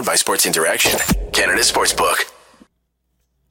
Powered 0.00 0.06
by 0.06 0.14
Sports 0.14 0.46
Interaction, 0.46 0.98
Canada 1.30 1.60
Sportsbook. 1.60 2.32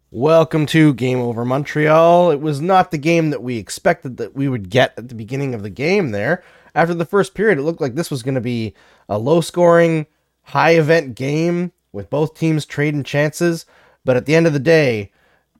Welcome 0.09 0.65
to 0.67 0.95
Game 0.95 1.19
Over 1.19 1.45
Montreal. 1.45 2.31
It 2.31 2.41
was 2.41 2.59
not 2.59 2.89
the 2.89 2.97
game 2.97 3.29
that 3.29 3.43
we 3.43 3.57
expected 3.57 4.17
that 4.17 4.35
we 4.35 4.49
would 4.49 4.71
get 4.71 4.95
at 4.97 5.09
the 5.09 5.13
beginning 5.13 5.53
of 5.53 5.61
the 5.61 5.69
game 5.69 6.09
there. 6.09 6.43
After 6.73 6.95
the 6.95 7.05
first 7.05 7.35
period, 7.35 7.59
it 7.59 7.61
looked 7.61 7.81
like 7.81 7.93
this 7.93 8.09
was 8.09 8.23
going 8.23 8.33
to 8.33 8.41
be 8.41 8.73
a 9.07 9.19
low 9.19 9.41
scoring, 9.41 10.07
high 10.41 10.71
event 10.71 11.13
game 11.13 11.71
with 11.91 12.09
both 12.09 12.33
teams 12.33 12.65
trading 12.65 13.03
chances. 13.03 13.67
But 14.03 14.17
at 14.17 14.25
the 14.25 14.33
end 14.33 14.47
of 14.47 14.53
the 14.53 14.59
day, 14.59 15.11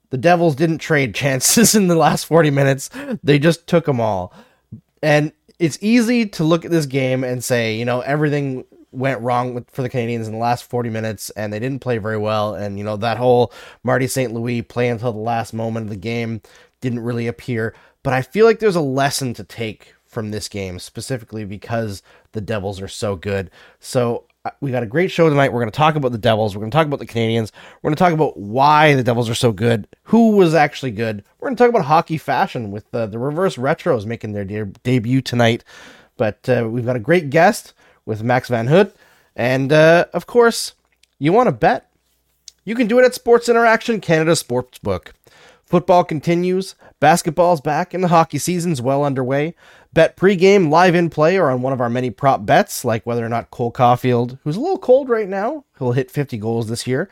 the 0.09 0.17
Devils 0.17 0.55
didn't 0.55 0.79
trade 0.79 1.13
chances 1.13 1.75
in 1.75 1.87
the 1.87 1.95
last 1.95 2.25
40 2.25 2.49
minutes. 2.49 2.89
They 3.21 3.37
just 3.37 3.67
took 3.67 3.85
them 3.85 4.01
all. 4.01 4.33
And 5.03 5.33
it's 5.59 5.77
easy 5.81 6.25
to 6.25 6.43
look 6.43 6.65
at 6.65 6.71
this 6.71 6.87
game 6.87 7.23
and 7.23 7.43
say, 7.43 7.75
you 7.75 7.85
know, 7.85 8.01
everything 8.01 8.65
went 8.91 9.21
wrong 9.21 9.53
with, 9.53 9.69
for 9.69 9.81
the 9.81 9.89
Canadiens 9.89 10.25
in 10.25 10.31
the 10.31 10.37
last 10.37 10.63
40 10.63 10.89
minutes 10.89 11.29
and 11.31 11.51
they 11.53 11.59
didn't 11.59 11.81
play 11.81 11.97
very 11.97 12.17
well. 12.17 12.55
And, 12.55 12.77
you 12.77 12.83
know, 12.83 12.97
that 12.97 13.17
whole 13.17 13.53
Marty 13.83 14.07
St. 14.07 14.33
Louis 14.33 14.61
play 14.61 14.89
until 14.89 15.11
the 15.11 15.19
last 15.19 15.53
moment 15.53 15.85
of 15.85 15.89
the 15.89 15.95
game 15.95 16.41
didn't 16.81 17.01
really 17.01 17.27
appear. 17.27 17.75
But 18.03 18.13
I 18.13 18.21
feel 18.21 18.45
like 18.45 18.59
there's 18.59 18.75
a 18.75 18.81
lesson 18.81 19.33
to 19.35 19.43
take 19.43 19.93
from 20.05 20.31
this 20.31 20.47
game, 20.47 20.79
specifically 20.79 21.45
because 21.45 22.01
the 22.31 22.41
Devils 22.41 22.81
are 22.81 22.87
so 22.87 23.15
good. 23.15 23.51
So 23.79 24.25
uh, 24.45 24.51
we 24.61 24.71
got 24.71 24.83
a 24.83 24.87
great 24.87 25.11
show 25.11 25.29
tonight. 25.29 25.53
We're 25.53 25.61
going 25.61 25.71
to 25.71 25.77
talk 25.77 25.95
about 25.95 26.11
the 26.11 26.17
Devils. 26.17 26.55
We're 26.55 26.61
going 26.61 26.71
to 26.71 26.75
talk 26.75 26.87
about 26.87 26.99
the 26.99 27.05
Canadiens. 27.05 27.51
We're 27.81 27.89
going 27.89 27.95
to 27.95 27.99
talk 27.99 28.13
about 28.13 28.37
why 28.37 28.95
the 28.95 29.03
Devils 29.03 29.29
are 29.29 29.35
so 29.35 29.51
good, 29.51 29.87
who 30.03 30.31
was 30.31 30.53
actually 30.55 30.91
good. 30.91 31.23
We're 31.39 31.49
going 31.49 31.57
to 31.57 31.63
talk 31.63 31.69
about 31.69 31.85
hockey 31.85 32.17
fashion 32.17 32.71
with 32.71 32.85
uh, 32.93 33.05
the 33.05 33.19
reverse 33.19 33.57
retros 33.57 34.05
making 34.05 34.31
their 34.31 34.45
de- 34.45 34.65
debut 34.83 35.21
tonight. 35.21 35.63
But 36.17 36.47
uh, 36.49 36.67
we've 36.69 36.85
got 36.85 36.95
a 36.95 36.99
great 36.99 37.29
guest 37.29 37.73
with 38.09 38.23
Max 38.23 38.49
Van 38.49 38.67
Hood. 38.67 38.91
And 39.35 39.71
uh, 39.71 40.07
of 40.11 40.25
course, 40.25 40.73
you 41.19 41.31
want 41.31 41.47
to 41.47 41.53
bet? 41.53 41.89
You 42.65 42.75
can 42.75 42.87
do 42.87 42.99
it 42.99 43.05
at 43.05 43.15
Sports 43.15 43.47
Interaction 43.47 44.01
Canada 44.01 44.31
Sportsbook. 44.31 45.11
Football 45.63 46.03
continues, 46.03 46.73
basketball's 46.99 47.61
back, 47.61 47.93
and 47.93 48.03
the 48.03 48.07
hockey 48.07 48.39
season's 48.39 48.81
well 48.81 49.03
underway. 49.03 49.53
Bet 49.93 50.17
pregame, 50.17 50.69
live 50.69 50.95
in 50.95 51.11
play, 51.11 51.37
or 51.37 51.51
on 51.51 51.61
one 51.61 51.71
of 51.73 51.79
our 51.79 51.89
many 51.89 52.09
prop 52.09 52.45
bets, 52.45 52.83
like 52.83 53.05
whether 53.05 53.23
or 53.23 53.29
not 53.29 53.51
Cole 53.51 53.71
Caufield, 53.71 54.39
who's 54.43 54.55
a 54.55 54.59
little 54.59 54.79
cold 54.79 55.09
right 55.09 55.29
now, 55.29 55.63
he'll 55.77 55.91
hit 55.91 56.09
50 56.09 56.37
goals 56.37 56.67
this 56.67 56.87
year. 56.87 57.09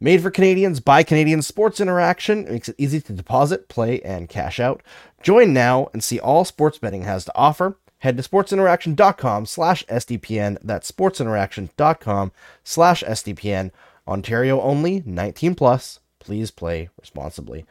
Made 0.00 0.22
for 0.22 0.30
Canadians 0.30 0.80
by 0.80 1.02
Canadian 1.02 1.42
Sports 1.42 1.80
Interaction. 1.80 2.44
Makes 2.44 2.70
it 2.70 2.76
easy 2.76 3.00
to 3.02 3.12
deposit, 3.12 3.68
play, 3.68 4.00
and 4.00 4.28
cash 4.28 4.58
out. 4.58 4.82
Join 5.22 5.52
now 5.52 5.88
and 5.92 6.02
see 6.02 6.18
all 6.18 6.44
sports 6.44 6.78
betting 6.78 7.02
has 7.02 7.24
to 7.26 7.36
offer. 7.36 7.76
Head 8.02 8.16
to 8.16 8.22
sportsinteraction.com 8.24 9.46
slash 9.46 9.86
SDPN. 9.86 10.58
That's 10.60 10.90
sportsinteraction.com 10.90 12.32
slash 12.64 13.04
SDPN. 13.04 13.70
Ontario 14.08 14.60
only, 14.60 15.04
19 15.06 15.54
plus. 15.54 16.00
Please 16.18 16.50
play 16.50 16.88
responsibly. 16.98 17.64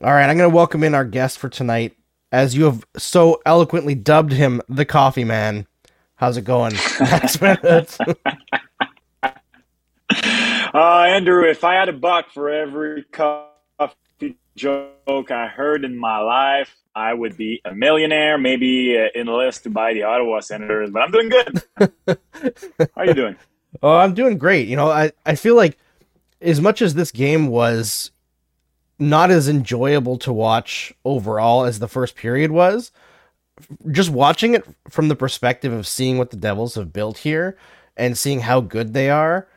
All 0.00 0.12
right, 0.12 0.30
I'm 0.30 0.36
going 0.36 0.48
to 0.48 0.54
welcome 0.54 0.84
in 0.84 0.94
our 0.94 1.04
guest 1.04 1.40
for 1.40 1.48
tonight. 1.48 1.96
As 2.30 2.54
you 2.54 2.66
have 2.66 2.86
so 2.96 3.42
eloquently 3.44 3.96
dubbed 3.96 4.30
him 4.30 4.62
the 4.68 4.84
coffee 4.84 5.24
man. 5.24 5.66
How's 6.14 6.36
it 6.36 6.44
going? 6.44 6.74
uh, 7.42 8.14
Andrew, 10.72 11.50
if 11.50 11.64
I 11.64 11.74
had 11.74 11.88
a 11.88 11.92
buck 11.92 12.30
for 12.30 12.48
every 12.48 13.02
coffee 13.10 14.38
joke 14.54 15.32
I 15.32 15.48
heard 15.48 15.84
in 15.84 15.98
my 15.98 16.18
life, 16.18 16.76
I 16.94 17.12
would 17.12 17.36
be 17.36 17.60
a 17.64 17.74
millionaire, 17.74 18.38
maybe 18.38 18.96
uh, 18.96 19.08
in 19.18 19.26
the 19.26 19.32
list 19.32 19.64
to 19.64 19.70
buy 19.70 19.94
the 19.94 20.04
Ottawa 20.04 20.40
Senators, 20.40 20.90
but 20.90 21.02
I'm 21.02 21.10
doing 21.10 21.28
good. 21.28 21.62
How 22.78 22.86
are 22.96 23.06
you 23.06 23.14
doing? 23.14 23.36
Oh, 23.82 23.96
I'm 23.96 24.14
doing 24.14 24.38
great. 24.38 24.68
You 24.68 24.76
know, 24.76 24.90
I, 24.90 25.12
I 25.26 25.34
feel 25.34 25.56
like 25.56 25.76
as 26.40 26.60
much 26.60 26.80
as 26.82 26.94
this 26.94 27.10
game 27.10 27.48
was 27.48 28.12
not 28.98 29.30
as 29.30 29.48
enjoyable 29.48 30.18
to 30.18 30.32
watch 30.32 30.94
overall 31.04 31.64
as 31.64 31.80
the 31.80 31.88
first 31.88 32.14
period 32.14 32.52
was, 32.52 32.92
just 33.90 34.10
watching 34.10 34.54
it 34.54 34.64
from 34.88 35.08
the 35.08 35.16
perspective 35.16 35.72
of 35.72 35.86
seeing 35.86 36.18
what 36.18 36.30
the 36.30 36.36
Devils 36.36 36.74
have 36.76 36.92
built 36.92 37.18
here 37.18 37.56
and 37.96 38.16
seeing 38.16 38.40
how 38.40 38.60
good 38.60 38.92
they 38.92 39.10
are, 39.10 39.48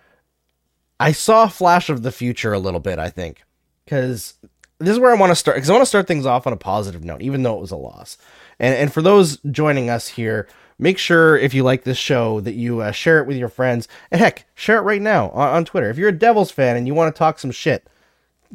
I 0.99 1.11
saw 1.11 1.43
a 1.43 1.49
flash 1.49 1.89
of 1.89 2.03
the 2.03 2.11
future 2.11 2.53
a 2.53 2.59
little 2.59 2.79
bit, 2.79 2.99
I 2.99 3.09
think. 3.09 3.43
Because 3.85 4.35
this 4.79 4.89
is 4.89 4.99
where 4.99 5.11
I 5.11 5.19
want 5.19 5.31
to 5.31 5.35
start 5.35 5.57
because 5.57 5.69
I 5.69 5.73
want 5.73 5.83
to 5.83 5.87
start 5.89 6.07
things 6.07 6.25
off 6.25 6.47
on 6.47 6.53
a 6.53 6.57
positive 6.57 7.03
note, 7.03 7.21
even 7.21 7.43
though 7.43 7.57
it 7.57 7.61
was 7.61 7.71
a 7.71 7.77
loss. 7.77 8.17
And 8.59 8.75
and 8.75 8.93
for 8.93 9.01
those 9.01 9.37
joining 9.51 9.89
us 9.89 10.07
here, 10.07 10.47
make 10.77 10.97
sure 10.97 11.37
if 11.37 11.53
you 11.53 11.63
like 11.63 11.83
this 11.83 11.97
show 11.97 12.39
that 12.41 12.53
you 12.53 12.81
uh, 12.81 12.91
share 12.91 13.19
it 13.19 13.27
with 13.27 13.37
your 13.37 13.49
friends. 13.49 13.87
And 14.11 14.21
heck, 14.21 14.45
share 14.55 14.77
it 14.77 14.81
right 14.81 15.01
now 15.01 15.29
on, 15.31 15.49
on 15.49 15.65
Twitter. 15.65 15.89
If 15.89 15.97
you're 15.97 16.09
a 16.09 16.17
Devils 16.17 16.51
fan 16.51 16.77
and 16.77 16.87
you 16.87 16.93
want 16.93 17.13
to 17.13 17.17
talk 17.17 17.39
some 17.39 17.51
shit, 17.51 17.87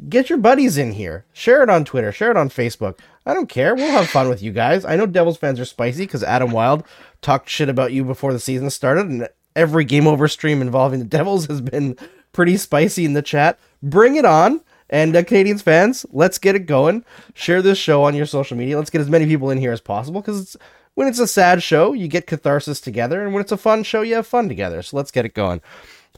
get 0.09 0.29
your 0.29 0.39
buddies 0.39 0.77
in 0.77 0.93
here. 0.93 1.25
Share 1.33 1.63
it 1.63 1.69
on 1.69 1.85
Twitter. 1.85 2.11
Share 2.11 2.31
it 2.31 2.37
on 2.37 2.49
Facebook. 2.49 2.99
I 3.25 3.33
don't 3.33 3.49
care. 3.49 3.75
We'll 3.75 3.91
have 3.91 4.09
fun 4.09 4.29
with 4.29 4.41
you 4.41 4.51
guys. 4.51 4.85
I 4.85 4.95
know 4.95 5.05
Devils 5.05 5.37
fans 5.37 5.59
are 5.59 5.65
spicy 5.65 6.05
because 6.05 6.23
Adam 6.23 6.51
Wild 6.51 6.83
talked 7.21 7.49
shit 7.49 7.69
about 7.69 7.93
you 7.93 8.03
before 8.03 8.33
the 8.33 8.39
season 8.39 8.69
started, 8.69 9.07
and 9.07 9.29
every 9.55 9.85
game 9.85 10.07
over 10.07 10.27
stream 10.27 10.61
involving 10.61 10.99
the 10.99 11.05
Devils 11.05 11.47
has 11.47 11.61
been 11.61 11.97
pretty 12.33 12.57
spicy 12.57 13.05
in 13.05 13.13
the 13.13 13.21
chat. 13.21 13.59
Bring 13.81 14.15
it 14.15 14.25
on. 14.25 14.61
And 14.93 15.15
uh, 15.15 15.23
Canadiens 15.23 15.63
fans, 15.63 16.05
let's 16.11 16.37
get 16.37 16.53
it 16.53 16.67
going. 16.67 17.03
Share 17.33 17.63
this 17.63 17.79
show 17.79 18.03
on 18.03 18.13
your 18.13 18.27
social 18.27 18.55
media. 18.55 18.77
Let's 18.77 18.91
get 18.91 19.01
as 19.01 19.09
many 19.09 19.25
people 19.25 19.49
in 19.49 19.57
here 19.57 19.71
as 19.71 19.81
possible 19.81 20.21
because 20.21 20.39
it's 20.39 20.57
when 20.93 21.07
it's 21.07 21.17
a 21.17 21.25
sad 21.25 21.63
show, 21.63 21.93
you 21.93 22.07
get 22.07 22.27
catharsis 22.27 22.79
together, 22.79 23.23
and 23.23 23.33
when 23.33 23.41
it's 23.41 23.51
a 23.51 23.57
fun 23.57 23.81
show, 23.81 24.03
you 24.03 24.13
have 24.13 24.27
fun 24.27 24.47
together. 24.47 24.83
So 24.83 24.95
let's 24.95 25.09
get 25.09 25.25
it 25.25 25.33
going. 25.33 25.61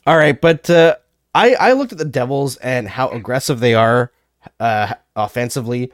All 0.05 0.17
right, 0.17 0.39
but 0.39 0.69
uh, 0.69 0.97
I 1.33 1.55
I 1.55 1.71
looked 1.71 1.93
at 1.93 1.99
the 1.99 2.03
Devils 2.03 2.57
and 2.57 2.89
how 2.89 3.07
aggressive 3.11 3.61
they 3.61 3.73
are 3.73 4.11
uh, 4.59 4.95
offensively, 5.15 5.93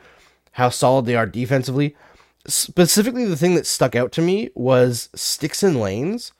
how 0.53 0.69
solid 0.69 1.06
they 1.06 1.16
are 1.16 1.28
defensively. 1.28 1.96
Specifically, 2.48 3.25
the 3.25 3.38
thing 3.38 3.53
that 3.53 3.68
stuck 3.68 3.96
out 3.96 4.12
to 4.13 4.24
me 4.24 4.50
was 4.56 5.09
sticks 5.13 5.62
and 5.62 5.80
lanes, 5.80 6.31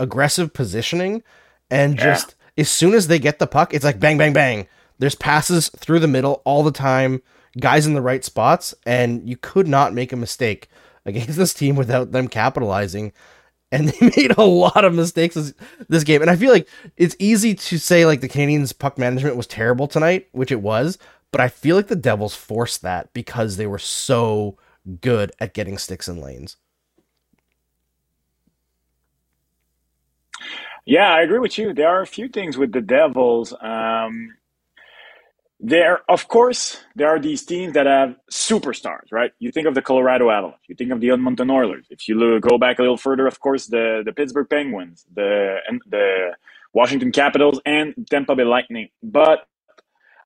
aggressive 0.00 0.54
positioning, 0.54 1.22
and 1.70 1.98
just 1.98 2.34
yeah. 2.56 2.62
as 2.62 2.70
soon 2.70 2.94
as 2.94 3.08
they 3.08 3.18
get 3.18 3.38
the 3.38 3.46
puck, 3.46 3.74
it's 3.74 3.84
like 3.84 4.00
bang, 4.00 4.16
bang, 4.16 4.32
bang 4.32 4.66
there's 5.02 5.16
passes 5.16 5.68
through 5.70 5.98
the 5.98 6.06
middle 6.06 6.42
all 6.44 6.62
the 6.62 6.70
time, 6.70 7.22
guys 7.58 7.88
in 7.88 7.94
the 7.94 8.00
right 8.00 8.24
spots, 8.24 8.72
and 8.86 9.28
you 9.28 9.36
could 9.36 9.66
not 9.66 9.92
make 9.92 10.12
a 10.12 10.16
mistake 10.16 10.68
against 11.04 11.36
this 11.36 11.52
team 11.52 11.74
without 11.74 12.12
them 12.12 12.28
capitalizing. 12.28 13.12
And 13.72 13.88
they 14.00 14.12
made 14.16 14.38
a 14.38 14.44
lot 14.44 14.84
of 14.84 14.94
mistakes 14.94 15.34
this, 15.34 15.54
this 15.88 16.04
game. 16.04 16.22
And 16.22 16.30
I 16.30 16.36
feel 16.36 16.52
like 16.52 16.68
it's 16.96 17.16
easy 17.18 17.52
to 17.52 17.78
say 17.80 18.06
like 18.06 18.20
the 18.20 18.28
Canadiens' 18.28 18.78
puck 18.78 18.96
management 18.96 19.34
was 19.34 19.48
terrible 19.48 19.88
tonight, 19.88 20.28
which 20.30 20.52
it 20.52 20.62
was, 20.62 20.98
but 21.32 21.40
I 21.40 21.48
feel 21.48 21.74
like 21.74 21.88
the 21.88 21.96
Devils 21.96 22.36
forced 22.36 22.82
that 22.82 23.12
because 23.12 23.56
they 23.56 23.66
were 23.66 23.80
so 23.80 24.56
good 25.00 25.32
at 25.40 25.52
getting 25.52 25.78
sticks 25.78 26.06
in 26.06 26.20
lanes. 26.20 26.58
Yeah, 30.84 31.12
I 31.12 31.22
agree 31.22 31.40
with 31.40 31.58
you. 31.58 31.74
There 31.74 31.88
are 31.88 32.02
a 32.02 32.06
few 32.06 32.28
things 32.28 32.56
with 32.56 32.70
the 32.70 32.80
Devils. 32.80 33.52
Um, 33.60 34.36
there, 35.62 36.00
of 36.10 36.28
course, 36.28 36.78
there 36.96 37.08
are 37.08 37.20
these 37.20 37.44
teams 37.46 37.74
that 37.74 37.86
have 37.86 38.16
superstars, 38.32 39.12
right? 39.12 39.32
You 39.38 39.52
think 39.52 39.68
of 39.68 39.76
the 39.76 39.82
Colorado 39.82 40.30
Avalanche, 40.30 40.60
you 40.68 40.74
think 40.74 40.92
of 40.92 41.00
the 41.00 41.10
Edmonton 41.10 41.50
Oilers. 41.50 41.86
If 41.88 42.08
you 42.08 42.40
go 42.40 42.58
back 42.58 42.80
a 42.80 42.82
little 42.82 42.98
further, 42.98 43.28
of 43.28 43.40
course, 43.40 43.68
the 43.68 44.02
the 44.04 44.12
Pittsburgh 44.12 44.48
Penguins, 44.50 45.06
the 45.14 45.58
the 45.88 46.32
Washington 46.74 47.12
Capitals, 47.12 47.60
and 47.64 47.94
Tampa 48.10 48.34
Bay 48.36 48.44
Lightning. 48.44 48.88
But 49.04 49.46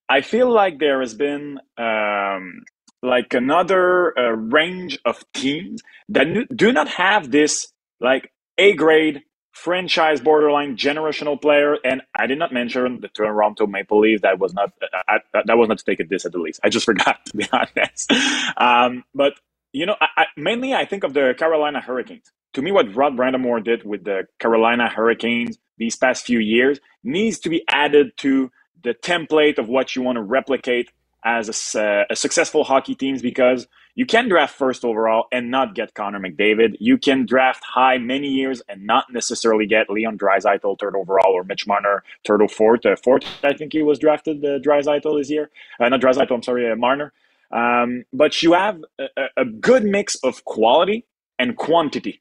I 0.08 0.22
feel 0.22 0.50
like 0.50 0.78
there 0.78 1.00
has 1.00 1.14
been 1.14 1.60
um, 1.78 2.62
like 3.02 3.34
another 3.34 4.18
uh, 4.18 4.30
range 4.32 4.98
of 5.04 5.22
teams 5.34 5.82
that 6.08 6.26
do 6.56 6.72
not 6.72 6.88
have 6.88 7.30
this 7.30 7.72
like 8.00 8.32
A 8.58 8.72
grade 8.74 9.22
franchise 9.56 10.20
borderline 10.20 10.76
generational 10.76 11.40
player 11.40 11.78
and 11.84 12.02
i 12.16 12.26
did 12.26 12.38
not 12.38 12.52
mention 12.52 13.00
the 13.00 13.08
toronto 13.08 13.66
maple 13.66 14.00
leaf 14.00 14.22
that 14.22 14.38
was 14.40 14.54
not 14.54 14.72
I, 15.08 15.18
that 15.46 15.58
was 15.58 15.68
not 15.68 15.78
to 15.78 15.84
take 15.84 16.00
a 16.00 16.04
diss 16.04 16.26
at 16.26 16.32
the 16.32 16.38
least. 16.38 16.60
I 16.64 16.70
just 16.70 16.86
forgot 16.92 17.24
to 17.26 17.38
be 17.38 17.46
honest. 17.52 18.12
Um, 18.58 19.04
but 19.14 19.34
you 19.72 19.86
know 19.86 19.96
I, 20.00 20.08
I, 20.18 20.26
mainly 20.36 20.74
i 20.74 20.84
think 20.86 21.04
of 21.04 21.14
the 21.14 21.34
carolina 21.38 21.80
hurricanes. 21.80 22.32
To 22.54 22.62
me 22.62 22.72
what 22.72 22.94
rod 22.96 23.16
brind'amour 23.16 23.64
did 23.64 23.84
with 23.84 24.04
the 24.04 24.28
carolina 24.40 24.88
hurricanes 24.88 25.58
these 25.78 25.96
past 25.96 26.26
few 26.26 26.40
years 26.40 26.80
needs 27.04 27.40
to 27.40 27.50
be 27.50 27.64
added 27.70 28.12
to 28.18 28.50
the 28.84 28.94
template 28.94 29.58
of 29.58 29.68
what 29.68 29.96
you 29.96 30.02
want 30.02 30.16
to 30.16 30.22
replicate 30.22 30.90
as 31.24 31.48
a, 31.48 32.06
a 32.10 32.16
successful 32.16 32.64
hockey 32.64 32.94
teams 32.96 33.22
because 33.22 33.68
you 33.96 34.06
can 34.06 34.28
draft 34.28 34.54
first 34.54 34.84
overall 34.84 35.26
and 35.32 35.50
not 35.50 35.74
get 35.74 35.94
Connor 35.94 36.20
McDavid. 36.20 36.76
You 36.78 36.98
can 36.98 37.24
draft 37.26 37.64
high 37.64 37.96
many 37.98 38.28
years 38.28 38.62
and 38.68 38.86
not 38.86 39.06
necessarily 39.10 39.66
get 39.66 39.90
Leon 39.90 40.18
Draisaitl 40.18 40.78
third 40.78 40.94
overall 40.94 41.32
or 41.32 41.42
Mitch 41.44 41.66
Marner 41.66 42.04
third 42.26 42.42
or 42.42 42.48
fourth. 42.48 42.84
Uh, 42.84 42.94
fourth, 42.96 43.24
I 43.42 43.54
think 43.54 43.72
he 43.72 43.82
was 43.82 43.98
drafted 43.98 44.44
uh, 44.44 44.58
Draisaitl 44.58 45.18
this 45.18 45.30
year. 45.30 45.50
Uh, 45.80 45.88
not 45.88 46.02
Draisaitl, 46.02 46.30
I'm 46.30 46.42
sorry, 46.42 46.70
uh, 46.70 46.76
Marner. 46.76 47.12
Um, 47.50 48.04
but 48.12 48.42
you 48.42 48.52
have 48.52 48.82
a, 48.98 49.28
a 49.38 49.44
good 49.46 49.84
mix 49.84 50.16
of 50.16 50.44
quality 50.44 51.06
and 51.38 51.56
quantity. 51.56 52.20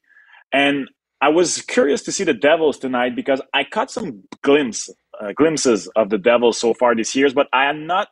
And 0.52 0.88
I 1.20 1.28
was 1.28 1.60
curious 1.62 2.02
to 2.02 2.12
see 2.12 2.24
the 2.24 2.34
Devils 2.34 2.78
tonight 2.78 3.14
because 3.14 3.42
I 3.52 3.64
caught 3.64 3.90
some 3.90 4.22
glimpse 4.42 4.88
uh, 5.20 5.32
glimpses 5.32 5.88
of 5.88 6.10
the 6.10 6.18
Devils 6.18 6.58
so 6.58 6.72
far 6.74 6.94
this 6.94 7.14
year, 7.14 7.28
but 7.34 7.48
I 7.52 7.66
am 7.66 7.86
not 7.86 8.08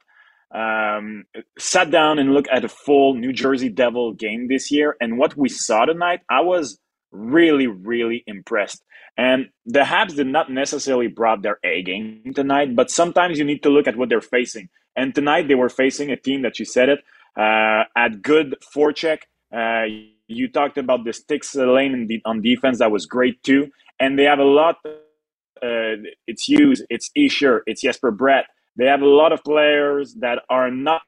um, 0.54 1.24
sat 1.58 1.90
down 1.90 2.18
and 2.18 2.32
looked 2.32 2.48
at 2.48 2.64
a 2.64 2.68
full 2.68 3.14
New 3.14 3.32
Jersey 3.32 3.68
Devil 3.68 4.12
game 4.12 4.48
this 4.48 4.70
year. 4.70 4.96
And 5.00 5.18
what 5.18 5.36
we 5.36 5.48
saw 5.48 5.84
tonight, 5.84 6.20
I 6.30 6.40
was 6.40 6.78
really, 7.10 7.66
really 7.66 8.22
impressed. 8.26 8.82
And 9.16 9.48
the 9.66 9.80
Habs 9.80 10.16
did 10.16 10.26
not 10.26 10.50
necessarily 10.50 11.08
brought 11.08 11.42
their 11.42 11.58
A 11.64 11.82
game 11.82 12.32
tonight, 12.34 12.74
but 12.74 12.90
sometimes 12.90 13.38
you 13.38 13.44
need 13.44 13.62
to 13.62 13.70
look 13.70 13.86
at 13.86 13.96
what 13.96 14.08
they're 14.08 14.20
facing. 14.20 14.68
And 14.96 15.14
tonight 15.14 15.48
they 15.48 15.54
were 15.54 15.68
facing 15.68 16.10
a 16.10 16.16
team 16.16 16.42
that 16.42 16.58
you 16.58 16.64
said 16.64 16.88
it 16.88 17.00
uh, 17.36 17.84
at 17.96 18.22
good 18.22 18.56
forecheck. 18.74 19.18
Uh, 19.54 19.84
you 20.26 20.48
talked 20.48 20.78
about 20.78 21.04
the 21.04 21.12
sticks 21.12 21.54
lane 21.54 22.08
on 22.24 22.42
defense 22.42 22.78
that 22.78 22.90
was 22.90 23.06
great 23.06 23.42
too, 23.42 23.70
and 24.00 24.18
they 24.18 24.24
have 24.24 24.38
a 24.38 24.44
lot. 24.44 24.76
Uh, 24.84 26.02
it's 26.26 26.48
Hughes, 26.48 26.82
it's 26.90 27.10
Hischier, 27.16 27.60
it's 27.66 27.82
Jesper 27.82 28.12
Bratt. 28.12 28.44
They 28.76 28.86
have 28.86 29.02
a 29.02 29.08
lot 29.08 29.32
of 29.32 29.44
players 29.44 30.14
that 30.14 30.40
are 30.48 30.70
not 30.70 31.02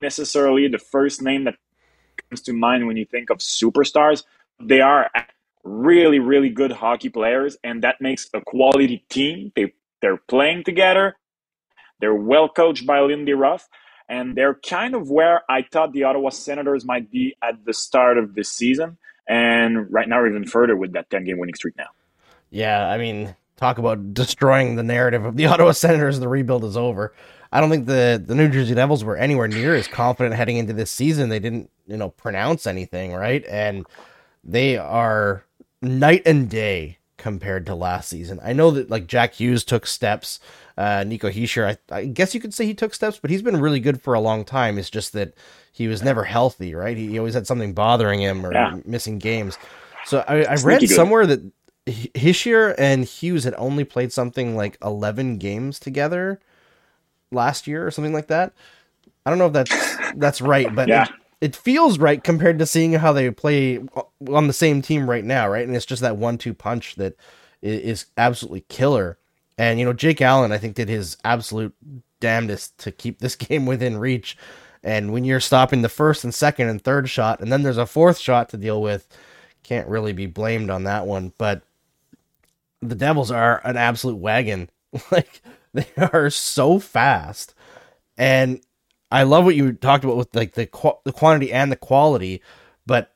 necessarily 0.00 0.68
the 0.68 0.78
first 0.78 1.22
name 1.22 1.44
that 1.44 1.56
comes 2.28 2.40
to 2.42 2.52
mind 2.52 2.86
when 2.86 2.96
you 2.96 3.04
think 3.04 3.30
of 3.30 3.38
superstars. 3.38 4.24
They 4.58 4.80
are 4.80 5.10
really, 5.64 6.18
really 6.18 6.48
good 6.48 6.72
hockey 6.72 7.08
players, 7.08 7.56
and 7.62 7.82
that 7.82 8.00
makes 8.00 8.28
a 8.32 8.40
quality 8.40 9.04
team. 9.08 9.52
They 9.54 9.74
they're 10.00 10.16
playing 10.16 10.64
together. 10.64 11.16
They're 12.00 12.14
well 12.14 12.48
coached 12.48 12.86
by 12.86 13.00
Lindy 13.00 13.34
Ruff, 13.34 13.68
and 14.08 14.34
they're 14.34 14.54
kind 14.54 14.94
of 14.94 15.10
where 15.10 15.42
I 15.50 15.62
thought 15.62 15.92
the 15.92 16.04
Ottawa 16.04 16.30
Senators 16.30 16.84
might 16.84 17.10
be 17.10 17.36
at 17.42 17.64
the 17.66 17.74
start 17.74 18.16
of 18.16 18.34
this 18.34 18.50
season, 18.50 18.96
and 19.28 19.92
right 19.92 20.08
now 20.08 20.26
even 20.26 20.46
further 20.46 20.76
with 20.76 20.92
that 20.92 21.10
ten 21.10 21.24
game 21.24 21.38
winning 21.38 21.54
streak 21.54 21.76
now. 21.76 21.88
Yeah, 22.50 22.88
I 22.88 22.98
mean, 22.98 23.34
talk 23.60 23.78
about 23.78 24.14
destroying 24.14 24.74
the 24.74 24.82
narrative 24.82 25.24
of 25.24 25.36
the 25.36 25.46
Ottawa 25.46 25.72
Senators. 25.72 26.18
The 26.18 26.28
rebuild 26.28 26.64
is 26.64 26.76
over. 26.76 27.14
I 27.52 27.60
don't 27.60 27.70
think 27.70 27.86
the 27.86 28.22
the 28.24 28.34
New 28.34 28.48
Jersey 28.48 28.74
Devils 28.74 29.04
were 29.04 29.16
anywhere 29.16 29.48
near 29.48 29.74
as 29.74 29.86
confident 29.86 30.34
heading 30.34 30.56
into 30.56 30.72
this 30.72 30.90
season. 30.90 31.28
They 31.28 31.40
didn't, 31.40 31.70
you 31.86 31.96
know, 31.96 32.10
pronounce 32.10 32.66
anything, 32.66 33.12
right? 33.12 33.44
And 33.46 33.86
they 34.42 34.76
are 34.78 35.44
night 35.82 36.22
and 36.26 36.48
day 36.48 36.98
compared 37.16 37.66
to 37.66 37.74
last 37.74 38.08
season. 38.08 38.40
I 38.42 38.52
know 38.52 38.70
that 38.70 38.90
like 38.90 39.06
Jack 39.06 39.34
Hughes 39.34 39.64
took 39.64 39.86
steps. 39.86 40.40
Uh, 40.78 41.04
Nico 41.04 41.28
Hischier, 41.28 41.76
I, 41.90 41.94
I 41.94 42.04
guess 42.06 42.34
you 42.34 42.40
could 42.40 42.54
say 42.54 42.64
he 42.64 42.72
took 42.72 42.94
steps, 42.94 43.18
but 43.18 43.30
he's 43.30 43.42
been 43.42 43.60
really 43.60 43.80
good 43.80 44.00
for 44.00 44.14
a 44.14 44.20
long 44.20 44.46
time. 44.46 44.78
It's 44.78 44.88
just 44.88 45.12
that 45.12 45.34
he 45.72 45.88
was 45.88 46.02
never 46.02 46.24
healthy, 46.24 46.74
right? 46.74 46.96
He, 46.96 47.08
he 47.08 47.18
always 47.18 47.34
had 47.34 47.46
something 47.46 47.74
bothering 47.74 48.20
him 48.20 48.46
or 48.46 48.54
yeah. 48.54 48.78
missing 48.86 49.18
games. 49.18 49.58
So 50.06 50.24
I, 50.26 50.44
I 50.44 50.54
read 50.54 50.88
somewhere 50.88 51.26
that 51.26 51.40
Hischier 51.90 52.74
and 52.78 53.04
Hughes 53.04 53.44
had 53.44 53.54
only 53.56 53.84
played 53.84 54.12
something 54.12 54.56
like 54.56 54.76
11 54.82 55.38
games 55.38 55.78
together 55.78 56.40
last 57.30 57.66
year 57.66 57.86
or 57.86 57.90
something 57.90 58.12
like 58.12 58.28
that. 58.28 58.52
I 59.24 59.30
don't 59.30 59.38
know 59.38 59.46
if 59.46 59.52
that's 59.52 59.96
that's 60.16 60.40
right, 60.40 60.74
but 60.74 60.88
yeah. 60.88 61.04
it, 61.04 61.10
it, 61.52 61.56
feels 61.56 61.98
right 61.98 62.22
compared 62.22 62.58
to 62.58 62.66
seeing 62.66 62.94
how 62.94 63.12
they 63.12 63.30
play 63.30 63.80
on 64.28 64.46
the 64.46 64.52
same 64.52 64.82
team 64.82 65.08
right 65.08 65.24
now, 65.24 65.48
right? 65.48 65.66
And 65.66 65.76
it's 65.76 65.86
just 65.86 66.02
that 66.02 66.16
one-two 66.16 66.54
punch 66.54 66.96
that 66.96 67.16
is 67.62 68.06
absolutely 68.16 68.64
killer. 68.68 69.18
And 69.58 69.78
you 69.78 69.84
know, 69.84 69.92
Jake 69.92 70.22
Allen, 70.22 70.52
I 70.52 70.58
think, 70.58 70.74
did 70.74 70.88
his 70.88 71.16
absolute 71.22 71.74
damnedest 72.20 72.78
to 72.78 72.92
keep 72.92 73.18
this 73.18 73.36
game 73.36 73.66
within 73.66 73.98
reach. 73.98 74.36
And 74.82 75.12
when 75.12 75.24
you're 75.24 75.40
stopping 75.40 75.82
the 75.82 75.90
first 75.90 76.24
and 76.24 76.34
second 76.34 76.68
and 76.68 76.82
third 76.82 77.10
shot, 77.10 77.40
and 77.40 77.52
then 77.52 77.62
there's 77.62 77.76
a 77.76 77.84
fourth 77.84 78.18
shot 78.18 78.48
to 78.50 78.56
deal 78.56 78.80
with, 78.80 79.06
can't 79.62 79.88
really 79.88 80.14
be 80.14 80.26
blamed 80.26 80.70
on 80.70 80.84
that 80.84 81.06
one. 81.06 81.34
But 81.36 81.62
the 82.82 82.94
Devils 82.94 83.30
are 83.30 83.60
an 83.64 83.76
absolute 83.76 84.16
wagon. 84.16 84.70
like 85.10 85.40
they 85.72 85.86
are 85.96 86.30
so 86.30 86.78
fast, 86.78 87.54
and 88.18 88.60
I 89.12 89.22
love 89.22 89.44
what 89.44 89.54
you 89.56 89.72
talked 89.72 90.04
about 90.04 90.16
with 90.16 90.34
like 90.34 90.54
the 90.54 90.66
qu- 90.66 90.98
the 91.04 91.12
quantity 91.12 91.52
and 91.52 91.70
the 91.70 91.76
quality, 91.76 92.42
but 92.86 93.12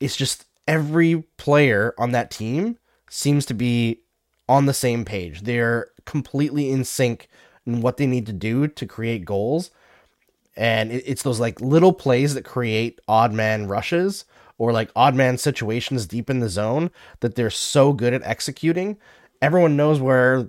it's 0.00 0.16
just 0.16 0.46
every 0.66 1.22
player 1.36 1.94
on 1.98 2.12
that 2.12 2.30
team 2.30 2.78
seems 3.08 3.46
to 3.46 3.54
be 3.54 4.00
on 4.48 4.66
the 4.66 4.74
same 4.74 5.04
page. 5.04 5.42
They're 5.42 5.88
completely 6.04 6.70
in 6.70 6.84
sync 6.84 7.28
in 7.66 7.80
what 7.80 7.96
they 7.96 8.06
need 8.06 8.26
to 8.26 8.32
do 8.32 8.66
to 8.66 8.86
create 8.86 9.24
goals. 9.24 9.70
And 10.56 10.92
it's 10.92 11.22
those 11.22 11.40
like 11.40 11.60
little 11.60 11.92
plays 11.92 12.34
that 12.34 12.44
create 12.44 13.00
odd 13.08 13.32
man 13.32 13.68
rushes 13.68 14.24
or 14.62 14.72
like 14.72 14.92
odd 14.94 15.12
man 15.12 15.36
situations 15.36 16.06
deep 16.06 16.30
in 16.30 16.38
the 16.38 16.48
zone 16.48 16.88
that 17.18 17.34
they're 17.34 17.50
so 17.50 17.92
good 17.92 18.14
at 18.14 18.22
executing. 18.22 18.96
Everyone 19.40 19.76
knows 19.76 20.00
where 20.00 20.48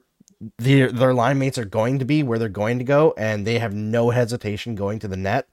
their 0.60 0.92
their 0.92 1.16
line 1.16 1.40
mates 1.40 1.58
are 1.58 1.66
going 1.66 1.98
to 1.98 2.06
be, 2.06 2.22
where 2.22 2.38
they're 2.38 2.48
going 2.48 2.78
to 2.78 2.86
go, 2.86 3.16
and 3.18 3.48
they 3.48 3.58
have 3.58 3.74
no 3.74 4.12
hesitation 4.12 4.76
going 4.76 5.00
to 5.00 5.08
the 5.08 5.18
net. 5.18 5.48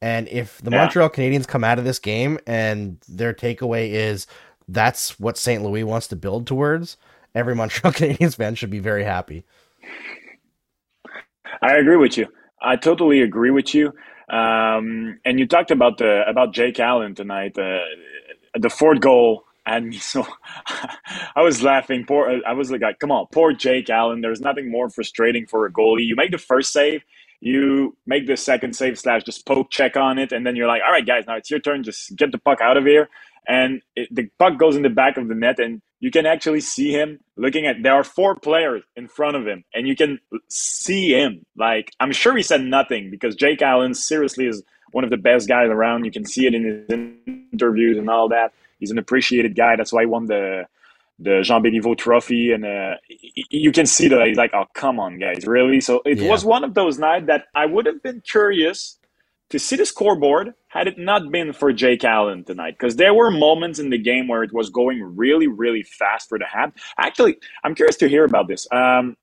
And 0.00 0.26
if 0.26 0.60
the 0.62 0.72
yeah. 0.72 0.78
Montreal 0.78 1.10
Canadiens 1.10 1.46
come 1.46 1.62
out 1.62 1.78
of 1.78 1.84
this 1.84 2.00
game 2.00 2.40
and 2.44 2.98
their 3.08 3.32
takeaway 3.32 3.90
is 3.90 4.26
that's 4.66 5.20
what 5.20 5.38
St. 5.38 5.62
Louis 5.62 5.84
wants 5.84 6.08
to 6.08 6.16
build 6.16 6.48
towards, 6.48 6.96
every 7.36 7.54
Montreal 7.60 7.92
Canadiens 7.92 8.34
fan 8.34 8.56
should 8.56 8.70
be 8.70 8.80
very 8.80 9.04
happy. 9.04 9.44
I 11.62 11.76
agree 11.76 11.98
with 11.98 12.18
you. 12.18 12.26
I 12.62 12.74
totally 12.74 13.20
agree 13.20 13.52
with 13.52 13.76
you. 13.76 13.92
Um, 14.30 15.20
and 15.24 15.38
you 15.38 15.46
talked 15.46 15.70
about 15.70 15.98
the 15.98 16.24
about 16.28 16.54
Jake 16.54 16.80
Allen 16.80 17.14
tonight. 17.14 17.58
Uh, 17.58 17.78
the 18.58 18.70
fourth 18.70 19.00
goal 19.00 19.44
and 19.66 19.88
me 19.88 19.98
so 19.98 20.26
I 21.36 21.42
was 21.42 21.62
laughing. 21.62 22.04
Poor, 22.06 22.40
I 22.46 22.52
was 22.54 22.70
like, 22.70 22.82
"Come 23.00 23.12
on, 23.12 23.26
poor 23.32 23.52
Jake 23.52 23.90
Allen." 23.90 24.20
There's 24.20 24.40
nothing 24.40 24.70
more 24.70 24.90
frustrating 24.90 25.46
for 25.46 25.66
a 25.66 25.72
goalie. 25.72 26.06
You 26.06 26.16
make 26.16 26.30
the 26.32 26.38
first 26.38 26.72
save, 26.72 27.02
you 27.40 27.96
make 28.06 28.26
the 28.26 28.36
second 28.36 28.74
save 28.76 28.98
slash 28.98 29.24
just 29.24 29.46
poke 29.46 29.70
check 29.70 29.96
on 29.96 30.18
it, 30.18 30.32
and 30.32 30.46
then 30.46 30.56
you're 30.56 30.68
like, 30.68 30.82
"All 30.84 30.92
right, 30.92 31.06
guys, 31.06 31.24
now 31.26 31.36
it's 31.36 31.50
your 31.50 31.60
turn. 31.60 31.82
Just 31.84 32.16
get 32.16 32.32
the 32.32 32.38
puck 32.38 32.60
out 32.60 32.76
of 32.76 32.84
here." 32.84 33.08
And 33.46 33.82
it, 33.96 34.08
the 34.14 34.28
puck 34.38 34.58
goes 34.58 34.76
in 34.76 34.82
the 34.82 34.90
back 34.90 35.16
of 35.16 35.28
the 35.28 35.34
net, 35.34 35.58
and 35.58 35.82
you 36.00 36.10
can 36.10 36.26
actually 36.26 36.60
see 36.60 36.92
him 36.92 37.18
looking 37.36 37.66
at. 37.66 37.82
There 37.82 37.94
are 37.94 38.04
four 38.04 38.36
players 38.36 38.84
in 38.96 39.08
front 39.08 39.36
of 39.36 39.46
him, 39.46 39.64
and 39.74 39.88
you 39.88 39.96
can 39.96 40.20
see 40.48 41.10
him. 41.10 41.44
Like 41.56 41.92
I'm 42.00 42.12
sure 42.12 42.36
he 42.36 42.42
said 42.42 42.62
nothing 42.62 43.10
because 43.10 43.34
Jake 43.34 43.62
Allen 43.62 43.94
seriously 43.94 44.46
is 44.46 44.62
one 44.92 45.04
of 45.04 45.10
the 45.10 45.16
best 45.16 45.48
guys 45.48 45.70
around. 45.70 46.04
You 46.04 46.12
can 46.12 46.24
see 46.24 46.46
it 46.46 46.54
in 46.54 46.64
his 46.64 47.34
interviews 47.52 47.98
and 47.98 48.08
all 48.08 48.28
that 48.28 48.52
he's 48.82 48.90
an 48.90 48.98
appreciated 48.98 49.54
guy. 49.54 49.76
That's 49.76 49.92
why 49.92 50.02
he 50.02 50.06
won 50.06 50.26
the 50.26 50.66
the 51.18 51.42
Jean 51.42 51.62
Béliveau 51.62 51.96
Trophy, 51.96 52.50
and 52.50 52.64
uh, 52.64 52.96
you 53.48 53.70
can 53.70 53.86
see 53.86 54.08
that 54.08 54.26
he's 54.26 54.36
like, 54.36 54.52
"Oh, 54.52 54.66
come 54.74 54.98
on, 54.98 55.18
guys, 55.18 55.46
really?" 55.46 55.80
So 55.80 56.02
it 56.04 56.18
yeah. 56.18 56.28
was 56.28 56.44
one 56.44 56.64
of 56.64 56.74
those 56.74 56.98
nights 56.98 57.26
that 57.28 57.44
I 57.54 57.64
would 57.64 57.86
have 57.86 58.02
been 58.02 58.20
curious 58.22 58.98
to 59.50 59.58
see 59.58 59.76
the 59.76 59.86
scoreboard 59.86 60.54
had 60.72 60.88
it 60.88 60.96
not 60.96 61.30
been 61.30 61.52
for 61.52 61.70
Jake 61.72 62.02
Allen 62.02 62.44
tonight, 62.44 62.76
because 62.78 62.96
there 62.96 63.12
were 63.12 63.30
moments 63.30 63.78
in 63.78 63.90
the 63.90 63.98
game 63.98 64.26
where 64.26 64.42
it 64.42 64.52
was 64.54 64.70
going 64.70 65.02
really, 65.16 65.46
really 65.46 65.82
fast 65.82 66.30
for 66.30 66.38
the 66.38 66.46
Habs. 66.46 66.72
Actually, 66.96 67.36
I'm 67.62 67.74
curious 67.74 67.96
to 67.96 68.08
hear 68.08 68.24
about 68.24 68.48
this, 68.48 68.66
um, 68.72 69.16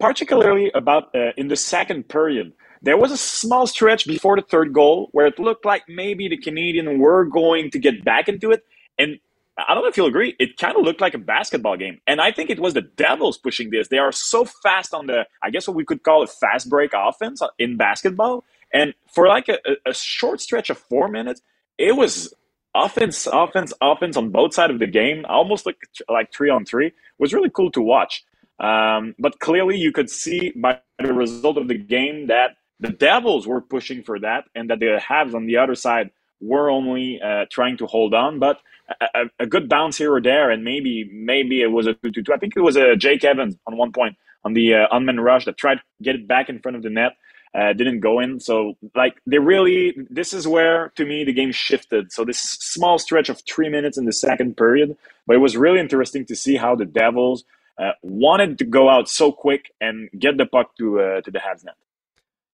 particularly 0.00 0.70
about 0.74 1.14
uh, 1.14 1.32
in 1.36 1.48
the 1.48 1.56
second 1.56 2.08
period. 2.08 2.52
There 2.80 2.96
was 2.96 3.12
a 3.12 3.18
small 3.18 3.66
stretch 3.66 4.06
before 4.06 4.36
the 4.36 4.42
third 4.42 4.72
goal 4.72 5.08
where 5.12 5.26
it 5.26 5.38
looked 5.38 5.66
like 5.66 5.82
maybe 5.88 6.26
the 6.28 6.38
Canadian 6.38 6.98
were 6.98 7.24
going 7.24 7.70
to 7.72 7.78
get 7.78 8.04
back 8.04 8.28
into 8.28 8.50
it, 8.50 8.64
and 8.98 9.18
I 9.56 9.74
don't 9.74 9.84
know 9.84 9.88
if 9.88 9.96
you'll 9.96 10.08
agree, 10.08 10.34
it 10.38 10.56
kind 10.56 10.76
of 10.76 10.84
looked 10.84 11.00
like 11.00 11.14
a 11.14 11.18
basketball 11.18 11.76
game. 11.76 12.00
And 12.06 12.20
I 12.20 12.32
think 12.32 12.50
it 12.50 12.58
was 12.58 12.74
the 12.74 12.82
Devils 12.82 13.38
pushing 13.38 13.70
this. 13.70 13.88
They 13.88 13.98
are 13.98 14.10
so 14.10 14.44
fast 14.44 14.92
on 14.92 15.06
the, 15.06 15.26
I 15.44 15.50
guess 15.50 15.68
what 15.68 15.76
we 15.76 15.84
could 15.84 16.02
call 16.02 16.24
a 16.24 16.26
fast 16.26 16.68
break 16.68 16.90
offense 16.92 17.40
in 17.58 17.76
basketball. 17.76 18.42
And 18.74 18.92
for 19.06 19.28
like 19.28 19.48
a, 19.48 19.58
a 19.86 19.94
short 19.94 20.40
stretch 20.40 20.68
of 20.68 20.76
four 20.76 21.08
minutes, 21.08 21.40
it 21.78 21.96
was 21.96 22.34
offense, 22.74 23.26
offense, 23.32 23.72
offense 23.80 24.16
on 24.16 24.30
both 24.30 24.52
sides 24.52 24.72
of 24.72 24.80
the 24.80 24.88
game, 24.88 25.24
almost 25.28 25.64
like 25.64 25.76
like 26.08 26.32
three 26.32 26.50
on 26.50 26.64
three. 26.64 26.88
It 26.88 26.94
was 27.18 27.32
really 27.32 27.50
cool 27.50 27.70
to 27.70 27.80
watch. 27.80 28.24
Um, 28.58 29.14
but 29.18 29.38
clearly, 29.38 29.76
you 29.78 29.92
could 29.92 30.10
see 30.10 30.52
by 30.56 30.80
the 30.98 31.14
result 31.14 31.56
of 31.56 31.68
the 31.68 31.78
game 31.78 32.26
that 32.26 32.56
the 32.80 32.90
Devils 32.90 33.46
were 33.46 33.60
pushing 33.60 34.02
for 34.02 34.18
that, 34.20 34.44
and 34.54 34.68
that 34.70 34.80
the 34.80 35.00
Habs 35.00 35.34
on 35.34 35.46
the 35.46 35.56
other 35.56 35.76
side 35.76 36.10
were 36.40 36.68
only 36.68 37.20
uh, 37.24 37.46
trying 37.50 37.76
to 37.78 37.86
hold 37.86 38.12
on. 38.12 38.40
But 38.40 38.60
a, 39.00 39.26
a, 39.38 39.46
good 39.46 39.68
bounce 39.68 39.96
here 39.96 40.12
or 40.12 40.20
there, 40.20 40.50
and 40.50 40.64
maybe 40.64 41.08
maybe 41.12 41.62
it 41.62 41.70
was 41.70 41.86
a 41.86 41.94
two 41.94 42.10
two. 42.10 42.32
I 42.32 42.38
think 42.38 42.54
it 42.56 42.60
was 42.60 42.76
a 42.76 42.96
Jake 42.96 43.24
Evans 43.24 43.56
on 43.66 43.76
one 43.76 43.92
point 43.92 44.16
on 44.44 44.52
the 44.52 44.74
uh, 44.74 44.88
unman 44.92 45.20
rush 45.20 45.44
that 45.46 45.56
tried 45.56 45.76
to 45.76 45.82
get 46.02 46.16
it 46.16 46.28
back 46.28 46.48
in 46.48 46.58
front 46.58 46.76
of 46.76 46.82
the 46.82 46.90
net. 46.90 47.12
Uh, 47.54 47.72
didn't 47.72 48.00
go 48.00 48.18
in. 48.18 48.40
So, 48.40 48.76
like, 48.96 49.20
they 49.26 49.38
really, 49.38 49.94
this 50.10 50.32
is 50.32 50.48
where, 50.48 50.88
to 50.96 51.06
me, 51.06 51.22
the 51.22 51.32
game 51.32 51.52
shifted. 51.52 52.10
So, 52.10 52.24
this 52.24 52.40
small 52.40 52.98
stretch 52.98 53.28
of 53.28 53.42
three 53.48 53.68
minutes 53.68 53.96
in 53.96 54.06
the 54.06 54.12
second 54.12 54.56
period, 54.56 54.96
but 55.26 55.36
it 55.36 55.38
was 55.38 55.56
really 55.56 55.78
interesting 55.78 56.24
to 56.26 56.34
see 56.34 56.56
how 56.56 56.74
the 56.74 56.84
Devils 56.84 57.44
uh, 57.78 57.92
wanted 58.02 58.58
to 58.58 58.64
go 58.64 58.88
out 58.88 59.08
so 59.08 59.30
quick 59.30 59.72
and 59.80 60.10
get 60.18 60.36
the 60.36 60.46
puck 60.46 60.76
to 60.78 61.00
uh, 61.00 61.20
to 61.20 61.30
the 61.30 61.38
Habs 61.38 61.64
net. 61.64 61.76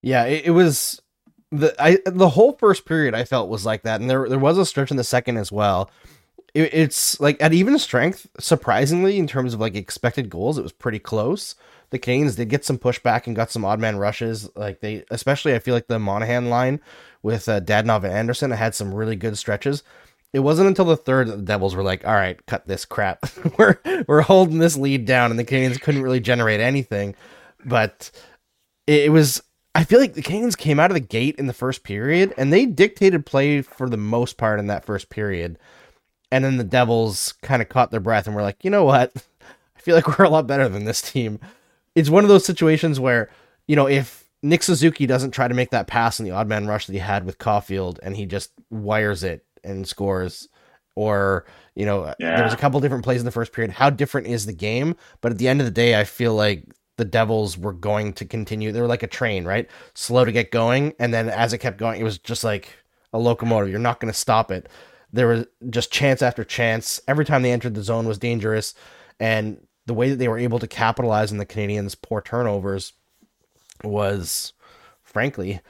Yeah, 0.02 0.24
it, 0.24 0.46
it 0.46 0.50
was 0.50 1.00
the 1.50 1.74
I 1.82 1.98
the 2.04 2.28
whole 2.28 2.52
first 2.52 2.84
period 2.84 3.14
I 3.14 3.24
felt 3.24 3.48
was 3.48 3.64
like 3.64 3.82
that, 3.82 4.02
and 4.02 4.10
there 4.10 4.28
there 4.28 4.38
was 4.38 4.58
a 4.58 4.66
stretch 4.66 4.90
in 4.90 4.98
the 4.98 5.04
second 5.04 5.38
as 5.38 5.50
well 5.50 5.90
it, 6.54 6.74
it's 6.74 7.20
like 7.20 7.40
at 7.40 7.52
even 7.52 7.78
strength, 7.78 8.26
surprisingly, 8.38 9.18
in 9.18 9.26
terms 9.26 9.54
of 9.54 9.60
like 9.60 9.74
expected 9.74 10.30
goals, 10.30 10.58
it 10.58 10.62
was 10.62 10.72
pretty 10.72 10.98
close. 10.98 11.54
The 11.90 11.98
Canes 11.98 12.36
did 12.36 12.48
get 12.48 12.64
some 12.64 12.78
pushback 12.78 13.26
and 13.26 13.36
got 13.36 13.50
some 13.50 13.64
odd 13.64 13.80
man 13.80 13.96
rushes. 13.96 14.48
Like 14.54 14.80
they, 14.80 15.04
especially 15.10 15.54
I 15.54 15.58
feel 15.58 15.74
like 15.74 15.88
the 15.88 15.98
Monahan 15.98 16.48
line 16.48 16.80
with 17.22 17.48
uh, 17.48 17.60
Dadonov 17.60 18.04
and 18.04 18.12
Anderson 18.12 18.50
had 18.52 18.74
some 18.74 18.94
really 18.94 19.16
good 19.16 19.36
stretches. 19.36 19.82
It 20.32 20.40
wasn't 20.40 20.68
until 20.68 20.84
the 20.84 20.96
third 20.96 21.26
that 21.28 21.36
the 21.36 21.42
Devils 21.42 21.74
were 21.74 21.82
like, 21.82 22.06
"All 22.06 22.14
right, 22.14 22.44
cut 22.46 22.66
this 22.66 22.84
crap. 22.84 23.26
we're 23.58 23.78
we're 24.06 24.22
holding 24.22 24.58
this 24.58 24.76
lead 24.76 25.04
down," 25.04 25.30
and 25.30 25.38
the 25.38 25.44
Canes 25.44 25.78
couldn't 25.78 26.02
really 26.02 26.20
generate 26.20 26.60
anything. 26.60 27.16
But 27.64 28.10
it, 28.86 29.06
it 29.06 29.08
was. 29.10 29.42
I 29.74 29.84
feel 29.84 30.00
like 30.00 30.14
the 30.14 30.22
Canes 30.22 30.56
came 30.56 30.80
out 30.80 30.90
of 30.90 30.94
the 30.94 31.00
gate 31.00 31.36
in 31.36 31.46
the 31.46 31.52
first 31.52 31.82
period, 31.82 32.32
and 32.36 32.52
they 32.52 32.66
dictated 32.66 33.26
play 33.26 33.62
for 33.62 33.88
the 33.88 33.96
most 33.96 34.36
part 34.36 34.60
in 34.60 34.68
that 34.68 34.84
first 34.84 35.10
period. 35.10 35.58
And 36.32 36.44
then 36.44 36.56
the 36.56 36.64
Devils 36.64 37.34
kind 37.42 37.60
of 37.60 37.68
caught 37.68 37.90
their 37.90 37.98
breath 38.00 38.28
and 38.28 38.36
were 38.36 38.42
like, 38.42 38.62
"You 38.62 38.70
know 38.70 38.84
what? 38.84 39.12
I 39.76 39.80
feel 39.80 39.96
like 39.96 40.16
we're 40.16 40.24
a 40.26 40.30
lot 40.30 40.46
better 40.46 40.68
than 40.68 40.84
this 40.84 41.02
team." 41.02 41.40
It's 41.94 42.10
one 42.10 42.24
of 42.24 42.28
those 42.28 42.44
situations 42.44 42.98
where 43.00 43.30
you 43.66 43.76
know 43.76 43.86
if 43.88 44.24
Nick 44.42 44.62
Suzuki 44.62 45.06
doesn't 45.06 45.32
try 45.32 45.48
to 45.48 45.54
make 45.54 45.70
that 45.70 45.86
pass 45.86 46.18
in 46.18 46.24
the 46.24 46.30
odd 46.30 46.48
man 46.48 46.66
rush 46.66 46.86
that 46.86 46.92
he 46.94 46.98
had 46.98 47.24
with 47.26 47.38
Caufield, 47.38 47.98
and 48.02 48.16
he 48.16 48.26
just 48.26 48.52
wires 48.70 49.22
it 49.22 49.44
and 49.62 49.86
scores 49.86 50.48
or 50.96 51.44
you 51.76 51.84
know 51.86 52.12
Yeah. 52.18 52.36
there 52.36 52.44
was 52.44 52.52
a 52.54 52.56
couple 52.58 52.80
different 52.80 53.04
plays 53.04 53.20
in 53.20 53.24
the 53.26 53.30
first 53.30 53.52
period 53.52 53.70
how 53.72 53.90
different 53.90 54.26
is 54.26 54.46
the 54.46 54.52
game? 54.52 54.96
But 55.20 55.32
at 55.32 55.38
the 55.38 55.48
end 55.48 55.60
of 55.60 55.66
the 55.66 55.70
day 55.70 55.98
i 55.98 56.04
feel 56.04 56.34
like 56.34 56.64
the 56.96 57.04
devils 57.04 57.56
were 57.56 57.72
going 57.72 58.12
to 58.14 58.24
continue 58.24 58.72
they 58.72 58.80
were 58.80 58.86
like 58.86 59.02
a 59.02 59.06
train 59.06 59.44
right? 59.44 59.68
Slow 59.94 60.24
to 60.24 60.32
get 60.32 60.50
going 60.50 60.94
and 60.98 61.12
then 61.14 61.28
as 61.28 61.52
it 61.52 61.58
kept 61.58 61.78
going 61.78 62.00
it 62.00 62.04
was 62.04 62.18
just 62.18 62.42
like 62.44 62.70
a 63.12 63.18
locomotive. 63.18 63.70
You're 63.70 63.78
not 63.80 63.98
going 64.00 64.12
to 64.12 64.18
stop 64.18 64.50
it. 64.50 64.68
There 65.12 65.26
was 65.26 65.44
just 65.70 65.90
chance 65.92 66.22
after 66.22 66.44
chance. 66.44 67.00
Every 67.08 67.24
time 67.24 67.42
they 67.42 67.50
entered 67.52 67.74
the 67.74 67.82
zone 67.82 68.06
was 68.06 68.18
dangerous 68.18 68.72
and 69.18 69.58
the 69.90 69.94
way 69.94 70.08
that 70.10 70.16
they 70.20 70.28
were 70.28 70.38
able 70.38 70.60
to 70.60 70.68
capitalize 70.68 71.32
on 71.32 71.38
the 71.38 71.44
canadiens 71.44 71.96
poor 72.00 72.20
turnovers 72.20 72.92
was 73.82 74.52
frankly 75.02 75.60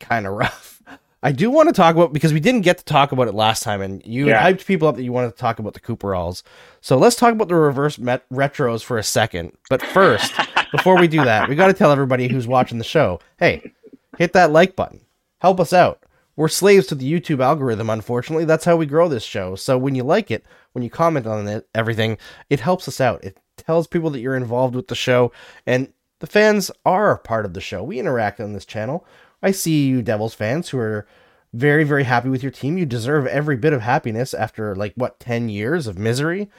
kind 0.00 0.26
of 0.26 0.34
rough. 0.34 0.82
I 1.22 1.32
do 1.32 1.50
want 1.50 1.70
to 1.70 1.72
talk 1.72 1.94
about 1.96 2.12
because 2.12 2.34
we 2.34 2.40
didn't 2.40 2.60
get 2.60 2.76
to 2.76 2.84
talk 2.84 3.10
about 3.10 3.26
it 3.28 3.32
last 3.34 3.62
time, 3.62 3.80
and 3.80 4.04
you 4.04 4.28
Yeah. 4.28 4.44
hyped 4.44 4.66
people 4.66 4.86
up 4.86 4.96
that 4.96 5.02
you 5.02 5.12
wanted 5.12 5.30
to 5.30 5.38
talk 5.38 5.58
about 5.58 5.72
the 5.72 5.80
Cooperalls. 5.80 6.42
So 6.82 6.98
let's 6.98 7.16
talk 7.16 7.32
about 7.32 7.48
the 7.48 7.54
reverse 7.54 7.98
met- 7.98 8.28
retros 8.28 8.84
for 8.84 8.98
a 8.98 9.02
second. 9.02 9.52
But 9.70 9.80
first, 9.80 10.30
before 10.72 10.98
we 11.00 11.08
do 11.08 11.24
that, 11.24 11.48
we 11.48 11.54
got 11.54 11.68
to 11.68 11.72
tell 11.72 11.90
everybody 11.90 12.28
who's 12.28 12.46
watching 12.46 12.76
the 12.76 12.84
show, 12.84 13.20
hey, 13.38 13.72
hit 14.18 14.34
that 14.34 14.50
like 14.52 14.76
button, 14.76 15.00
help 15.40 15.58
us 15.60 15.72
out. 15.72 16.00
We're 16.36 16.48
slaves 16.48 16.88
to 16.88 16.94
the 16.94 17.10
YouTube 17.10 17.40
algorithm. 17.42 17.88
Unfortunately, 17.88 18.44
that's 18.44 18.66
how 18.66 18.76
we 18.76 18.84
grow 18.84 19.08
this 19.08 19.22
show. 19.22 19.54
So 19.54 19.78
when 19.78 19.94
you 19.94 20.02
like 20.02 20.30
it, 20.30 20.44
when 20.72 20.82
you 20.82 20.90
comment 20.90 21.26
on 21.26 21.46
it, 21.48 21.66
everything, 21.74 22.18
it 22.50 22.60
helps 22.60 22.86
us 22.88 23.00
out. 23.00 23.24
It 23.24 23.38
tells 23.56 23.86
people 23.86 24.10
that 24.10 24.20
you're 24.20 24.36
involved 24.36 24.74
with 24.74 24.88
the 24.88 24.94
show, 24.94 25.32
and 25.66 25.92
the 26.20 26.26
fans 26.26 26.70
are 26.84 27.18
part 27.18 27.44
of 27.44 27.54
the 27.54 27.60
show. 27.60 27.82
We 27.82 27.98
interact 27.98 28.40
on 28.40 28.52
this 28.52 28.64
channel. 28.64 29.06
I 29.42 29.50
see 29.50 29.86
you 29.86 30.02
Devils 30.02 30.34
fans 30.34 30.70
who 30.70 30.78
are 30.78 31.06
very, 31.52 31.84
very 31.84 32.04
happy 32.04 32.28
with 32.28 32.42
your 32.42 32.52
team. 32.52 32.78
You 32.78 32.86
deserve 32.86 33.26
every 33.26 33.56
bit 33.56 33.72
of 33.72 33.82
happiness 33.82 34.34
after 34.34 34.74
like 34.74 34.94
what 34.94 35.20
ten 35.20 35.48
years 35.48 35.86
of 35.86 35.98
misery. 35.98 36.50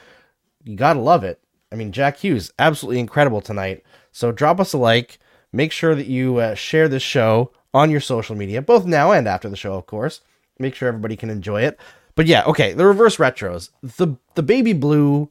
You 0.64 0.76
gotta 0.76 1.00
love 1.00 1.24
it. 1.24 1.40
I 1.70 1.76
mean, 1.76 1.92
Jack 1.92 2.18
Hughes, 2.18 2.52
absolutely 2.58 3.00
incredible 3.00 3.40
tonight. 3.40 3.82
So 4.12 4.32
drop 4.32 4.60
us 4.60 4.72
a 4.72 4.78
like. 4.78 5.18
Make 5.52 5.72
sure 5.72 5.94
that 5.94 6.06
you 6.06 6.38
uh, 6.38 6.54
share 6.54 6.88
this 6.88 7.02
show 7.02 7.52
on 7.74 7.90
your 7.90 8.00
social 8.00 8.36
media, 8.36 8.62
both 8.62 8.86
now 8.86 9.12
and 9.12 9.28
after 9.28 9.48
the 9.48 9.56
show, 9.56 9.74
of 9.74 9.86
course. 9.86 10.20
Make 10.58 10.74
sure 10.74 10.88
everybody 10.88 11.16
can 11.16 11.28
enjoy 11.28 11.62
it. 11.62 11.78
But 12.14 12.26
yeah, 12.26 12.44
okay, 12.44 12.72
the 12.72 12.86
reverse 12.86 13.16
retros, 13.16 13.70
the 13.82 14.16
the 14.34 14.42
baby 14.42 14.72
blue 14.72 15.30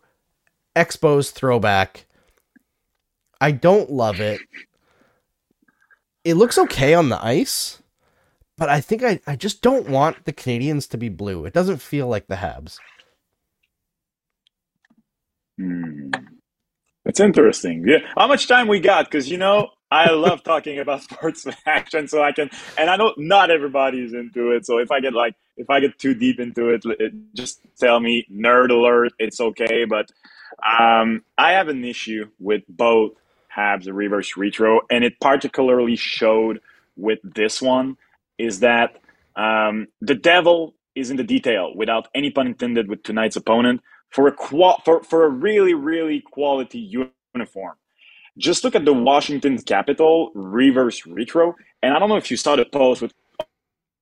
Expos 0.76 1.32
throwback. 1.32 2.06
I 3.42 3.52
don't 3.52 3.92
love 3.92 4.20
it. 4.20 4.44
It 6.24 6.36
looks 6.36 6.58
okay 6.58 6.94
on 6.94 7.10
the 7.10 7.24
ice, 7.24 7.82
but 8.58 8.70
I 8.70 8.82
think 8.82 9.04
I, 9.04 9.20
I 9.28 9.36
just 9.36 9.62
don't 9.62 9.90
want 9.90 10.26
the 10.26 10.34
Canadiens 10.34 10.90
to 10.92 10.98
be 10.98 11.10
blue. 11.10 11.46
It 11.46 11.54
doesn't 11.54 11.82
feel 11.82 12.08
like 12.08 12.28
the 12.28 12.36
Habs. 12.36 12.82
Hmm. 15.60 16.12
That's 17.06 17.20
interesting. 17.20 17.86
Yeah. 17.88 18.00
How 18.18 18.28
much 18.28 18.48
time 18.48 18.68
we 18.68 18.80
got? 18.80 19.06
Because 19.06 19.30
you 19.30 19.38
know, 19.38 19.70
I 19.92 20.12
love 20.12 20.44
talking 20.44 20.80
about 20.80 21.04
sports 21.12 21.48
action, 21.66 22.08
so 22.08 22.24
I 22.24 22.32
can. 22.32 22.50
And 22.78 22.90
I 22.90 22.98
know 22.98 23.14
not 23.18 23.52
everybody 23.52 24.04
is 24.04 24.14
into 24.14 24.52
it. 24.52 24.66
So 24.66 24.80
if 24.80 24.92
I 24.92 25.02
get 25.02 25.14
like, 25.14 25.36
if 25.58 25.70
I 25.70 25.82
get 25.82 26.00
too 26.00 26.16
deep 26.16 26.40
into 26.40 26.70
it, 26.70 26.84
it 27.00 27.14
just 27.36 27.62
tell 27.80 28.00
me 28.00 28.26
nerd 28.32 28.72
alert. 28.72 29.14
It's 29.20 29.42
okay. 29.42 29.86
But 29.86 30.12
um, 30.80 31.24
I 31.38 31.54
have 31.54 31.68
an 31.70 31.84
issue 31.86 32.26
with 32.40 32.64
both 32.70 33.14
Habs 33.56 33.88
reverse 33.92 34.38
retro, 34.38 34.82
and 34.90 35.04
it 35.04 35.20
particularly 35.20 35.96
showed 35.96 36.62
with 36.98 37.20
this 37.24 37.62
one. 37.62 37.98
Is 38.38 38.62
that 38.62 38.98
um, 39.36 39.88
the 40.02 40.16
devil 40.16 40.76
is 40.96 41.12
in 41.12 41.18
the 41.18 41.24
detail, 41.24 41.74
without 41.76 42.08
any 42.16 42.32
pun 42.32 42.48
intended, 42.48 42.90
with 42.90 43.04
tonight's 43.04 43.36
opponent 43.36 43.82
for 44.10 44.28
a 44.28 44.32
qual- 44.32 44.82
for, 44.86 45.04
for 45.04 45.26
a 45.26 45.30
really 45.30 45.74
really 45.74 46.22
quality 46.22 46.80
uniform. 46.80 47.76
Just 48.38 48.64
look 48.66 48.76
at 48.76 48.86
the 48.86 48.94
Washington 48.94 49.58
Capital 49.62 50.32
reverse 50.36 51.06
retro, 51.08 51.56
and 51.84 51.94
I 51.94 52.00
don't 52.00 52.10
know 52.10 52.18
if 52.18 52.32
you 52.32 52.38
saw 52.38 52.56
the 52.58 52.66
post 52.66 53.02
with 53.02 53.14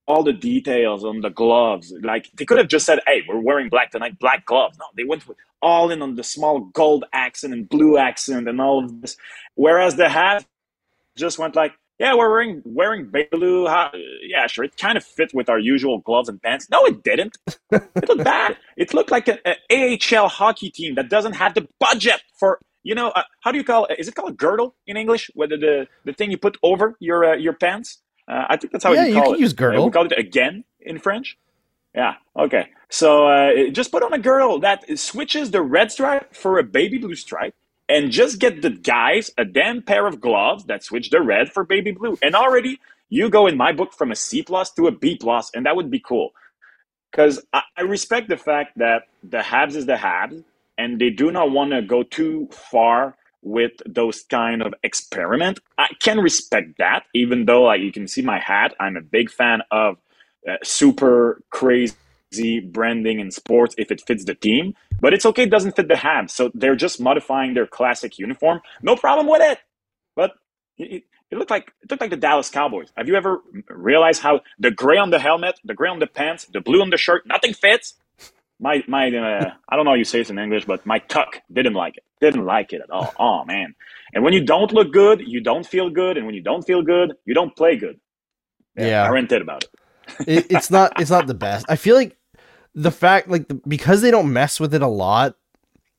all 0.08 0.24
the 0.24 0.34
details 0.34 1.04
on 1.06 1.22
the 1.22 1.30
gloves. 1.30 1.94
Like 2.04 2.30
they 2.38 2.46
could 2.46 2.58
have 2.58 2.68
just 2.68 2.86
said, 2.86 3.00
"Hey, 3.08 3.24
we're 3.28 3.40
wearing 3.40 3.70
black 3.70 3.92
tonight, 3.92 4.20
black 4.20 4.46
gloves." 4.46 4.78
No, 4.80 4.86
they 4.96 5.04
went 5.04 5.24
all 5.62 5.92
in 5.92 6.02
on 6.02 6.16
the 6.16 6.24
small 6.24 6.62
gold 6.74 7.06
accent 7.14 7.54
and 7.54 7.68
blue 7.70 7.98
accent 7.98 8.48
and 8.48 8.62
all 8.62 8.84
of 8.86 9.02
this. 9.02 9.18
Whereas 9.56 9.96
the 9.96 10.06
Habs 10.06 10.46
just 11.18 11.40
went 11.40 11.56
like, 11.56 11.74
"Yeah, 12.00 12.16
we're 12.16 12.30
wearing 12.32 12.62
wearing 12.66 13.12
blue. 13.32 13.68
Yeah, 14.24 14.48
sure, 14.48 14.66
it 14.66 14.78
kind 14.78 14.98
of 14.98 15.06
fit 15.06 15.34
with 15.34 15.50
our 15.50 15.60
usual 15.60 16.00
gloves 16.00 16.30
and 16.30 16.42
pants." 16.42 16.70
No, 16.72 16.86
it 16.86 17.04
didn't. 17.04 17.38
It 17.72 18.10
looked 18.10 18.24
bad. 18.24 18.58
It 18.78 18.94
looked 18.94 19.12
like 19.12 19.28
an 19.30 19.40
AHL 19.72 20.30
hockey 20.30 20.70
team 20.70 20.96
that 20.96 21.10
doesn't 21.10 21.34
have 21.34 21.54
the 21.56 21.68
budget 21.80 22.24
for. 22.40 22.60
You 22.86 22.96
know, 22.96 23.10
uh, 23.10 23.24
how 23.42 23.52
do 23.52 23.58
you 23.60 23.64
call? 23.64 23.88
Is 23.98 24.10
it 24.10 24.16
called 24.16 24.32
a 24.32 24.36
girdle 24.36 24.76
in 24.88 24.98
English? 24.98 25.32
Whether 25.36 25.58
the 25.58 25.88
the 26.06 26.14
thing 26.14 26.32
you 26.32 26.38
put 26.38 26.58
over 26.64 26.96
your 27.00 27.26
uh, 27.26 27.36
your 27.38 27.54
pants? 27.54 28.02
Uh, 28.28 28.46
I 28.50 28.58
think 28.58 28.72
that's 28.74 28.84
how 28.86 28.94
Yeah, 28.94 29.06
you 29.06 29.08
you 29.08 29.14
call 29.14 29.26
can 29.26 29.36
it. 29.36 29.40
use 29.42 29.54
Uh, 29.54 29.56
girdle. 29.56 29.86
we 29.86 29.92
call 29.92 30.06
it 30.06 30.18
again 30.18 30.64
in 30.82 31.00
French. 31.00 31.38
Yeah. 31.96 32.16
Okay. 32.38 32.70
So 32.90 33.28
uh, 33.28 33.70
just 33.72 33.92
put 33.92 34.04
on 34.04 34.14
a 34.14 34.20
girdle 34.20 34.60
that 34.62 34.86
switches 35.00 35.52
the 35.52 35.62
red 35.62 35.92
stripe 35.92 36.36
for 36.36 36.60
a 36.60 36.64
baby 36.64 36.98
blue 37.00 37.16
stripe, 37.16 37.56
and 37.90 38.12
just 38.12 38.40
get 38.40 38.62
the 38.62 38.70
guys 38.72 39.32
a 39.38 39.46
damn 39.46 39.82
pair 39.82 40.08
of 40.08 40.22
gloves 40.22 40.66
that 40.66 40.84
switch 40.84 41.10
the 41.10 41.22
red 41.22 41.52
for 41.52 41.64
baby 41.66 41.92
blue. 41.92 42.18
And 42.22 42.36
already 42.36 42.80
you 43.10 43.30
go 43.30 43.48
in 43.48 43.58
my 43.58 43.74
book 43.74 43.94
from 43.94 44.12
a 44.12 44.16
C 44.16 44.44
plus 44.44 44.72
to 44.74 44.88
a 44.88 44.92
B 44.92 45.18
plus, 45.18 45.52
and 45.54 45.66
that 45.66 45.76
would 45.76 45.92
be 45.92 46.00
cool. 46.00 46.32
Because 47.12 47.46
I, 47.54 47.64
I 47.78 47.82
respect 47.84 48.30
the 48.30 48.38
fact 48.38 48.78
that 48.78 49.04
the 49.24 49.40
Habs 49.40 49.76
is 49.76 49.86
the 49.86 49.96
Habs, 49.96 50.44
and 50.78 51.00
they 51.00 51.10
do 51.12 51.32
not 51.32 51.52
want 51.52 51.72
to 51.72 51.82
go 51.82 52.04
too 52.04 52.50
far 52.52 53.16
with 53.44 53.74
those 53.86 54.24
kind 54.24 54.62
of 54.62 54.74
experiment. 54.84 55.60
I 55.78 55.88
can 56.02 56.20
respect 56.20 56.78
that, 56.80 57.04
even 57.14 57.46
though 57.46 57.64
like 57.64 57.82
you 57.82 57.92
can 57.92 58.08
see 58.08 58.22
my 58.22 58.40
hat. 58.40 58.74
I'm 58.80 58.98
a 58.98 59.02
big 59.02 59.30
fan 59.30 59.62
of 59.72 59.98
uh, 60.48 60.56
super 60.64 61.42
crazy 61.50 61.96
branding 62.62 63.20
in 63.20 63.32
sports 63.32 63.76
if 63.78 63.92
it 63.92 64.02
fits 64.06 64.26
the 64.26 64.36
team. 64.36 64.76
But 65.00 65.14
it's 65.14 65.26
okay, 65.26 65.44
it 65.44 65.52
doesn't 65.52 65.76
fit 65.76 65.88
the 65.88 65.96
Habs. 65.96 66.32
So 66.32 66.52
they're 66.54 66.76
just 66.76 67.00
modifying 67.00 67.54
their 67.54 67.68
classic 67.68 68.18
uniform. 68.18 68.62
No 68.82 68.96
problem 68.96 69.28
with 69.28 69.42
it. 69.42 69.60
But 70.16 70.32
it, 70.78 71.04
it 71.32 71.38
looked 71.38 71.52
like 71.52 71.72
it 71.82 71.92
looked 71.92 72.02
like 72.02 72.12
the 72.12 72.18
Dallas 72.18 72.50
Cowboys. 72.50 72.90
Have 72.96 73.08
you 73.08 73.16
ever 73.16 73.42
realized 73.70 74.22
how 74.22 74.42
the 74.60 74.72
gray 74.72 74.98
on 74.98 75.10
the 75.10 75.20
helmet, 75.20 75.60
the 75.66 75.74
gray 75.74 75.90
on 75.90 76.00
the 76.00 76.08
pants, 76.08 76.46
the 76.46 76.62
blue 76.62 76.82
on 76.82 76.90
the 76.90 76.98
shirt, 76.98 77.26
nothing 77.26 77.54
fits? 77.54 77.96
My 78.64 78.82
my 78.88 79.10
uh, 79.10 79.52
I 79.68 79.76
don't 79.76 79.84
know 79.84 79.92
how 79.92 79.96
you 79.96 80.06
say 80.06 80.22
it 80.22 80.30
in 80.30 80.40
English, 80.40 80.64
but 80.64 80.86
my 80.86 81.00
tuck 81.00 81.42
didn't 81.52 81.74
like 81.74 81.98
it. 81.98 82.04
Didn't 82.22 82.46
like 82.46 82.72
it 82.72 82.82
at 82.82 82.90
all. 82.90 83.14
Oh 83.20 83.44
man. 83.44 83.76
And 84.14 84.24
when 84.24 84.32
you 84.32 84.46
don't 84.46 84.72
look 84.72 84.94
good, 84.94 85.20
you 85.20 85.42
don't 85.42 85.68
feel 85.68 85.90
good, 85.90 86.16
and 86.16 86.26
when 86.26 86.34
you 86.34 86.42
don't 86.42 86.66
feel 86.66 86.82
good, 86.82 87.14
you 87.26 87.34
don't 87.34 87.54
play 87.58 87.76
good. 87.76 88.00
Yeah. 88.78 89.04
I 89.04 89.10
rented 89.10 89.42
about 89.42 89.66
it. 89.66 89.70
it, 90.28 90.46
it's 90.50 90.72
not 90.72 91.02
it's 91.02 91.12
not 91.12 91.28
the 91.28 91.34
best. 91.34 91.66
I 91.68 91.76
feel 91.76 91.98
like 91.98 92.16
the 92.74 92.90
fact 92.90 93.28
like 93.28 93.50
the, 93.50 93.56
because 93.68 94.02
they 94.02 94.12
don't 94.12 94.32
mess 94.32 94.62
with 94.62 94.74
it 94.74 94.82
a 94.82 94.88
lot, 94.88 95.36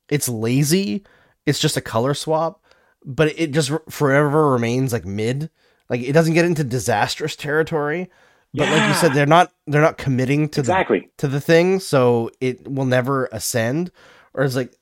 it's 0.09 0.27
lazy. 0.27 1.03
It's 1.45 1.59
just 1.59 1.77
a 1.77 1.81
color 1.81 2.15
swap, 2.15 2.63
but 3.05 3.39
it 3.39 3.51
just 3.51 3.71
forever 3.91 4.51
remains 4.51 4.91
like 4.91 5.05
mid. 5.05 5.51
Like 5.87 6.01
it 6.01 6.13
doesn't 6.13 6.33
get 6.33 6.45
into 6.45 6.63
disastrous 6.63 7.35
territory. 7.35 8.09
But 8.55 8.69
like 8.69 8.87
you 8.87 8.93
said, 8.95 9.13
they're 9.13 9.25
not 9.25 9.51
they're 9.67 9.81
not 9.81 9.97
committing 9.97 10.49
to 10.49 10.61
the 10.61 10.71
to 11.17 11.27
the 11.27 11.41
thing, 11.41 11.79
so 11.79 12.31
it 12.41 12.67
will 12.67 12.85
never 12.85 13.27
ascend. 13.31 13.91
Or 14.33 14.43
it's 14.43 14.55
like 14.55 14.73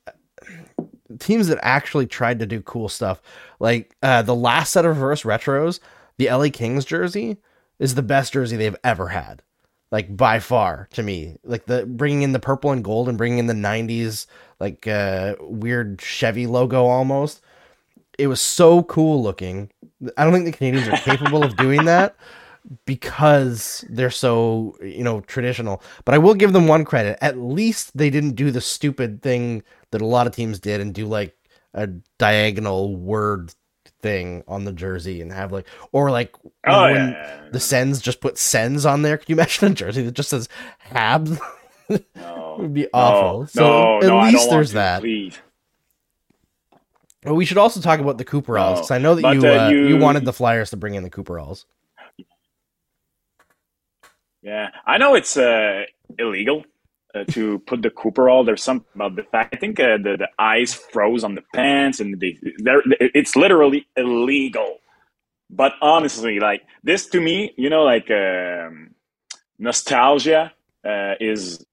teams 1.18 1.48
that 1.48 1.58
actually 1.62 2.06
tried 2.06 2.38
to 2.40 2.46
do 2.46 2.60
cool 2.62 2.88
stuff, 2.88 3.20
like 3.60 3.96
uh, 4.02 4.22
the 4.22 4.34
last 4.34 4.72
set 4.72 4.84
of 4.84 4.96
reverse 4.96 5.22
retros, 5.22 5.80
the 6.18 6.28
LA 6.30 6.48
Kings 6.52 6.84
jersey 6.84 7.36
is 7.78 7.94
the 7.94 8.02
best 8.02 8.32
jersey 8.32 8.56
they've 8.56 8.76
ever 8.84 9.08
had, 9.08 9.42
like 9.90 10.16
by 10.16 10.38
far 10.40 10.88
to 10.92 11.02
me. 11.02 11.36
Like 11.44 11.66
the 11.66 11.86
bringing 11.86 12.22
in 12.22 12.32
the 12.32 12.40
purple 12.40 12.72
and 12.72 12.84
gold 12.84 13.08
and 13.08 13.18
bringing 13.18 13.38
in 13.38 13.46
the 13.46 13.54
'90s 13.54 14.26
like 14.60 14.86
uh, 14.86 15.34
weird 15.40 16.00
Chevy 16.00 16.46
logo 16.46 16.86
almost. 16.86 17.40
it 18.18 18.28
was 18.28 18.40
so 18.40 18.82
cool 18.84 19.22
looking. 19.22 19.70
I 20.16 20.24
don't 20.24 20.32
think 20.32 20.44
the 20.44 20.52
Canadiens 20.52 20.92
are 20.92 20.96
capable 20.98 21.42
of 21.44 21.56
doing 21.56 21.84
that 21.86 22.16
because 22.86 23.84
they're 23.88 24.10
so 24.10 24.76
you 24.82 25.04
know 25.04 25.20
traditional. 25.22 25.82
But 26.04 26.14
I 26.14 26.18
will 26.18 26.34
give 26.34 26.52
them 26.52 26.66
one 26.68 26.84
credit. 26.84 27.18
At 27.20 27.38
least 27.38 27.96
they 27.96 28.10
didn't 28.10 28.32
do 28.36 28.50
the 28.50 28.60
stupid 28.60 29.22
thing 29.22 29.62
that 29.90 30.00
a 30.00 30.06
lot 30.06 30.26
of 30.26 30.34
teams 30.34 30.58
did 30.58 30.80
and 30.80 30.94
do 30.94 31.06
like 31.06 31.36
a 31.74 31.88
diagonal 32.18 32.96
word 32.96 33.54
thing 34.00 34.44
on 34.46 34.64
the 34.64 34.72
jersey 34.72 35.20
and 35.20 35.32
have 35.32 35.50
like 35.52 35.66
or 35.92 36.10
like 36.10 36.34
Oh, 36.66 36.82
when 36.82 36.94
yeah, 37.10 37.48
the 37.52 37.60
Sens 37.60 38.00
just 38.00 38.20
put 38.20 38.38
Sens 38.38 38.84
on 38.86 39.02
there. 39.02 39.16
Could 39.18 39.28
you 39.28 39.34
imagine 39.36 39.72
a 39.72 39.74
jersey 39.74 40.02
that 40.02 40.12
just 40.12 40.30
says 40.30 40.48
Habs? 40.90 41.38
No. 42.16 42.54
It 42.58 42.62
would 42.62 42.72
be 42.74 42.86
awful. 42.94 43.40
No, 43.40 43.46
so 43.46 43.98
no, 44.00 44.20
at 44.20 44.32
least 44.32 44.48
there's 44.48 44.72
that. 44.72 45.02
Please. 45.02 45.36
Well, 47.24 47.34
we 47.34 47.44
should 47.44 47.58
also 47.58 47.80
talk 47.80 48.00
about 48.00 48.16
the 48.16 48.24
Cooperalls. 48.24 48.78
'cause 48.80 48.90
I 48.90 48.96
know 48.98 49.14
that 49.16 49.34
you, 49.34 49.46
uh, 49.46 49.66
uh, 49.66 49.68
you 49.68 49.88
you- 49.88 49.96
wanted 49.98 50.24
the 50.24 50.32
Flyers 50.32 50.70
to 50.70 50.78
bring 50.78 50.94
in 50.94 51.02
the 51.02 51.10
Cooperalls. 51.10 51.66
Yeah, 54.44 54.68
I 54.86 54.98
know 54.98 55.14
it's 55.14 55.36
uh, 55.36 55.84
illegal 56.18 56.64
uh, 57.14 57.24
to 57.32 57.60
put 57.60 57.80
the 57.82 57.90
Cooperall. 57.90 58.44
There's 58.44 58.62
some 58.62 58.84
about 58.94 59.16
the 59.16 59.22
fact. 59.22 59.54
I 59.56 59.58
think 59.58 59.80
uh, 59.80 59.96
the 59.96 60.16
the 60.18 60.28
ice 60.38 60.74
froze 60.74 61.24
on 61.24 61.34
the 61.34 61.42
pants, 61.54 61.98
and 62.00 62.20
they, 62.20 62.36
it's 63.20 63.34
literally 63.36 63.86
illegal. 63.96 64.78
But 65.50 65.72
honestly, 65.80 66.40
like 66.40 66.62
this 66.82 67.06
to 67.12 67.20
me, 67.20 67.52
you 67.56 67.70
know, 67.70 67.84
like 67.84 68.10
um, 68.10 68.94
nostalgia 69.58 70.52
uh, 70.84 71.14
is 71.20 71.64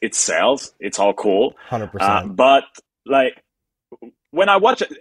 it 0.00 0.14
sells. 0.14 0.72
It's 0.78 0.98
all 0.98 1.14
cool. 1.14 1.56
Hundred 1.68 1.86
Uh, 1.86 1.92
percent. 2.22 2.36
but 2.36 2.64
like 3.06 3.42
when 4.30 4.48
I 4.48 4.56
watch 4.56 4.82
it, 4.82 4.92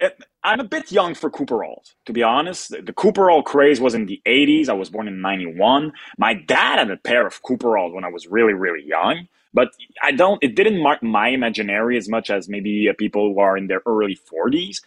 I'm 0.43 0.59
a 0.59 0.63
bit 0.63 0.91
young 0.91 1.13
for 1.13 1.29
Cooperalls, 1.29 1.93
to 2.05 2.13
be 2.13 2.23
honest. 2.23 2.69
The, 2.69 2.81
the 2.81 2.93
Cooperall 2.93 3.43
craze 3.43 3.79
was 3.79 3.93
in 3.93 4.05
the 4.05 4.21
80s. 4.25 4.69
I 4.69 4.73
was 4.73 4.89
born 4.89 5.07
in 5.07 5.21
91. 5.21 5.93
My 6.17 6.33
dad 6.33 6.79
had 6.79 6.91
a 6.91 6.97
pair 6.97 7.27
of 7.27 7.41
Cooperalls 7.43 7.93
when 7.93 8.03
I 8.03 8.09
was 8.09 8.27
really, 8.27 8.53
really 8.53 8.83
young. 8.83 9.27
But 9.53 9.69
I 10.03 10.11
don't, 10.11 10.41
it 10.43 10.55
didn't 10.55 10.81
mark 10.81 11.01
my 11.01 11.29
imaginary 11.29 11.97
as 11.97 12.07
much 12.07 12.29
as 12.29 12.47
maybe 12.47 12.87
uh, 12.89 12.93
people 12.97 13.33
who 13.33 13.39
are 13.39 13.57
in 13.57 13.67
their 13.67 13.81
early 13.85 14.15
40s. 14.31 14.81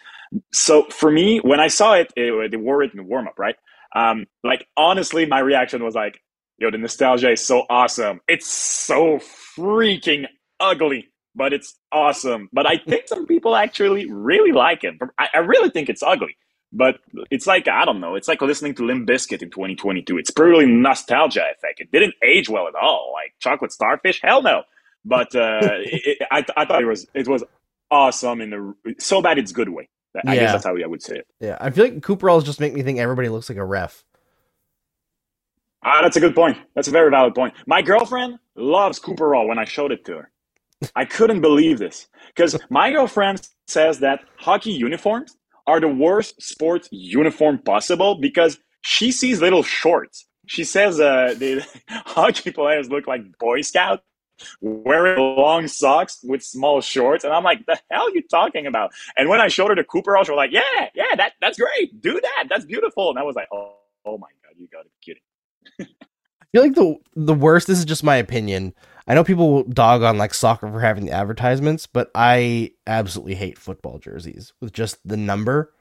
So 0.52 0.84
for 0.84 1.10
me, 1.10 1.38
when 1.38 1.60
I 1.60 1.66
saw 1.66 1.94
it, 1.94 2.12
it 2.16 2.50
they 2.50 2.56
wore 2.56 2.82
it 2.82 2.92
in 2.92 2.96
the 2.98 3.02
warm 3.02 3.26
up, 3.28 3.38
right? 3.38 3.56
Um, 3.94 4.26
like, 4.44 4.66
honestly, 4.76 5.26
my 5.26 5.40
reaction 5.40 5.84
was 5.84 5.94
like, 5.94 6.22
yo, 6.58 6.70
the 6.70 6.78
nostalgia 6.78 7.32
is 7.32 7.44
so 7.44 7.64
awesome. 7.68 8.20
It's 8.28 8.46
so 8.46 9.18
freaking 9.18 10.26
ugly 10.60 11.08
but 11.34 11.52
it's 11.52 11.78
awesome. 11.92 12.48
But 12.52 12.66
I 12.66 12.78
think 12.78 13.08
some 13.08 13.26
people 13.26 13.56
actually 13.56 14.10
really 14.10 14.52
like 14.52 14.84
it. 14.84 14.94
I, 15.18 15.28
I 15.34 15.38
really 15.38 15.70
think 15.70 15.88
it's 15.88 16.02
ugly. 16.02 16.36
But 16.72 17.00
it's 17.30 17.46
like, 17.46 17.68
I 17.68 17.84
don't 17.84 18.00
know, 18.00 18.14
it's 18.16 18.28
like 18.28 18.42
listening 18.42 18.74
to 18.76 18.86
Limp 18.86 19.08
Bizkit 19.08 19.42
in 19.42 19.50
2022. 19.50 20.18
It's 20.18 20.30
purely 20.30 20.66
nostalgia 20.66 21.44
effect. 21.56 21.80
It 21.80 21.92
didn't 21.92 22.14
age 22.24 22.48
well 22.48 22.68
at 22.68 22.74
all. 22.74 23.12
Like 23.14 23.34
chocolate 23.40 23.72
starfish, 23.72 24.20
hell 24.22 24.42
no. 24.42 24.62
But 25.04 25.34
uh, 25.36 25.60
it, 25.84 26.18
I, 26.30 26.44
I 26.56 26.64
thought 26.66 26.82
it 26.82 26.86
was 26.86 27.06
it 27.14 27.28
was 27.28 27.44
awesome 27.90 28.40
in 28.40 28.50
the 28.50 28.94
so 29.00 29.22
bad 29.22 29.38
it's 29.38 29.52
good 29.52 29.68
way. 29.70 29.88
I 30.26 30.36
Yeah. 30.36 30.40
guess 30.40 30.52
that's 30.52 30.64
how 30.64 30.76
I 30.76 30.86
would 30.86 31.02
say 31.02 31.16
it. 31.16 31.28
Yeah, 31.40 31.58
I 31.60 31.70
feel 31.70 31.84
like 31.84 32.02
Cooper 32.02 32.28
Cooperalls 32.28 32.44
just 32.44 32.60
make 32.60 32.74
me 32.74 32.82
think 32.82 32.98
everybody 32.98 33.28
looks 33.30 33.48
like 33.48 33.58
a 33.58 33.64
ref. 33.64 34.04
Ah, 35.84 36.00
that's 36.02 36.18
a 36.18 36.20
good 36.20 36.36
point. 36.36 36.58
That's 36.76 36.88
a 36.88 36.92
very 36.92 37.10
valid 37.10 37.34
point. 37.36 37.54
My 37.66 37.82
girlfriend 37.82 38.40
loves 38.56 39.00
Cooperall 39.00 39.48
when 39.48 39.58
I 39.58 39.66
showed 39.66 39.92
it 39.92 40.06
to 40.06 40.14
her. 40.18 40.31
I 40.94 41.04
couldn't 41.04 41.40
believe 41.40 41.78
this 41.78 42.08
because 42.34 42.58
my 42.70 42.90
girlfriend 42.90 43.48
says 43.66 44.00
that 44.00 44.20
hockey 44.36 44.72
uniforms 44.72 45.36
are 45.66 45.80
the 45.80 45.88
worst 45.88 46.40
sports 46.42 46.88
uniform 46.90 47.58
possible 47.58 48.16
because 48.16 48.58
she 48.82 49.12
sees 49.12 49.40
little 49.40 49.62
shorts. 49.62 50.26
She 50.46 50.64
says 50.64 50.98
uh, 51.00 51.34
the 51.38 51.66
hockey 51.88 52.50
players 52.50 52.90
look 52.90 53.06
like 53.06 53.22
Boy 53.38 53.62
Scouts 53.62 54.02
wearing 54.60 55.18
long 55.18 55.68
socks 55.68 56.18
with 56.24 56.42
small 56.42 56.80
shorts, 56.80 57.22
and 57.24 57.32
I'm 57.32 57.44
like, 57.44 57.64
the 57.66 57.78
hell 57.90 58.08
are 58.08 58.10
you 58.10 58.22
talking 58.22 58.66
about? 58.66 58.92
And 59.16 59.28
when 59.28 59.40
I 59.40 59.48
showed 59.48 59.68
her 59.68 59.76
the 59.76 59.84
Cooperall, 59.84 60.24
she 60.24 60.32
was 60.32 60.36
like, 60.36 60.52
yeah, 60.52 60.88
yeah, 60.94 61.14
that 61.16 61.34
that's 61.40 61.58
great. 61.58 62.00
Do 62.00 62.20
that. 62.20 62.46
That's 62.48 62.64
beautiful. 62.64 63.10
And 63.10 63.18
I 63.18 63.22
was 63.22 63.36
like, 63.36 63.48
oh, 63.52 63.76
oh 64.04 64.18
my 64.18 64.28
god, 64.44 64.54
you 64.58 64.68
gotta 64.72 64.88
be 64.88 65.14
kidding. 65.14 65.92
I 66.42 66.44
feel 66.52 66.62
like 66.62 66.74
the 66.74 66.96
the 67.14 67.34
worst. 67.34 67.68
This 67.68 67.78
is 67.78 67.84
just 67.84 68.02
my 68.02 68.16
opinion. 68.16 68.74
I 69.06 69.14
know 69.14 69.24
people 69.24 69.52
will 69.52 69.62
dog 69.64 70.02
on 70.02 70.16
like 70.18 70.32
soccer 70.34 70.70
for 70.70 70.80
having 70.80 71.06
the 71.06 71.12
advertisements, 71.12 71.86
but 71.86 72.10
I 72.14 72.72
absolutely 72.86 73.34
hate 73.34 73.58
football 73.58 73.98
jerseys 73.98 74.52
with 74.60 74.72
just 74.72 74.98
the 75.06 75.16
number 75.16 75.72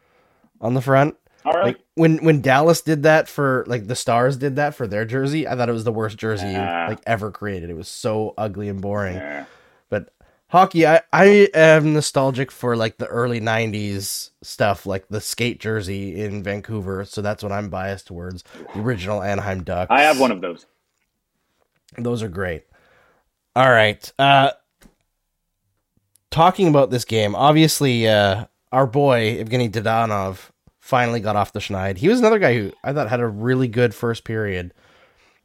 on 0.60 0.74
the 0.74 0.82
front. 0.82 1.16
All 1.46 1.54
right. 1.54 1.66
Like 1.66 1.80
when 1.96 2.18
when 2.24 2.42
Dallas 2.42 2.82
did 2.82 3.04
that 3.04 3.28
for 3.28 3.64
like 3.68 3.88
the 3.88 3.96
Stars 3.96 4.38
did 4.38 4.56
that 4.58 4.76
for 4.76 4.88
their 4.88 5.06
jersey, 5.06 5.48
I 5.48 5.56
thought 5.56 5.70
it 5.70 5.74
was 5.74 5.84
the 5.84 5.92
worst 5.92 6.18
jersey 6.18 6.48
Yeah. 6.48 6.88
like 6.88 7.00
ever 7.08 7.32
created. 7.32 7.70
It 7.70 7.76
was 7.78 7.88
so 7.88 8.34
ugly 8.38 8.70
and 8.70 8.80
boring. 8.82 9.16
Yeah. 9.16 9.46
But 9.90 10.14
hockey, 10.50 10.86
I 10.86 11.02
I 11.12 11.50
am 11.56 11.94
nostalgic 11.94 12.52
for 12.52 12.76
like 12.76 12.98
the 13.00 13.08
early 13.08 13.42
'90s 13.42 14.30
stuff, 14.44 14.86
like 14.86 15.08
the 15.10 15.20
skate 15.22 15.60
jersey 15.60 16.22
in 16.22 16.44
Vancouver. 16.44 17.06
So 17.06 17.22
that's 17.24 17.42
what 17.42 17.52
I'm 17.52 17.70
biased 17.70 18.06
towards. 18.08 18.44
The 18.76 18.80
original 18.82 19.24
Anaheim 19.24 19.64
Ducks. 19.64 19.90
I 19.90 20.02
have 20.04 20.20
one 20.20 20.32
of 20.32 20.42
those. 20.42 20.66
Those 21.98 22.22
are 22.24 22.30
great. 22.30 22.66
All 23.56 23.70
right. 23.70 24.12
Uh 24.20 24.52
talking 26.30 26.68
about 26.68 26.90
this 26.92 27.06
game, 27.06 27.36
obviously 27.36 28.08
uh 28.08 28.46
our 28.72 28.88
boy 28.88 29.44
Evgeny 29.44 29.70
Dadonov 29.70 30.50
finally 30.80 31.20
got 31.20 31.36
off 31.36 31.54
the 31.54 31.60
schneid. 31.60 31.98
He 31.98 32.08
was 32.08 32.20
another 32.20 32.40
guy 32.40 32.54
who 32.56 32.72
I 32.84 32.94
thought 32.94 33.10
had 33.10 33.20
a 33.20 33.28
really 33.28 33.68
good 33.68 33.94
first 33.94 34.24
period 34.24 34.74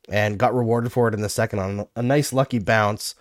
and 0.09 0.39
got 0.39 0.55
rewarded 0.55 0.93
for 0.93 1.09
it 1.09 1.15
in 1.15 1.23
the 1.23 1.29
second 1.29 1.59
on 1.59 1.89
a 1.97 2.03
nice 2.03 2.33
lucky 2.33 2.59
bounce. 2.61 3.15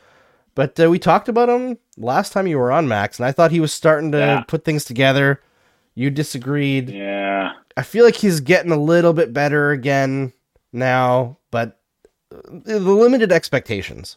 But 0.54 0.80
uh, 0.80 0.90
we 0.90 1.00
talked 1.00 1.28
about 1.28 1.50
him 1.50 1.80
last 1.98 2.32
time 2.32 2.48
you 2.48 2.58
were 2.58 2.72
on 2.72 2.88
Max, 2.88 3.20
and 3.20 3.26
I 3.26 3.32
thought 3.34 3.52
he 3.52 3.60
was 3.60 3.74
starting 3.74 4.12
to 4.14 4.20
Yeah. 4.20 4.44
put 4.48 4.64
things 4.64 4.86
together. 4.86 5.42
You 5.96 6.10
disagreed. 6.10 6.90
Yeah. 6.90 7.54
I 7.76 7.82
feel 7.82 8.06
like 8.06 8.16
he's 8.16 8.40
getting 8.40 8.72
a 8.72 8.78
little 8.80 9.12
bit 9.12 9.34
better 9.34 9.72
again 9.72 10.32
now, 10.72 11.40
but 11.52 11.80
uh, 12.34 12.40
the 12.64 12.80
limited 12.80 13.32
expectations. 13.34 14.16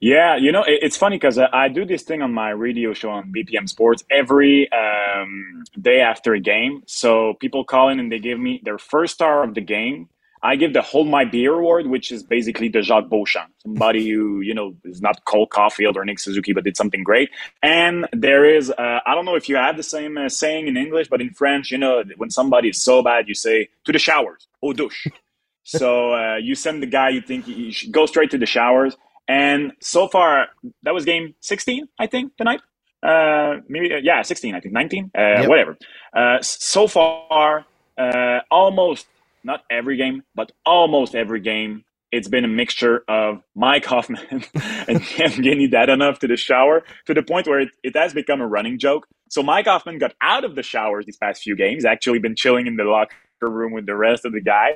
Yeah, 0.00 0.36
you 0.36 0.50
know, 0.50 0.62
it, 0.62 0.78
it's 0.82 0.96
funny 0.96 1.16
because 1.16 1.38
I, 1.38 1.48
I 1.52 1.68
do 1.68 1.84
this 1.84 2.02
thing 2.02 2.22
on 2.22 2.32
my 2.32 2.50
radio 2.50 2.94
show 2.94 3.10
on 3.10 3.32
BPM 3.32 3.68
Sports 3.68 4.02
every 4.10 4.70
um, 4.72 5.64
day 5.80 6.00
after 6.00 6.32
a 6.34 6.40
game. 6.40 6.82
So 6.86 7.34
people 7.34 7.64
call 7.64 7.90
in 7.90 8.00
and 8.00 8.10
they 8.10 8.18
give 8.18 8.38
me 8.40 8.62
their 8.64 8.78
first 8.78 9.14
star 9.14 9.44
of 9.44 9.54
the 9.54 9.60
game. 9.60 10.08
I 10.42 10.56
give 10.56 10.72
the 10.72 10.80
Hold 10.80 11.08
My 11.08 11.26
Beer 11.26 11.52
Award, 11.52 11.86
which 11.86 12.10
is 12.10 12.22
basically 12.22 12.70
the 12.70 12.80
Jacques 12.80 13.10
Beauchamp, 13.10 13.52
somebody 13.58 14.08
who, 14.08 14.40
you 14.40 14.54
know, 14.54 14.74
is 14.84 15.02
not 15.02 15.22
Cole 15.26 15.46
Caufield 15.46 15.96
or 15.96 16.04
Nick 16.06 16.18
Suzuki, 16.18 16.54
but 16.54 16.64
did 16.64 16.78
something 16.78 17.02
great. 17.04 17.28
And 17.62 18.08
there 18.12 18.46
is, 18.46 18.70
uh, 18.70 19.00
I 19.06 19.14
don't 19.14 19.26
know 19.26 19.34
if 19.34 19.50
you 19.50 19.56
have 19.56 19.76
the 19.76 19.82
same 19.82 20.16
uh, 20.16 20.30
saying 20.30 20.66
in 20.66 20.78
English, 20.78 21.08
but 21.08 21.20
in 21.20 21.28
French, 21.34 21.70
you 21.70 21.76
know, 21.76 22.02
when 22.16 22.30
somebody 22.30 22.70
is 22.70 22.80
so 22.80 23.02
bad, 23.02 23.28
you 23.28 23.34
say, 23.34 23.68
to 23.84 23.92
the 23.92 23.98
showers, 23.98 24.48
au 24.62 24.72
douche. 24.72 25.08
so 25.62 26.14
uh, 26.14 26.36
you 26.36 26.54
send 26.54 26.82
the 26.82 26.86
guy 26.86 27.10
you 27.10 27.20
think 27.20 27.44
he 27.44 27.70
should 27.70 27.92
go 27.92 28.06
straight 28.06 28.30
to 28.30 28.38
the 28.38 28.46
showers. 28.46 28.96
And 29.30 29.72
so 29.80 30.08
far, 30.08 30.48
that 30.82 30.92
was 30.92 31.04
game 31.04 31.36
16, 31.40 31.86
I 32.00 32.08
think, 32.08 32.36
tonight. 32.36 32.62
Uh, 33.00 33.58
maybe, 33.68 33.94
uh, 33.94 33.98
yeah, 34.02 34.22
16, 34.22 34.56
I 34.56 34.60
think, 34.60 34.74
19, 34.74 35.12
uh, 35.16 35.20
Yep. 35.20 35.48
whatever. 35.48 35.78
Uh, 36.12 36.38
so 36.42 36.88
far, 36.88 37.64
uh, 37.96 38.40
almost, 38.50 39.06
not 39.44 39.62
every 39.70 39.96
game, 39.96 40.24
but 40.34 40.50
almost 40.66 41.14
every 41.14 41.40
game, 41.40 41.84
it's 42.10 42.26
been 42.26 42.44
a 42.44 42.48
mixture 42.48 43.04
of 43.08 43.42
Mike 43.54 43.84
Hoffman 43.84 44.26
and 44.30 45.00
Evgeny 45.00 45.70
Dadonov 45.70 46.18
to 46.18 46.26
the 46.26 46.36
shower 46.36 46.82
to 47.06 47.14
the 47.14 47.22
point 47.22 47.46
where 47.46 47.60
it, 47.60 47.68
it 47.84 47.96
has 47.96 48.12
become 48.12 48.40
a 48.40 48.48
running 48.48 48.80
joke. 48.80 49.06
So 49.28 49.44
Mike 49.44 49.66
Hoffman 49.66 49.98
got 49.98 50.14
out 50.20 50.44
of 50.44 50.56
the 50.56 50.64
showers 50.64 51.06
these 51.06 51.18
past 51.18 51.42
few 51.42 51.54
games, 51.54 51.84
actually 51.84 52.18
been 52.18 52.34
chilling 52.34 52.66
in 52.66 52.76
the 52.76 52.84
locker 52.84 53.14
room 53.42 53.72
with 53.72 53.86
the 53.86 53.96
rest 53.96 54.24
of 54.24 54.32
the 54.32 54.40
guys. 54.40 54.74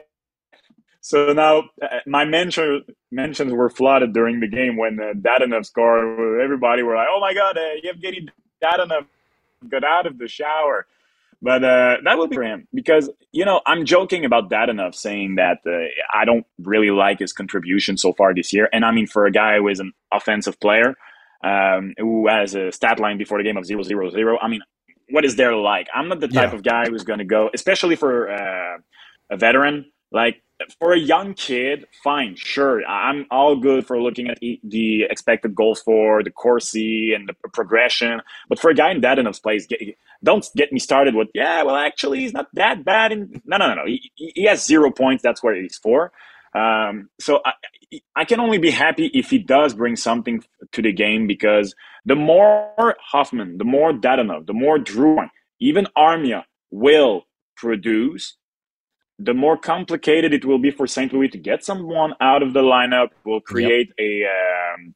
So 1.04 1.34
now 1.34 1.64
uh, 1.82 2.00
my 2.06 2.24
mention, 2.24 2.82
mentions 3.12 3.52
were 3.52 3.68
flooded 3.68 4.14
during 4.14 4.40
the 4.40 4.48
game 4.48 4.78
when 4.78 4.98
uh, 4.98 5.12
Dadonov 5.12 5.66
scored. 5.66 6.40
Everybody 6.42 6.82
were 6.82 6.96
like, 6.96 7.08
"Oh 7.10 7.20
my 7.20 7.34
God, 7.34 7.58
uh, 7.58 7.76
Evgeny 7.86 8.30
Dadonov 8.62 9.04
got 9.68 9.84
out 9.84 10.06
of 10.06 10.16
the 10.16 10.28
shower." 10.28 10.86
But 11.42 11.62
uh, 11.62 11.98
that 12.04 12.16
will 12.16 12.26
be 12.28 12.36
for 12.36 12.42
him 12.42 12.66
because 12.72 13.10
you 13.32 13.44
know 13.44 13.60
I'm 13.66 13.84
joking 13.84 14.24
about 14.24 14.50
Dadonov 14.50 14.94
saying 14.94 15.34
that 15.34 15.58
uh, 15.66 15.88
I 16.18 16.24
don't 16.24 16.46
really 16.62 16.90
like 16.90 17.18
his 17.18 17.34
contribution 17.34 17.98
so 17.98 18.14
far 18.14 18.34
this 18.34 18.54
year, 18.54 18.70
and 18.72 18.82
I 18.82 18.92
mean 18.92 19.06
for 19.06 19.26
a 19.26 19.30
guy 19.30 19.58
who 19.58 19.68
is 19.68 19.80
an 19.80 19.92
offensive 20.10 20.58
player 20.58 20.96
um, 21.44 21.92
who 21.98 22.28
has 22.28 22.54
a 22.54 22.72
stat 22.72 22.98
line 22.98 23.18
before 23.18 23.36
the 23.38 23.44
game 23.44 23.58
of 23.58 23.66
zero 23.66 23.82
zero 23.82 24.10
zero. 24.10 24.38
I 24.40 24.48
mean, 24.48 24.62
what 25.10 25.26
is 25.26 25.36
there 25.36 25.54
like? 25.54 25.88
I'm 25.94 26.08
not 26.08 26.20
the 26.20 26.28
type 26.28 26.52
Yeah. 26.52 26.56
of 26.56 26.62
guy 26.62 26.86
who's 26.88 27.04
going 27.04 27.18
to 27.18 27.26
go, 27.26 27.50
especially 27.52 27.96
for 27.96 28.30
uh, 28.32 28.78
a 29.30 29.36
veteran. 29.36 29.92
Like 30.10 30.40
for 30.78 30.92
a 30.92 30.98
young 30.98 31.34
kid, 31.34 31.86
fine, 32.02 32.36
sure. 32.36 32.84
I'm 32.86 33.26
all 33.30 33.56
good 33.56 33.86
for 33.86 34.00
looking 34.00 34.28
at 34.28 34.38
the 34.40 35.04
expected 35.04 35.54
goals 35.54 35.80
for 35.80 36.22
the 36.22 36.30
Corsi 36.30 37.12
and 37.14 37.28
the 37.28 37.34
progression. 37.50 38.20
But 38.48 38.58
for 38.58 38.70
a 38.70 38.74
guy 38.74 38.90
in 38.90 39.00
Dadonov's 39.00 39.40
place, 39.40 39.66
get, 39.66 39.80
don't 40.22 40.46
get 40.56 40.72
me 40.72 40.78
started 40.78 41.14
with, 41.14 41.28
yeah, 41.34 41.62
well, 41.62 41.76
actually, 41.76 42.20
he's 42.20 42.32
not 42.32 42.48
that 42.54 42.84
bad. 42.84 43.12
In, 43.12 43.42
no, 43.44 43.56
no, 43.56 43.68
no, 43.68 43.74
no. 43.74 43.86
He, 43.86 44.10
he 44.14 44.44
has 44.44 44.64
zero 44.64 44.90
points. 44.90 45.22
That's 45.22 45.42
where 45.42 45.54
he's 45.54 45.76
for. 45.76 46.12
Um, 46.54 47.10
so 47.20 47.40
I, 47.44 47.52
I 48.14 48.24
can 48.24 48.40
only 48.40 48.58
be 48.58 48.70
happy 48.70 49.06
if 49.06 49.30
he 49.30 49.38
does 49.38 49.74
bring 49.74 49.96
something 49.96 50.44
to 50.72 50.82
the 50.82 50.92
game 50.92 51.26
because 51.26 51.74
the 52.04 52.14
more 52.14 52.96
Hoffman, 53.00 53.58
the 53.58 53.64
more 53.64 53.92
Dadonov, 53.92 54.46
the 54.46 54.52
more 54.52 54.78
Drouin, 54.78 55.30
even 55.60 55.86
Armia 55.96 56.44
will 56.70 57.26
produce, 57.56 58.36
the 59.18 59.34
more 59.34 59.56
complicated 59.56 60.34
it 60.34 60.44
will 60.44 60.58
be 60.58 60.70
for 60.70 60.86
St. 60.86 61.12
Louis 61.12 61.28
to 61.28 61.38
get 61.38 61.64
someone 61.64 62.14
out 62.20 62.42
of 62.42 62.52
the 62.52 62.62
lineup. 62.62 63.08
Will 63.24 63.40
create 63.40 63.92
yep. 63.98 64.06
a 64.06 64.24
um, 64.24 64.94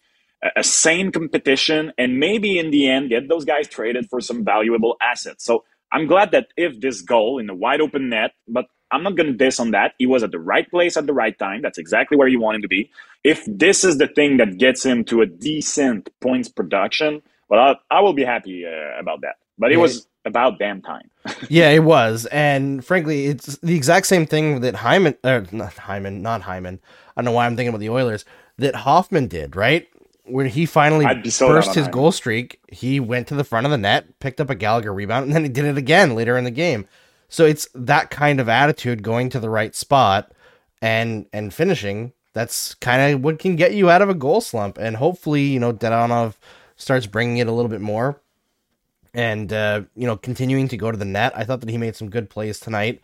a 0.56 0.62
sane 0.62 1.10
competition, 1.12 1.92
and 1.98 2.18
maybe 2.18 2.58
in 2.58 2.70
the 2.70 2.88
end 2.88 3.10
get 3.10 3.28
those 3.28 3.44
guys 3.44 3.68
traded 3.68 4.08
for 4.08 4.20
some 4.20 4.44
valuable 4.44 4.96
assets. 5.02 5.44
So 5.44 5.64
I'm 5.92 6.06
glad 6.06 6.32
that 6.32 6.48
if 6.56 6.80
this 6.80 7.00
goal 7.00 7.38
in 7.38 7.46
the 7.46 7.54
wide 7.54 7.80
open 7.80 8.08
net, 8.10 8.32
but 8.46 8.66
I'm 8.90 9.02
not 9.02 9.16
going 9.16 9.26
to 9.26 9.32
diss 9.32 9.60
on 9.60 9.72
that. 9.72 9.94
He 9.98 10.06
was 10.06 10.22
at 10.22 10.30
the 10.30 10.38
right 10.38 10.68
place 10.70 10.96
at 10.96 11.06
the 11.06 11.12
right 11.12 11.38
time. 11.38 11.62
That's 11.62 11.78
exactly 11.78 12.16
where 12.16 12.28
you 12.28 12.40
want 12.40 12.56
him 12.56 12.62
to 12.62 12.68
be. 12.68 12.90
If 13.24 13.44
this 13.46 13.84
is 13.84 13.98
the 13.98 14.08
thing 14.08 14.38
that 14.38 14.58
gets 14.58 14.84
him 14.84 15.04
to 15.04 15.20
a 15.20 15.26
decent 15.26 16.08
points 16.20 16.48
production, 16.48 17.22
well, 17.48 17.76
I, 17.90 17.98
I 17.98 18.00
will 18.00 18.14
be 18.14 18.24
happy 18.24 18.64
uh, 18.64 19.00
about 19.00 19.20
that. 19.22 19.36
But 19.58 19.72
it 19.72 19.76
was 19.76 20.06
about 20.28 20.58
damn 20.58 20.80
time. 20.80 21.10
yeah, 21.48 21.70
it 21.70 21.82
was, 21.82 22.26
and 22.26 22.84
frankly, 22.84 23.26
it's 23.26 23.58
the 23.58 23.74
exact 23.74 24.06
same 24.06 24.26
thing 24.26 24.60
that 24.60 24.76
Hyman, 24.76 25.16
or 25.24 25.44
not 25.50 25.74
Hyman, 25.74 26.22
not 26.22 26.42
Hyman. 26.42 26.80
I 27.16 27.20
don't 27.20 27.26
know 27.26 27.32
why 27.32 27.46
I'm 27.46 27.56
thinking 27.56 27.70
about 27.70 27.80
the 27.80 27.90
Oilers. 27.90 28.24
That 28.58 28.74
Hoffman 28.74 29.28
did 29.28 29.56
right 29.56 29.88
when 30.24 30.46
he 30.46 30.66
finally 30.66 31.30
so 31.30 31.48
burst 31.48 31.74
his 31.74 31.88
goal 31.88 32.12
streak. 32.12 32.60
He 32.70 33.00
went 33.00 33.28
to 33.28 33.34
the 33.34 33.44
front 33.44 33.66
of 33.66 33.70
the 33.70 33.78
net, 33.78 34.18
picked 34.20 34.40
up 34.40 34.50
a 34.50 34.54
Gallagher 34.54 34.92
rebound, 34.92 35.26
and 35.26 35.34
then 35.34 35.42
he 35.42 35.48
did 35.48 35.64
it 35.64 35.78
again 35.78 36.14
later 36.14 36.36
in 36.36 36.44
the 36.44 36.50
game. 36.50 36.86
So 37.28 37.44
it's 37.44 37.68
that 37.74 38.10
kind 38.10 38.40
of 38.40 38.48
attitude, 38.48 39.02
going 39.02 39.28
to 39.30 39.40
the 39.40 39.50
right 39.50 39.74
spot 39.74 40.32
and 40.80 41.26
and 41.32 41.52
finishing. 41.52 42.12
That's 42.32 42.74
kind 42.74 43.14
of 43.14 43.22
what 43.22 43.38
can 43.38 43.56
get 43.56 43.74
you 43.74 43.90
out 43.90 44.02
of 44.02 44.08
a 44.08 44.14
goal 44.14 44.40
slump, 44.40 44.78
and 44.78 44.96
hopefully, 44.96 45.42
you 45.42 45.58
know, 45.58 45.72
Dadonov 45.72 46.34
starts 46.76 47.06
bringing 47.06 47.38
it 47.38 47.48
a 47.48 47.52
little 47.52 47.70
bit 47.70 47.80
more 47.80 48.20
and 49.18 49.52
uh, 49.52 49.82
you 49.96 50.06
know 50.06 50.16
continuing 50.16 50.68
to 50.68 50.76
go 50.76 50.92
to 50.92 50.96
the 50.96 51.04
net. 51.04 51.32
I 51.34 51.44
thought 51.44 51.60
that 51.60 51.68
he 51.68 51.76
made 51.76 51.96
some 51.96 52.08
good 52.08 52.30
plays 52.30 52.60
tonight. 52.60 53.02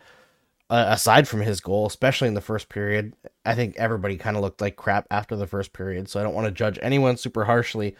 Uh, 0.67 0.85
aside 0.87 1.27
from 1.27 1.41
his 1.41 1.59
goal, 1.59 1.85
especially 1.85 2.27
in 2.27 2.33
the 2.33 2.41
first 2.41 2.69
period, 2.69 3.13
I 3.45 3.53
think 3.53 3.75
everybody 3.75 4.17
kind 4.17 4.35
of 4.35 4.41
looked 4.41 4.61
like 4.61 4.77
crap 4.77 5.05
after 5.11 5.35
the 5.35 5.45
first 5.45 5.73
period. 5.73 6.09
So 6.09 6.19
I 6.19 6.23
don't 6.23 6.33
want 6.33 6.45
to 6.45 6.51
judge 6.51 6.79
anyone 6.81 7.17
super 7.17 7.45
harshly. 7.45 7.95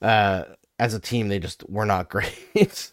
Uh, 0.00 0.44
as 0.78 0.94
a 0.94 1.00
team, 1.00 1.28
they 1.28 1.38
just 1.38 1.68
were 1.68 1.84
not 1.84 2.08
great. 2.10 2.92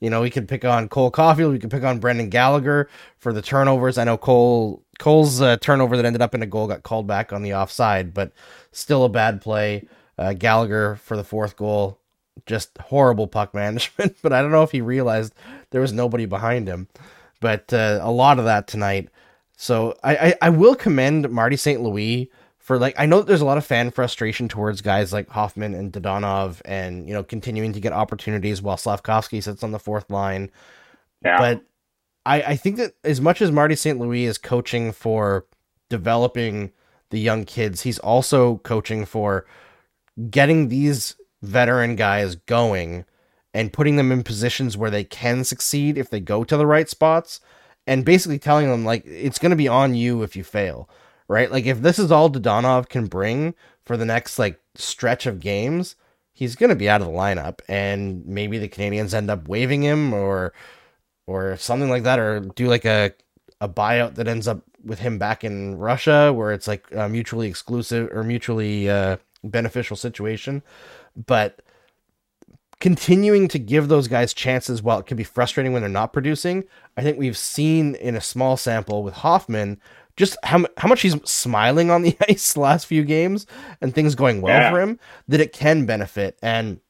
you 0.00 0.10
know, 0.10 0.22
we 0.22 0.30
could 0.30 0.48
pick 0.48 0.64
on 0.64 0.88
Cole 0.88 1.12
Caufield, 1.12 1.52
we 1.52 1.60
could 1.60 1.70
pick 1.70 1.84
on 1.84 2.00
Brendan 2.00 2.30
Gallagher 2.30 2.88
for 3.18 3.32
the 3.32 3.42
turnovers. 3.42 3.98
I 3.98 4.04
know 4.04 4.16
Cole 4.16 4.82
Cole's 4.98 5.42
uh, 5.42 5.58
turnover 5.58 5.96
that 5.96 6.06
ended 6.06 6.22
up 6.22 6.34
in 6.34 6.42
a 6.42 6.46
goal 6.46 6.66
got 6.66 6.82
called 6.82 7.06
back 7.06 7.32
on 7.34 7.42
the 7.42 7.54
offside, 7.54 8.14
but 8.14 8.32
still 8.72 9.04
a 9.04 9.10
bad 9.10 9.42
play. 9.42 9.86
Uh, 10.18 10.32
Gallagher 10.32 10.96
for 10.96 11.16
the 11.16 11.22
fourth 11.22 11.56
goal 11.56 12.00
just 12.44 12.76
horrible 12.78 13.26
puck 13.26 13.54
management. 13.54 14.16
But 14.22 14.32
I 14.32 14.42
don't 14.42 14.52
know 14.52 14.62
if 14.62 14.72
he 14.72 14.80
realized 14.80 15.34
there 15.70 15.80
was 15.80 15.92
nobody 15.92 16.26
behind 16.26 16.68
him. 16.68 16.88
But 17.40 17.72
uh, 17.72 18.00
a 18.02 18.10
lot 18.10 18.38
of 18.38 18.46
that 18.46 18.66
tonight. 18.66 19.08
So 19.56 19.96
I, 20.02 20.16
I, 20.16 20.34
I 20.42 20.50
will 20.50 20.74
commend 20.74 21.30
Marty 21.30 21.56
St. 21.56 21.80
Louis 21.80 22.30
for 22.58 22.78
like 22.78 22.94
I 22.98 23.06
know 23.06 23.18
that 23.18 23.26
there's 23.26 23.40
a 23.40 23.46
lot 23.46 23.58
of 23.58 23.64
fan 23.64 23.92
frustration 23.92 24.48
towards 24.48 24.80
guys 24.80 25.12
like 25.12 25.28
Hoffman 25.30 25.72
and 25.72 25.92
Dadonov 25.92 26.60
and 26.64 27.06
you 27.06 27.14
know 27.14 27.22
continuing 27.22 27.72
to 27.72 27.80
get 27.80 27.92
opportunities 27.92 28.60
while 28.60 28.76
Slavkovsky 28.76 29.40
sits 29.40 29.62
on 29.62 29.70
the 29.70 29.78
fourth 29.78 30.10
line. 30.10 30.50
Yeah. 31.24 31.38
But 31.38 31.62
I, 32.26 32.42
I 32.42 32.56
think 32.56 32.76
that 32.78 32.94
as 33.04 33.20
much 33.20 33.40
as 33.40 33.52
Marty 33.52 33.76
St. 33.76 34.00
Louis 34.00 34.24
is 34.24 34.36
coaching 34.36 34.90
for 34.90 35.46
developing 35.88 36.72
the 37.10 37.20
young 37.20 37.44
kids, 37.44 37.82
he's 37.82 38.00
also 38.00 38.56
coaching 38.58 39.04
for 39.04 39.46
getting 40.28 40.68
these 40.68 41.14
veteran 41.42 41.96
guys 41.96 42.34
going 42.34 43.04
and 43.54 43.72
putting 43.72 43.96
them 43.96 44.12
in 44.12 44.22
positions 44.22 44.76
where 44.76 44.90
they 44.90 45.04
can 45.04 45.44
succeed 45.44 45.96
if 45.96 46.10
they 46.10 46.20
go 46.20 46.44
to 46.44 46.56
the 46.56 46.66
right 46.66 46.88
spots 46.88 47.40
and 47.86 48.04
basically 48.04 48.38
telling 48.38 48.68
them 48.68 48.84
like 48.84 49.04
it's 49.06 49.38
going 49.38 49.50
to 49.50 49.56
be 49.56 49.68
on 49.68 49.94
you 49.94 50.22
if 50.22 50.36
you 50.36 50.44
fail 50.44 50.88
right? 51.28 51.50
Like 51.50 51.66
if 51.66 51.80
this 51.80 51.98
is 51.98 52.12
all 52.12 52.30
dadonov 52.30 52.88
can 52.88 53.06
bring 53.06 53.54
for 53.84 53.96
the 53.96 54.04
next 54.04 54.38
like 54.38 54.60
stretch 54.74 55.26
of 55.26 55.40
games 55.40 55.96
he's 56.32 56.54
going 56.54 56.70
to 56.70 56.76
be 56.76 56.88
out 56.88 57.00
of 57.00 57.06
the 57.06 57.12
lineup 57.12 57.60
and 57.66 58.24
maybe 58.26 58.58
the 58.58 58.68
canadiens 58.68 59.14
end 59.14 59.30
up 59.30 59.48
waiving 59.48 59.82
him 59.82 60.12
or 60.12 60.52
or 61.26 61.56
something 61.56 61.88
like 61.88 62.02
that 62.02 62.18
or 62.18 62.40
do 62.40 62.66
like 62.66 62.84
a 62.84 63.12
a 63.60 63.68
buyout 63.68 64.16
that 64.16 64.28
ends 64.28 64.46
up 64.46 64.62
with 64.84 64.98
him 64.98 65.18
back 65.18 65.42
in 65.42 65.76
Russia 65.76 66.32
where 66.32 66.52
it's 66.52 66.68
like 66.68 66.86
a 66.92 67.08
mutually 67.08 67.48
exclusive 67.48 68.10
or 68.12 68.22
mutually 68.22 68.88
uh, 68.88 69.16
beneficial 69.42 69.96
situation 69.96 70.62
but 71.26 71.62
continuing 72.80 73.48
to 73.48 73.58
give 73.58 73.88
those 73.88 74.06
guys 74.06 74.34
chances 74.34 74.82
while 74.82 74.98
it 74.98 75.06
can 75.06 75.16
be 75.16 75.24
frustrating 75.24 75.72
when 75.72 75.82
they're 75.82 75.88
not 75.88 76.12
producing, 76.12 76.64
I 76.96 77.02
think 77.02 77.18
we've 77.18 77.38
seen 77.38 77.94
in 77.94 78.16
a 78.16 78.20
small 78.20 78.56
sample 78.56 79.02
with 79.02 79.14
Hoffman 79.14 79.80
just 80.16 80.36
how 80.44 80.64
how 80.78 80.88
much 80.88 81.02
he's 81.02 81.16
smiling 81.24 81.90
on 81.90 82.02
the 82.02 82.16
ice 82.28 82.54
the 82.54 82.60
last 82.60 82.86
few 82.86 83.04
games 83.04 83.46
and 83.80 83.94
things 83.94 84.14
going 84.14 84.40
well 84.40 84.60
yeah. 84.60 84.70
for 84.70 84.80
him 84.80 84.98
that 85.28 85.40
it 85.40 85.52
can 85.52 85.84
benefit 85.84 86.38
and 86.42 86.80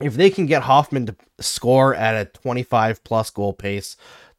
if 0.00 0.14
they 0.14 0.30
can 0.30 0.46
get 0.46 0.62
Hoffman 0.62 1.06
to 1.06 1.16
score 1.40 1.94
at 1.94 2.14
a 2.14 2.24
25 2.30 3.02
plus 3.04 3.30
goal 3.30 3.52
pace, 3.52 3.96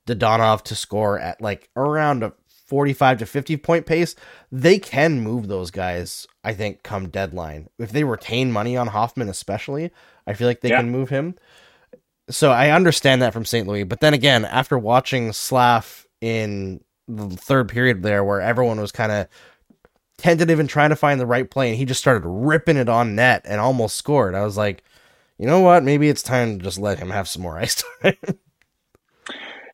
Dadonov 0.08 0.64
to 0.64 0.76
score 0.76 1.20
at 1.20 1.42
like 1.42 1.70
around 1.76 2.24
a 2.24 2.34
45 2.70 3.18
to 3.20 3.26
50 3.26 3.58
point 3.58 3.86
pace, 3.88 4.16
they 4.52 4.78
can 4.78 5.22
move 5.22 5.48
those 5.48 5.72
guys, 5.72 6.28
I 6.44 6.54
think, 6.54 6.84
come 6.84 7.10
deadline. 7.10 7.68
If 7.80 7.92
they 7.92 8.04
retain 8.04 8.52
money 8.52 8.78
on 8.78 8.88
Hoffman, 8.88 9.28
especially, 9.28 9.92
I 10.28 10.34
feel 10.34 10.48
like 10.48 10.62
they 10.62 10.70
yeah. 10.70 10.78
can 10.78 10.92
move 10.92 11.10
him. 11.10 11.36
So 12.30 12.52
I 12.52 12.70
understand 12.70 13.24
that 13.24 13.34
from 13.34 13.44
St. 13.44 13.68
Louis. 13.68 13.84
But 13.86 14.02
then 14.02 14.14
again, 14.14 14.46
after 14.46 14.78
watching 14.78 15.34
Slav 15.34 16.06
in 16.22 16.84
the 17.08 17.30
third 17.30 17.70
period 17.70 18.04
there, 18.04 18.24
where 18.24 18.40
everyone 18.40 18.80
was 18.80 18.92
kind 18.92 19.12
of 19.12 19.28
tentative 20.20 20.60
and 20.60 20.70
trying 20.70 20.92
to 20.92 20.96
find 20.96 21.20
the 21.20 21.26
right 21.26 21.50
play, 21.50 21.70
and 21.70 21.78
he 21.78 21.86
just 21.86 22.00
started 22.00 22.28
ripping 22.28 22.78
it 22.78 22.88
on 22.88 23.16
net 23.16 23.42
and 23.46 23.60
almost 23.60 23.96
scored, 23.96 24.36
I 24.36 24.44
was 24.44 24.58
like, 24.58 24.84
you 25.40 25.48
know 25.48 25.62
what? 25.62 25.84
Maybe 25.84 26.08
it's 26.08 26.22
time 26.22 26.60
to 26.60 26.64
just 26.64 26.78
let 26.78 27.00
him 27.00 27.10
have 27.10 27.28
some 27.28 27.42
more 27.42 27.58
ice 27.58 27.84
time. 28.04 28.16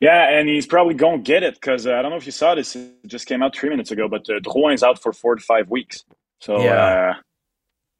Yeah, 0.05 0.29
and 0.37 0.47
he's 0.47 0.67
probably 0.67 0.93
going 0.93 1.23
to 1.23 1.23
get 1.23 1.41
it 1.41 1.55
because 1.55 1.87
uh, 1.87 1.93
I 1.93 2.03
don't 2.03 2.11
know 2.11 2.17
if 2.17 2.27
you 2.27 2.31
saw 2.31 2.53
this. 2.53 2.75
It 2.75 3.07
just 3.07 3.25
came 3.25 3.41
out 3.41 3.55
three 3.55 3.71
minutes 3.71 3.89
ago, 3.89 4.07
but 4.07 4.29
uh, 4.29 4.39
Drouin 4.39 4.75
is 4.75 4.83
out 4.83 5.01
for 5.01 5.11
four 5.11 5.33
to 5.33 5.41
five 5.41 5.67
weeks. 5.71 6.03
So 6.41 6.61
yeah. 6.61 7.15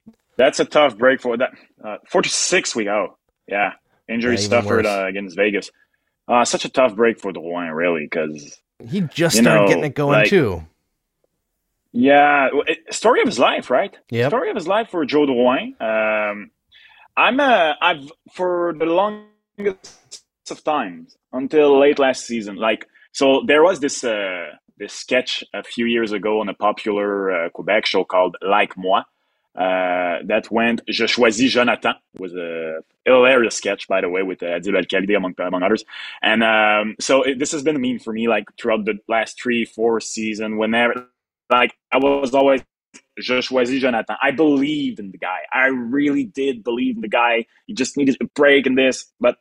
uh, 0.06 0.14
that's 0.38 0.60
a 0.60 0.66
tough 0.66 1.00
break 1.00 1.20
for 1.20 1.36
that. 1.36 1.54
Uh, 1.84 1.98
four 2.08 2.22
to 2.22 2.30
six 2.30 2.76
weeks. 2.76 2.92
Oh, 2.92 3.18
yeah. 3.48 3.72
Injury 4.08 4.36
yeah, 4.36 4.48
suffered 4.48 4.86
uh, 4.86 5.06
against 5.08 5.36
Vegas. 5.36 5.72
Uh, 6.28 6.46
such 6.46 6.64
a 6.64 6.70
tough 6.70 6.96
break 6.96 7.20
for 7.20 7.34
Drouin, 7.34 7.76
really, 7.76 8.06
because 8.06 8.56
he 8.88 9.02
just 9.02 9.38
started 9.38 9.62
know, 9.62 9.68
getting 9.68 9.86
it 9.86 9.96
going 9.96 10.20
like, 10.20 10.30
too. 10.30 10.64
Yeah, 11.92 12.50
story 12.92 13.22
of 13.22 13.28
his 13.28 13.40
life, 13.40 13.72
right? 13.72 13.98
Yeah, 14.12 14.28
story 14.28 14.52
of 14.52 14.56
his 14.56 14.68
life 14.68 14.90
for 14.90 15.06
Joe 15.06 15.26
Drouin. 15.26 15.82
Um, 15.82 16.52
I'm 17.18 17.40
a, 17.40 17.76
I've 17.82 18.12
for 18.32 18.76
the 18.78 18.86
longest 18.86 20.22
of 20.52 20.64
times 20.64 21.18
until 21.36 21.80
late 21.80 22.00
last 22.00 22.26
season. 22.26 22.56
Like, 22.56 22.88
so 23.12 23.44
there 23.46 23.64
was 23.64 23.80
this 23.80 24.04
uh, 24.04 24.52
this 24.78 24.94
sketch 24.94 25.44
a 25.54 25.64
few 25.64 25.86
years 25.86 26.12
ago 26.12 26.42
on 26.42 26.50
a 26.50 26.54
popular 26.54 27.32
uh, 27.32 27.50
Quebec 27.50 27.86
show 27.86 28.04
called 28.04 28.36
Like 28.42 28.76
Moi. 28.78 29.02
Uh, 29.56 30.20
that 30.26 30.52
went 30.52 30.82
Je 30.90 31.06
choisis 31.06 31.50
Jonathan. 31.50 31.94
It 32.14 32.20
was 32.20 32.36
a 32.36 32.80
hilarious 33.06 33.56
sketch 33.56 33.88
by 33.88 34.02
the 34.02 34.10
way 34.10 34.22
with 34.22 34.44
uh, 34.44 34.48
Adil 34.48 34.76
Al 34.76 35.16
among, 35.16 35.36
among 35.40 35.64
others. 35.64 35.86
And 36.22 36.44
um, 36.44 36.96
so 37.00 37.24
it, 37.24 37.40
this 37.40 37.54
has 37.54 37.64
been 37.64 37.78
a 37.78 37.80
meme 37.80 38.00
for 38.00 38.12
me 38.12 38.28
like 38.28 38.46
throughout 38.60 38.84
the 38.84 39.00
last 39.08 39.42
three 39.42 39.64
four 39.64 40.02
season 40.02 40.58
whenever 40.58 41.08
like 41.50 41.74
I 41.94 42.00
was 42.00 42.34
always 42.34 42.64
Je 43.18 43.40
choisis 43.40 43.80
Jonathan. 43.80 44.18
I 44.22 44.32
believed 44.32 45.00
in 45.00 45.12
the 45.12 45.18
guy. 45.18 45.40
I 45.54 45.68
really 45.68 46.26
did 46.26 46.62
believe 46.62 46.96
in 46.98 47.02
the 47.02 47.08
guy. 47.08 47.46
He 47.66 47.74
just 47.74 47.96
needed 47.96 48.18
a 48.20 48.26
break 48.26 48.68
in 48.68 48.76
this. 48.76 49.06
But 49.22 49.38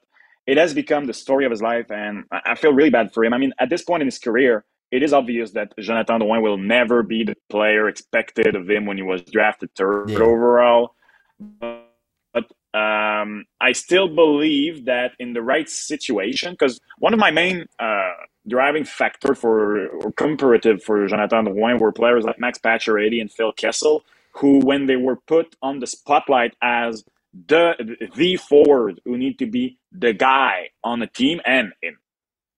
it 0.47 0.57
has 0.57 0.75
become 0.75 1.07
the 1.07 1.15
story 1.15 1.45
of 1.45 1.51
his 1.51 1.63
life, 1.63 1.91
and 1.91 2.25
I 2.31 2.55
feel 2.55 2.73
really 2.73 2.91
bad 2.91 3.13
for 3.13 3.25
him. 3.25 3.33
I 3.33 3.39
mean, 3.39 3.53
at 3.59 3.71
this 3.71 3.83
point 3.83 4.03
in 4.03 4.07
his 4.07 4.19
career, 4.19 4.65
it 4.91 5.03
is 5.03 5.13
obvious 5.13 5.53
that 5.53 5.73
Jonathan 5.79 6.21
Drouin 6.21 6.43
will 6.43 6.59
never 6.59 7.03
be 7.03 7.25
the 7.25 7.37
player 7.49 7.89
expected 7.89 8.55
of 8.55 8.69
him 8.69 8.87
when 8.87 8.97
he 8.97 9.03
was 9.03 9.23
drafted 9.23 9.75
third 9.75 10.11
yeah. 10.11 10.19
overall. 10.19 10.95
But 11.39 12.51
Um, 12.75 13.45
I 13.61 13.71
still 13.73 14.09
believe 14.09 14.87
that 14.87 15.13
in 15.21 15.33
the 15.33 15.43
right 15.43 15.69
situation, 15.69 16.53
because 16.55 16.81
one 16.99 17.15
of 17.15 17.21
my 17.21 17.31
main 17.31 17.67
uh, 17.79 18.15
driving 18.49 18.85
factor 18.85 19.37
for 19.37 19.87
or 20.03 20.11
comparative 20.13 20.83
for 20.83 21.07
Jonathan 21.07 21.47
Drouin 21.47 21.79
were 21.79 21.93
players 21.93 22.25
like 22.25 22.41
Max 22.41 22.59
Pacioretty 22.59 23.21
and 23.21 23.31
Phil 23.31 23.53
Kessel, 23.53 24.05
who 24.33 24.59
when 24.59 24.87
they 24.87 24.97
were 24.97 25.19
put 25.29 25.55
on 25.63 25.79
the 25.79 25.87
spotlight 25.87 26.57
as 26.61 27.05
the 27.49 27.97
the 28.17 28.37
forward 28.37 29.01
who 29.05 29.17
need 29.19 29.39
to 29.41 29.47
be 29.47 29.79
the 29.93 30.13
guy 30.13 30.71
on 30.85 31.01
the 31.01 31.07
team 31.07 31.41
and 31.45 31.73
in 31.83 31.97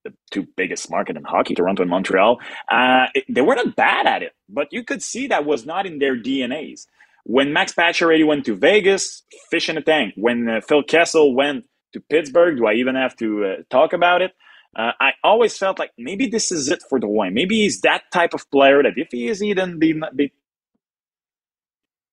the 0.04 0.12
two 0.30 0.46
biggest 0.56 0.90
market 0.90 1.16
in 1.16 1.24
hockey, 1.24 1.54
Toronto 1.54 1.82
and 1.82 1.90
Montreal, 1.90 2.40
uh, 2.70 3.06
they 3.28 3.40
were 3.40 3.56
not 3.56 3.76
bad 3.76 4.06
at 4.06 4.22
it, 4.22 4.32
but 4.48 4.68
you 4.72 4.84
could 4.84 5.02
see 5.02 5.28
that 5.28 5.44
was 5.44 5.66
not 5.66 5.86
in 5.86 5.98
their 5.98 6.16
DNAs. 6.16 6.86
When 7.24 7.52
Max 7.52 7.72
Pacioretty 7.72 8.26
went 8.26 8.44
to 8.46 8.54
Vegas, 8.54 9.24
fish 9.50 9.68
in 9.68 9.76
a 9.76 9.82
tank. 9.82 10.14
When 10.16 10.48
uh, 10.48 10.60
Phil 10.60 10.84
Kessel 10.84 11.34
went 11.34 11.66
to 11.92 12.00
Pittsburgh, 12.00 12.56
do 12.56 12.66
I 12.66 12.74
even 12.74 12.94
have 12.94 13.16
to 13.16 13.44
uh, 13.44 13.56
talk 13.70 13.92
about 13.92 14.22
it? 14.22 14.32
Uh, 14.76 14.92
I 15.00 15.12
always 15.24 15.58
felt 15.58 15.78
like 15.78 15.90
maybe 15.98 16.28
this 16.28 16.52
is 16.52 16.68
it 16.68 16.82
for 16.88 17.00
the. 17.00 17.08
Maybe 17.32 17.62
he's 17.62 17.80
that 17.80 18.02
type 18.12 18.34
of 18.34 18.48
player 18.50 18.82
that 18.82 18.92
if 18.96 19.08
he 19.10 19.28
is 19.28 19.42
even 19.42 19.78
be, 19.78 20.00
be 20.14 20.32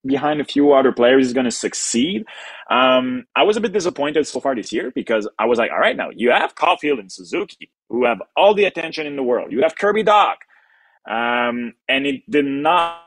behind 0.05 0.41
a 0.41 0.43
few 0.43 0.73
other 0.73 0.91
players, 0.91 1.27
is 1.27 1.33
going 1.33 1.45
to 1.45 1.51
succeed. 1.51 2.25
Um, 2.69 3.25
I 3.35 3.43
was 3.43 3.57
a 3.57 3.61
bit 3.61 3.73
disappointed 3.73 4.27
so 4.27 4.39
far 4.39 4.55
this 4.55 4.71
year 4.71 4.91
because 4.91 5.27
I 5.39 5.45
was 5.45 5.57
like, 5.59 5.71
all 5.71 5.79
right, 5.79 5.95
now 5.95 6.09
you 6.13 6.31
have 6.31 6.55
Caufield 6.55 6.99
and 6.99 7.11
Suzuki 7.11 7.69
who 7.89 8.05
have 8.05 8.21
all 8.35 8.53
the 8.53 8.65
attention 8.65 9.05
in 9.05 9.15
the 9.15 9.23
world. 9.23 9.51
You 9.51 9.61
have 9.61 9.75
Kirby 9.75 10.03
Dach. 10.03 10.35
Um, 11.09 11.73
and 11.87 12.05
it 12.05 12.29
did 12.29 12.45
not 12.45 13.01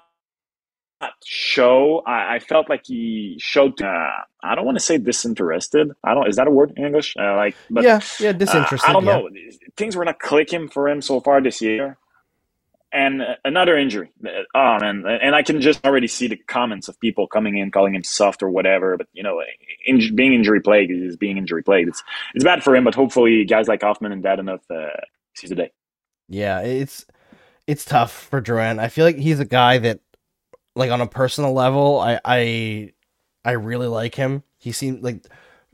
show. 1.25 2.03
I, 2.07 2.37
I 2.37 2.39
felt 2.39 2.69
like 2.69 2.83
he 2.87 3.37
showed. 3.39 3.81
Uh, 3.81 4.11
I 4.43 4.55
don't 4.55 4.65
want 4.65 4.79
to 4.79 4.85
say 4.85 4.99
disinterested. 4.99 5.93
I 6.05 6.15
don't. 6.15 6.29
Is 6.29 6.37
that 6.37 6.47
a 6.47 6.51
word 6.51 6.73
in 6.77 6.85
English? 6.85 7.15
Uh, 7.19 7.37
like, 7.37 7.57
but 7.71 7.85
yeah, 7.85 8.01
yeah, 8.21 8.33
disinterested. 8.33 8.89
Uh, 8.89 8.91
I 8.91 8.93
don't 8.93 9.05
yeah. 9.05 9.19
know. 9.19 9.29
Things 9.77 9.97
were 9.97 10.05
not 10.05 10.19
clicking 10.19 10.69
for 10.69 10.89
him 10.89 11.01
so 11.03 11.21
far 11.21 11.41
this 11.41 11.61
year. 11.61 11.99
And 12.97 13.23
another 13.45 13.77
injury. 13.77 14.09
Oh 14.55 14.79
man, 14.81 15.05
and 15.07 15.35
I 15.35 15.43
can 15.43 15.61
just 15.61 15.85
already 15.85 16.07
see 16.07 16.29
the 16.29 16.37
comments 16.37 16.89
of 16.89 16.99
people 16.99 17.27
coming 17.27 17.59
in 17.59 17.71
calling 17.71 17.95
him 17.95 18.03
soft 18.03 18.43
or 18.43 18.49
whatever. 18.49 18.97
But 18.97 19.07
you 19.13 19.23
know, 19.23 19.43
in, 19.85 20.17
being 20.17 20.33
injury 20.33 20.63
plagued 20.63 20.91
is 20.91 21.15
being 21.15 21.37
injury 21.37 21.63
plagued. 21.63 21.91
It's 21.91 22.03
it's 22.35 22.43
bad 22.43 22.65
for 22.65 22.75
him, 22.75 22.85
but 22.85 22.95
hopefully 22.95 23.45
guys 23.45 23.69
like 23.69 23.83
Hoffman 23.83 24.13
and 24.13 24.25
Dadonov 24.25 24.61
uh, 24.71 24.97
the 25.47 25.55
day. 25.55 25.73
Yeah, 26.31 26.61
it's 26.61 27.05
it's 27.67 27.85
tough 27.85 28.13
for 28.13 28.41
Drouin. 28.41 28.79
I 28.79 28.89
feel 28.89 29.05
like 29.05 29.19
he's 29.19 29.41
a 29.41 29.45
guy 29.45 29.77
that 29.77 30.01
like 30.75 30.91
on 30.91 31.03
a 31.03 31.07
personal 31.07 31.53
level, 31.53 32.01
I 32.01 32.19
I 32.25 32.93
I 33.45 33.53
really 33.53 33.89
like 33.89 34.15
him. 34.15 34.43
He 34.57 34.73
seemed 34.73 35.03
like 35.03 35.27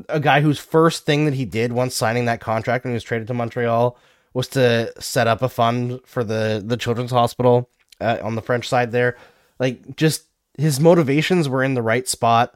a 0.09 0.19
guy 0.19 0.41
whose 0.41 0.59
first 0.59 1.07
thing 1.07 1.27
that 1.27 1.35
he 1.35 1.45
did 1.45 1.73
once 1.73 1.95
signing 1.95 2.25
that 2.25 2.41
contract 2.41 2.85
when 2.85 2.91
he 2.91 2.95
was 2.95 3.05
traded 3.05 3.29
to 3.29 3.35
Montreal 3.35 3.97
was 4.35 4.49
to 4.49 4.93
set 5.01 5.27
up 5.27 5.43
a 5.43 5.49
fund 5.49 6.01
for 6.05 6.25
the 6.25 6.63
the 6.65 6.77
children's 6.77 7.11
hospital 7.11 7.69
uh, 8.01 8.19
on 8.23 8.35
the 8.35 8.43
French 8.43 8.69
side 8.69 8.93
there. 8.93 9.17
Like 9.59 9.97
just 9.97 10.25
his 10.59 10.81
motivations 10.81 11.49
were 11.49 11.63
in 11.63 11.75
the 11.75 11.83
right 11.83 12.09
spot. 12.09 12.55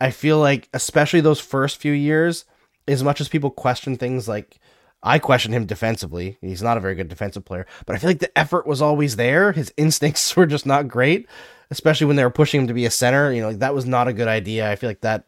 I 0.00 0.10
feel 0.10 0.38
like 0.38 0.68
especially 0.72 1.20
those 1.20 1.40
first 1.40 1.76
few 1.78 1.92
years, 1.92 2.44
as 2.88 3.04
much 3.04 3.20
as 3.20 3.28
people 3.28 3.50
question 3.50 3.96
things 3.96 4.26
like 4.28 4.58
I 5.02 5.18
question 5.18 5.52
him 5.52 5.66
defensively. 5.66 6.38
He's 6.40 6.62
not 6.62 6.76
a 6.76 6.80
very 6.80 6.94
good 6.94 7.08
defensive 7.08 7.44
player, 7.44 7.66
but 7.86 7.96
I 7.96 7.98
feel 7.98 8.10
like 8.10 8.20
the 8.20 8.38
effort 8.38 8.66
was 8.66 8.82
always 8.82 9.16
there. 9.16 9.52
His 9.52 9.72
instincts 9.76 10.36
were 10.36 10.46
just 10.46 10.66
not 10.66 10.88
great 10.88 11.28
especially 11.72 12.06
when 12.06 12.16
they 12.16 12.22
were 12.22 12.30
pushing 12.30 12.60
him 12.60 12.66
to 12.66 12.74
be 12.74 12.84
a 12.84 12.90
center. 12.90 13.32
You 13.32 13.40
know, 13.40 13.48
like, 13.48 13.60
that 13.60 13.74
was 13.74 13.86
not 13.86 14.06
a 14.06 14.12
good 14.12 14.28
idea. 14.28 14.70
I 14.70 14.76
feel 14.76 14.90
like 14.90 15.00
that 15.00 15.24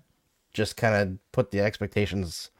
just 0.52 0.76
kind 0.76 0.94
of 0.94 1.32
put 1.32 1.50
the 1.50 1.60
expectations 1.60 2.50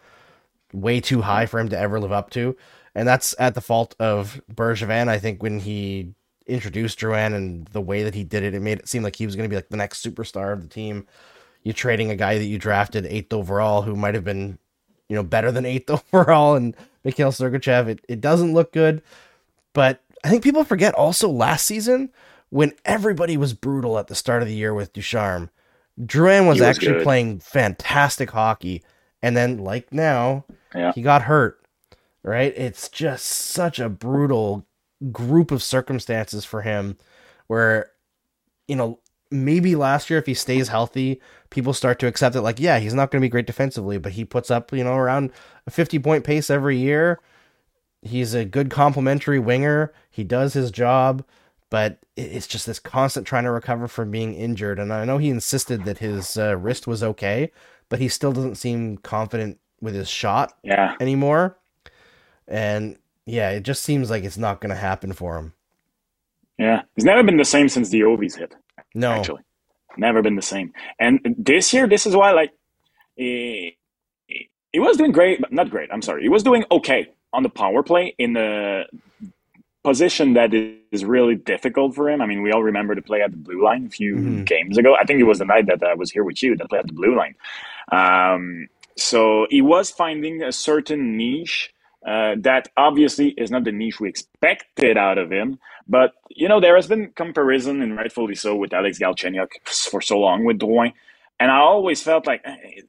way 0.73 1.01
too 1.01 1.21
high 1.21 1.45
for 1.45 1.61
him 1.61 1.69
to 1.69 1.79
ever 1.79 2.01
live 2.01 2.11
up 2.11 2.31
to, 2.31 2.57
and 2.95 3.07
that's 3.07 3.35
at 3.39 3.55
the 3.55 3.61
fault 3.61 3.95
of 3.99 4.41
Bergevin. 4.53 5.09
I 5.09 5.19
think 5.19 5.43
when 5.43 5.61
he 5.61 6.15
introduced 6.47 6.99
Drouin 6.99 7.35
and 7.35 7.67
the 7.69 7.81
way 7.81 8.03
that 8.03 8.15
he 8.15 8.25
did 8.25 8.43
it, 8.43 8.55
it 8.55 8.61
made 8.61 8.79
it 8.79 8.89
seem 8.89 9.03
like 9.03 9.17
he 9.17 9.27
was 9.27 9.37
going 9.37 9.49
to 9.49 9.53
be 9.53 9.57
like 9.57 9.71
the 9.71 9.77
next 9.77 10.05
superstar 10.05 10.53
of 10.53 10.61
the 10.61 10.69
team. 10.69 11.07
You're 11.63 11.75
trading 11.75 12.11
a 12.11 12.17
guy 12.17 12.39
that 12.39 12.45
you 12.45 12.59
drafted 12.59 13.07
eighth 13.07 13.33
overall, 13.33 13.83
who 13.83 13.97
might 13.97 14.15
have 14.15 14.25
been, 14.25 14.59
you 15.09 15.17
know, 15.17 15.23
better 15.23 15.51
than 15.51 15.65
eighth 15.65 15.91
overall, 16.13 16.55
and 16.57 16.77
Mikhail 17.05 17.33
Sergachev. 17.33 17.89
It 17.89 18.05
it 18.09 18.21
doesn't 18.21 18.53
look 18.55 18.73
good, 18.73 19.03
but 19.73 20.03
I 20.23 20.31
think 20.31 20.43
people 20.43 20.65
forget 20.65 20.95
also 20.95 21.29
last 21.29 21.67
season 21.67 22.11
when 22.55 22.73
everybody 22.85 23.37
was 23.37 23.53
brutal 23.53 23.99
at 23.99 24.07
the 24.07 24.15
start 24.15 24.41
of 24.41 24.47
the 24.47 24.55
year 24.55 24.73
with 24.73 24.93
Ducharme, 24.93 25.51
Drouin 26.01 26.47
was, 26.47 26.61
was 26.61 26.63
actually 26.63 26.93
good. 26.93 27.03
playing 27.03 27.41
fantastic 27.41 28.31
hockey. 28.31 28.85
And 29.23 29.37
then, 29.37 29.59
like 29.59 29.93
now, 29.93 30.45
yeah. 30.75 30.93
he 30.93 31.03
got 31.03 31.23
hurt. 31.23 31.64
Right? 32.25 32.53
It's 32.57 32.89
just 32.89 33.27
such 33.27 33.79
a 33.79 33.89
brutal 33.89 34.67
group 35.13 35.51
of 35.51 35.63
circumstances 35.63 36.45
for 36.45 36.63
him 36.63 36.97
where, 37.49 37.91
you 38.67 38.77
know, 38.77 38.99
maybe 39.31 39.77
last 39.77 40.09
year, 40.09 40.19
if 40.19 40.27
he 40.27 40.35
stays 40.35 40.69
healthy, 40.69 41.21
people 41.51 41.75
start 41.75 41.99
to 41.99 42.07
accept 42.07 42.35
it 42.35 42.41
like, 42.41 42.59
yeah, 42.59 42.79
he's 42.79 42.95
not 42.95 43.11
going 43.11 43.21
to 43.21 43.25
be 43.25 43.31
great 43.31 43.47
defensively, 43.47 43.99
but 43.99 44.13
he 44.13 44.25
puts 44.25 44.51
up, 44.51 44.73
you 44.73 44.83
know, 44.83 44.95
around 44.95 45.33
a 45.67 45.71
50 45.71 45.99
point 45.99 46.25
pace 46.25 46.49
every 46.49 46.79
year. 46.79 47.21
He's 48.01 48.33
a 48.33 48.45
good 48.45 48.71
complementary 48.71 49.39
winger. 49.39 49.93
He 50.11 50.25
does 50.25 50.55
his 50.55 50.71
job 50.71 51.25
but 51.75 51.99
it's 52.17 52.47
just 52.47 52.67
this 52.67 52.79
constant 52.79 53.27
trying 53.27 53.43
to 53.43 53.51
recover 53.51 53.89
from 53.89 54.13
being 54.13 54.33
injured. 54.35 54.79
And 54.79 54.93
I 54.93 55.05
know 55.05 55.19
he 55.19 55.29
insisted 55.29 55.85
that 55.87 55.99
his 55.99 56.37
uh, 56.37 56.57
wrist 56.57 56.87
was 56.87 57.03
okay, 57.03 57.51
but 57.89 57.99
he 57.99 58.07
still 58.07 58.31
doesn't 58.31 58.55
seem 58.55 58.99
confident 58.99 59.59
with 59.81 59.97
his 59.97 60.09
shot 60.09 60.57
yeah. 60.63 60.95
anymore. 61.01 61.59
And 62.49 62.99
yeah, 63.27 63.51
it 63.51 63.63
just 63.63 63.83
seems 63.83 64.11
like 64.11 64.25
it's 64.25 64.39
not 64.39 64.61
going 64.61 64.71
to 64.71 64.81
happen 64.81 65.13
for 65.13 65.39
him. 65.39 65.55
Yeah, 66.59 66.83
he's 66.95 67.05
never 67.05 67.23
been 67.23 67.37
the 67.37 67.45
same 67.45 67.69
since 67.69 67.91
the 67.91 68.05
Ovi's 68.05 68.37
hit. 68.37 68.55
No, 68.95 69.11
actually, 69.13 69.43
never 69.97 70.23
been 70.23 70.37
the 70.37 70.43
same. 70.43 70.73
And 70.99 71.35
this 71.37 71.73
year, 71.73 71.89
this 71.89 72.07
is 72.07 72.15
why 72.15 72.31
like 72.33 72.53
he, 73.17 73.77
he 74.73 74.79
was 74.79 74.97
doing 74.97 75.13
great, 75.13 75.41
but 75.41 75.53
not 75.53 75.71
great. 75.71 75.91
I'm 75.93 76.03
sorry, 76.03 76.23
he 76.23 76.29
was 76.29 76.43
doing 76.43 76.65
okay 76.71 77.09
on 77.33 77.43
the 77.43 77.49
power 77.49 77.83
play 77.83 78.15
in 78.19 78.35
the 78.35 78.85
position 79.83 80.33
that 80.33 80.55
is 80.91 81.05
really 81.05 81.35
difficult 81.35 81.95
for 81.95 82.09
him. 82.09 82.23
I 82.23 82.27
mean, 82.27 82.43
we 82.43 82.53
all 82.53 82.63
remember 82.63 82.95
to 82.95 83.03
play 83.03 83.21
at 83.21 83.31
the 83.31 83.37
blue 83.37 83.63
line 83.63 83.87
a 83.87 83.91
few 83.91 84.17
mm-hmm. 84.17 84.45
games 84.45 84.79
ago. 84.79 84.97
I 84.99 85.05
think 85.05 85.21
it 85.21 85.25
was 85.25 85.39
the 85.39 85.45
night 85.45 85.67
that 85.67 85.83
I 85.83 85.95
was 85.95 86.11
here 86.11 86.25
with 86.25 86.43
you 86.43 86.57
that 86.57 86.69
played 86.71 86.81
at 86.81 86.87
the 86.87 86.93
blue 86.93 87.17
line. 87.17 87.35
Um, 87.93 88.69
so 88.97 89.47
he 89.51 89.61
was 89.61 89.91
finding 89.91 90.43
a 90.43 90.53
certain 90.53 91.17
niche 91.17 91.73
uh, 92.07 92.35
that 92.41 92.69
obviously 92.77 93.31
is 93.31 93.51
not 93.51 93.65
the 93.65 93.73
niche 93.73 94.01
we 94.01 94.09
expected 94.09 94.97
out 94.97 95.19
of 95.19 95.31
him. 95.33 95.59
But, 95.89 96.13
you 96.31 96.49
know, 96.49 96.61
there 96.61 96.77
has 96.77 96.87
been 96.87 97.13
comparison, 97.15 97.83
and 97.83 97.97
rightfully 97.97 98.35
so, 98.35 98.57
with 98.57 98.73
Alex 98.73 98.99
Galchenyuk 98.99 99.49
for 99.67 100.01
so 100.01 100.19
long 100.19 100.45
with 100.45 100.59
Drouin. 100.59 100.93
And 101.41 101.51
I 101.51 101.59
always 101.59 102.03
felt 102.03 102.27
like 102.27 102.43
eh, 102.45 102.83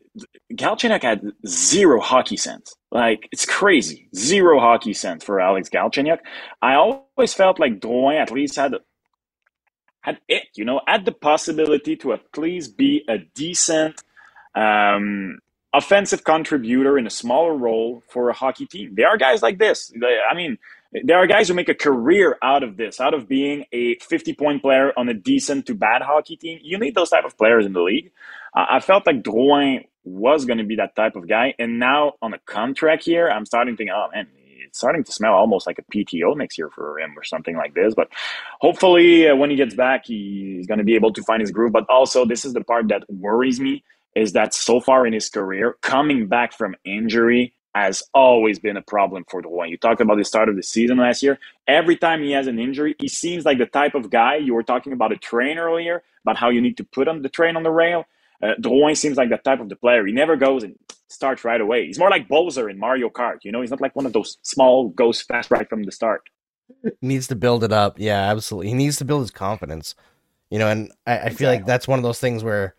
Galchenyuk 0.54 1.02
had 1.02 1.32
zero 1.48 2.00
hockey 2.00 2.38
sense. 2.38 2.76
Like 2.92 3.28
it's 3.32 3.46
crazy, 3.46 4.08
zero 4.16 4.60
hockey 4.60 4.94
sense 4.94 5.24
for 5.24 5.40
Alex 5.42 5.70
Galchenyuk. 5.70 6.20
I 6.62 6.76
always 6.76 7.34
felt 7.34 7.60
like 7.60 7.80
Drouin 7.80 8.22
at 8.22 8.32
least 8.32 8.56
had 8.56 8.76
had 10.02 10.20
it, 10.28 10.44
you 10.56 10.64
know, 10.64 10.82
had 10.88 11.06
the 11.06 11.12
possibility 11.12 11.96
to 11.98 12.14
at 12.14 12.22
least 12.38 12.78
be 12.78 13.04
a 13.10 13.18
decent 13.18 14.02
um, 14.54 15.40
offensive 15.76 16.24
contributor 16.24 16.98
in 16.98 17.06
a 17.06 17.10
smaller 17.10 17.54
role 17.54 18.02
for 18.08 18.30
a 18.30 18.34
hockey 18.34 18.66
team. 18.66 18.96
There 18.96 19.08
are 19.08 19.18
guys 19.18 19.42
like 19.42 19.60
this. 19.60 19.92
I 20.30 20.34
mean, 20.34 20.58
there 21.04 21.18
are 21.18 21.28
guys 21.28 21.48
who 21.48 21.54
make 21.54 21.68
a 21.68 21.76
career 21.76 22.38
out 22.42 22.64
of 22.64 22.78
this, 22.78 23.02
out 23.02 23.14
of 23.14 23.28
being 23.28 23.66
a 23.74 23.96
50 23.96 24.34
point 24.34 24.62
player 24.62 24.94
on 24.98 25.10
a 25.10 25.14
decent 25.14 25.66
to 25.68 25.76
bad 25.76 26.02
hockey 26.02 26.38
team. 26.38 26.60
You 26.64 26.78
need 26.78 26.96
those 26.96 27.10
type 27.10 27.26
of 27.26 27.38
players 27.38 27.66
in 27.66 27.74
the 27.74 27.82
league. 27.82 28.12
I 28.54 28.80
felt 28.80 29.06
like 29.06 29.22
Drouin 29.22 29.86
was 30.06 30.46
going 30.46 30.60
to 30.60 30.64
be 30.64 30.78
that 30.78 30.96
type 30.96 31.18
of 31.18 31.28
guy. 31.28 31.56
And 31.60 31.78
now 31.78 32.14
on 32.22 32.34
a 32.34 32.40
contract 32.40 33.04
here, 33.04 33.28
I'm 33.28 33.46
starting 33.46 33.74
to 33.74 33.78
think, 33.78 33.90
oh 33.94 34.08
man, 34.14 34.28
it's 34.66 34.78
starting 34.78 35.04
to 35.04 35.12
smell 35.12 35.34
almost 35.34 35.68
like 35.68 35.80
a 35.80 35.84
PTO 35.84 36.38
next 36.38 36.58
year 36.58 36.70
for 36.70 37.00
him 37.00 37.18
or 37.18 37.24
something 37.24 37.58
like 37.58 37.74
this. 37.74 37.94
But 37.94 38.08
hopefully, 38.62 39.28
uh, 39.28 39.36
when 39.36 39.50
he 39.50 39.58
gets 39.58 39.76
back, 39.76 40.06
he's 40.06 40.68
going 40.68 40.78
to 40.78 40.86
be 40.86 40.96
able 40.96 41.12
to 41.14 41.24
find 41.24 41.42
his 41.42 41.52
groove. 41.52 41.74
But 41.74 41.86
also, 41.90 42.24
this 42.24 42.46
is 42.46 42.54
the 42.54 42.64
part 42.64 42.88
that 42.88 43.04
worries 43.10 43.60
me 43.60 43.84
is 44.16 44.34
that 44.34 44.54
so 44.54 44.80
far 44.80 45.06
in 45.06 45.14
his 45.14 45.30
career, 45.30 45.76
coming 45.82 46.28
back 46.28 46.54
from 46.54 46.76
injury 46.86 47.54
has 47.76 48.02
always 48.14 48.58
been 48.58 48.78
a 48.78 48.82
problem 48.82 49.26
for 49.30 49.42
Drouin. 49.42 49.70
You 49.70 49.78
talked 49.78 50.00
about 50.00 50.18
the 50.18 50.24
start 50.24 50.48
of 50.48 50.56
the 50.56 50.64
season 50.64 50.98
last 50.98 51.22
year. 51.22 51.38
Every 51.68 51.98
time 51.98 52.24
he 52.24 52.32
has 52.32 52.48
an 52.48 52.58
injury, 52.58 52.96
he 53.00 53.10
seems 53.10 53.44
like 53.44 53.58
the 53.58 53.66
type 53.66 53.96
of 53.96 54.10
guy 54.10 54.38
you 54.38 54.54
were 54.54 54.64
talking 54.64 54.94
about 54.94 55.12
a 55.12 55.18
train 55.18 55.58
earlier, 55.58 56.02
about 56.24 56.38
how 56.38 56.50
you 56.50 56.62
need 56.62 56.78
to 56.78 56.86
put 56.86 57.10
on 57.10 57.22
the 57.22 57.28
train 57.28 57.58
on 57.58 57.64
the 57.64 57.72
rail. 57.72 58.06
Uh, 58.42 58.54
Drouin 58.62 58.96
seems 58.96 59.18
like 59.18 59.30
that 59.30 59.44
type 59.44 59.60
of 59.60 59.68
the 59.68 59.76
player. 59.76 60.06
He 60.06 60.14
never 60.14 60.38
goes 60.38 60.64
and 60.64 60.76
starts 61.10 61.44
right 61.44 61.60
away. 61.60 61.86
He's 61.86 62.00
more 62.00 62.10
like 62.10 62.30
Bowser 62.30 62.70
in 62.70 62.80
Mario 62.80 63.10
Kart. 63.10 63.40
You 63.44 63.52
know, 63.52 63.60
he's 63.60 63.72
not 63.72 63.82
like 63.82 63.96
one 63.96 64.06
of 64.06 64.14
those 64.14 64.38
small 64.42 64.90
goes 64.90 65.22
fast 65.22 65.52
right 65.52 65.68
from 65.68 65.84
the 65.84 65.92
start. 65.92 66.22
He 66.82 66.92
needs 67.02 67.28
to 67.28 67.36
build 67.36 67.64
it 67.66 67.74
up. 67.74 68.00
Yeah, 68.00 68.32
absolutely. 68.32 68.70
He 68.70 68.74
needs 68.74 68.96
to 68.98 69.06
build 69.06 69.22
his 69.22 69.32
confidence. 69.32 69.96
You 70.50 70.60
know, 70.60 70.70
and 70.70 70.92
I, 71.06 71.14
I 71.14 71.18
feel 71.24 71.28
exactly. 71.28 71.48
like 71.48 71.66
that's 71.66 71.88
one 71.88 72.00
of 72.00 72.04
those 72.04 72.20
things 72.20 72.44
where 72.44 72.76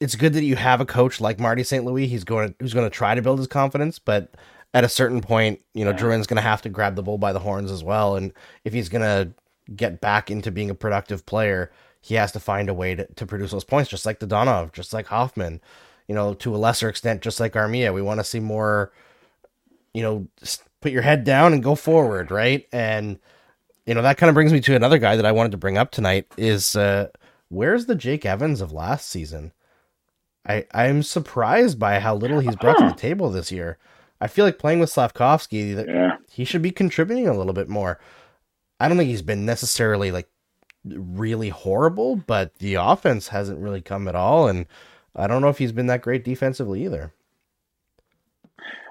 it's 0.00 0.14
good 0.14 0.34
that 0.34 0.44
you 0.44 0.56
have 0.56 0.80
a 0.80 0.86
coach 0.86 1.20
like 1.20 1.40
Marty 1.40 1.62
St. 1.62 1.84
Louis. 1.84 2.06
He's 2.06 2.24
going 2.24 2.54
who's 2.60 2.74
going 2.74 2.86
to 2.86 2.94
try 2.94 3.14
to 3.14 3.22
build 3.22 3.38
his 3.38 3.48
confidence, 3.48 3.98
but 3.98 4.34
at 4.74 4.84
a 4.84 4.88
certain 4.88 5.20
point, 5.20 5.60
you 5.74 5.84
know, 5.84 5.92
yeah. 5.92 5.96
Drouin's 5.96 6.26
going 6.26 6.36
to 6.36 6.42
have 6.42 6.62
to 6.62 6.68
grab 6.68 6.96
the 6.96 7.02
bull 7.02 7.18
by 7.18 7.32
the 7.32 7.38
horns 7.38 7.70
as 7.70 7.82
well. 7.82 8.16
And 8.16 8.32
if 8.64 8.72
he's 8.72 8.88
going 8.88 9.02
to 9.02 9.32
get 9.74 10.00
back 10.00 10.30
into 10.30 10.50
being 10.50 10.70
a 10.70 10.74
productive 10.74 11.24
player, 11.24 11.72
he 12.00 12.14
has 12.16 12.32
to 12.32 12.40
find 12.40 12.68
a 12.68 12.74
way 12.74 12.94
to, 12.94 13.06
to 13.14 13.26
produce 13.26 13.52
those 13.52 13.64
points, 13.64 13.90
just 13.90 14.04
like 14.04 14.20
Dadonov, 14.20 14.72
just 14.72 14.92
like 14.92 15.06
Hoffman, 15.06 15.60
you 16.08 16.14
know, 16.14 16.34
to 16.34 16.54
a 16.54 16.58
lesser 16.58 16.88
extent, 16.88 17.22
just 17.22 17.40
like 17.40 17.54
Armia. 17.54 17.94
We 17.94 18.02
want 18.02 18.20
to 18.20 18.24
see 18.24 18.40
more, 18.40 18.92
you 19.94 20.02
know, 20.02 20.28
put 20.80 20.92
your 20.92 21.02
head 21.02 21.24
down 21.24 21.52
and 21.52 21.62
go 21.62 21.74
forward, 21.74 22.30
right? 22.30 22.66
And 22.70 23.18
you 23.86 23.94
know 23.94 24.02
that 24.02 24.18
kind 24.18 24.28
of 24.28 24.34
brings 24.34 24.52
me 24.52 24.60
to 24.60 24.76
another 24.76 24.98
guy 24.98 25.16
that 25.16 25.24
I 25.24 25.32
wanted 25.32 25.52
to 25.52 25.58
bring 25.58 25.78
up 25.78 25.92
tonight 25.92 26.26
is 26.36 26.76
uh, 26.76 27.08
where's 27.48 27.86
the 27.86 27.94
Jake 27.94 28.26
Evans 28.26 28.60
of 28.60 28.72
last 28.72 29.08
season? 29.08 29.52
I 30.46 30.66
I'm 30.72 31.02
surprised 31.02 31.78
by 31.78 31.98
how 32.00 32.14
little 32.14 32.40
he's 32.40 32.56
brought 32.56 32.78
to 32.78 32.88
the 32.88 32.94
table 32.94 33.30
this 33.30 33.50
year. 33.50 33.78
I 34.20 34.28
feel 34.28 34.44
like 34.44 34.58
playing 34.58 34.80
with 34.80 34.90
Slavkovsky, 34.90 35.58
yeah. 35.58 36.16
he 36.30 36.44
should 36.44 36.62
be 36.62 36.70
contributing 36.70 37.28
a 37.28 37.36
little 37.36 37.52
bit 37.52 37.68
more. 37.68 38.00
I 38.80 38.88
don't 38.88 38.96
think 38.96 39.10
he's 39.10 39.22
been 39.22 39.44
necessarily 39.44 40.10
like 40.10 40.28
really 40.84 41.50
horrible, 41.50 42.16
but 42.16 42.56
the 42.58 42.74
offense 42.74 43.28
hasn't 43.28 43.60
really 43.60 43.80
come 43.80 44.08
at 44.08 44.14
all, 44.14 44.48
and 44.48 44.66
I 45.14 45.26
don't 45.26 45.42
know 45.42 45.48
if 45.48 45.58
he's 45.58 45.72
been 45.72 45.86
that 45.86 46.02
great 46.02 46.24
defensively 46.24 46.84
either. 46.84 47.12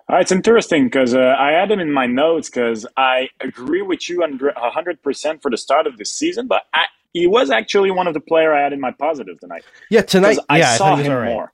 Uh, 0.08 0.18
it's 0.18 0.32
interesting 0.32 0.86
because 0.86 1.16
uh, 1.16 1.36
I 1.38 1.52
had 1.52 1.72
him 1.72 1.80
in 1.80 1.92
my 1.92 2.06
notes 2.06 2.48
because 2.48 2.86
I 2.96 3.30
agree 3.40 3.82
with 3.82 4.08
you 4.08 4.20
100% 4.20 5.42
for 5.42 5.50
the 5.50 5.58
start 5.58 5.88
of 5.88 5.98
the 5.98 6.06
season, 6.06 6.46
but 6.46 6.64
I, 6.74 6.86
he 7.16 7.28
was 7.28 7.50
actually 7.50 7.92
one 7.92 8.08
of 8.08 8.14
the 8.14 8.20
player 8.20 8.54
I 8.54 8.62
had 8.62 8.74
in 8.74 8.82
my 8.82 8.92
positive 8.92 9.40
tonight. 9.40 9.64
Yeah, 9.90 10.02
tonight 10.02 10.38
I 10.50 10.58
yeah, 10.60 10.76
saw 10.76 10.96
I 10.96 11.02
him 11.02 11.14
right. 11.14 11.26
more. 11.26 11.54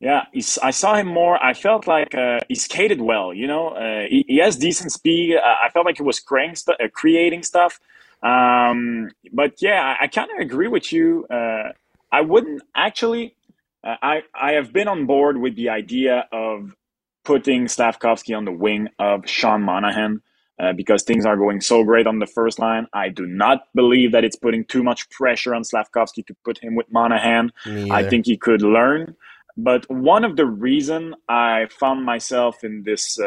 Yeah, 0.00 0.24
I 0.62 0.70
saw 0.70 0.94
him 0.94 1.06
more. 1.06 1.42
I 1.42 1.52
felt 1.52 1.86
like 1.86 2.14
uh, 2.14 2.40
he 2.48 2.54
skated 2.54 3.02
well. 3.02 3.34
You 3.34 3.46
know, 3.46 3.68
uh, 3.68 4.06
he, 4.08 4.24
he, 4.26 4.38
has 4.38 4.56
decent 4.56 4.92
speed. 4.92 5.36
I 5.36 5.68
felt 5.68 5.84
like 5.84 5.98
he 5.98 6.02
was 6.02 6.18
st- 6.18 6.68
uh, 6.68 6.88
creating 6.94 7.42
stuff. 7.42 7.78
Um, 8.22 9.10
but 9.32 9.60
yeah, 9.60 9.82
I, 9.82 10.04
I 10.04 10.06
kind 10.06 10.30
of 10.30 10.38
agree 10.38 10.68
with 10.68 10.92
you. 10.92 11.26
Uh, 11.28 11.72
I 12.10 12.22
wouldn't 12.22 12.62
actually. 12.74 13.34
I 13.84 14.22
I 14.34 14.52
have 14.52 14.72
been 14.72 14.88
on 14.88 15.06
board 15.06 15.36
with 15.36 15.54
the 15.56 15.68
idea 15.68 16.26
of 16.32 16.74
putting 17.22 17.68
Slavkovsky 17.68 18.32
on 18.32 18.44
the 18.46 18.52
wing 18.52 18.88
of 18.98 19.28
Sean 19.28 19.62
Monahan 19.62 20.22
uh, 20.58 20.72
because 20.72 21.02
things 21.02 21.26
are 21.26 21.36
going 21.36 21.60
so 21.60 21.84
great 21.84 22.06
on 22.06 22.18
the 22.18 22.26
first 22.26 22.58
line. 22.58 22.86
I 22.92 23.08
do 23.08 23.26
not 23.26 23.64
believe 23.74 24.12
that 24.12 24.24
it's 24.24 24.36
putting 24.36 24.64
too 24.64 24.82
much 24.82 25.08
pressure 25.10 25.54
on 25.54 25.64
Slavkovsky 25.64 26.22
to 26.24 26.36
put 26.44 26.58
him 26.58 26.74
with 26.74 26.86
Monahan. 26.90 27.52
I 27.90 28.02
think 28.08 28.26
he 28.26 28.36
could 28.36 28.62
learn. 28.62 29.16
But 29.56 29.90
one 29.90 30.24
of 30.24 30.36
the 30.36 30.44
reason 30.44 31.14
I 31.28 31.66
found 31.70 32.04
myself 32.04 32.62
in 32.62 32.82
this 32.84 33.18
uh, 33.18 33.26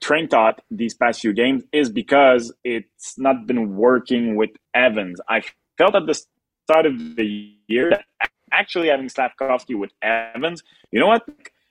train 0.00 0.26
thought 0.28 0.62
these 0.70 0.94
past 0.94 1.20
few 1.20 1.34
games 1.34 1.64
is 1.72 1.90
because 1.90 2.52
it's 2.64 3.18
not 3.18 3.46
been 3.46 3.76
working 3.76 4.36
with 4.36 4.50
Evans. 4.72 5.20
I 5.28 5.42
felt 5.76 5.94
at 5.94 6.06
the 6.06 6.14
start 6.64 6.86
of 6.86 7.16
the 7.16 7.54
year 7.66 7.90
that 7.90 8.04
actually 8.52 8.88
having 8.88 9.08
Slavkovsky 9.08 9.74
with 9.74 9.90
Evans, 10.00 10.62
you 10.90 11.00
know 11.00 11.08
what? 11.08 11.26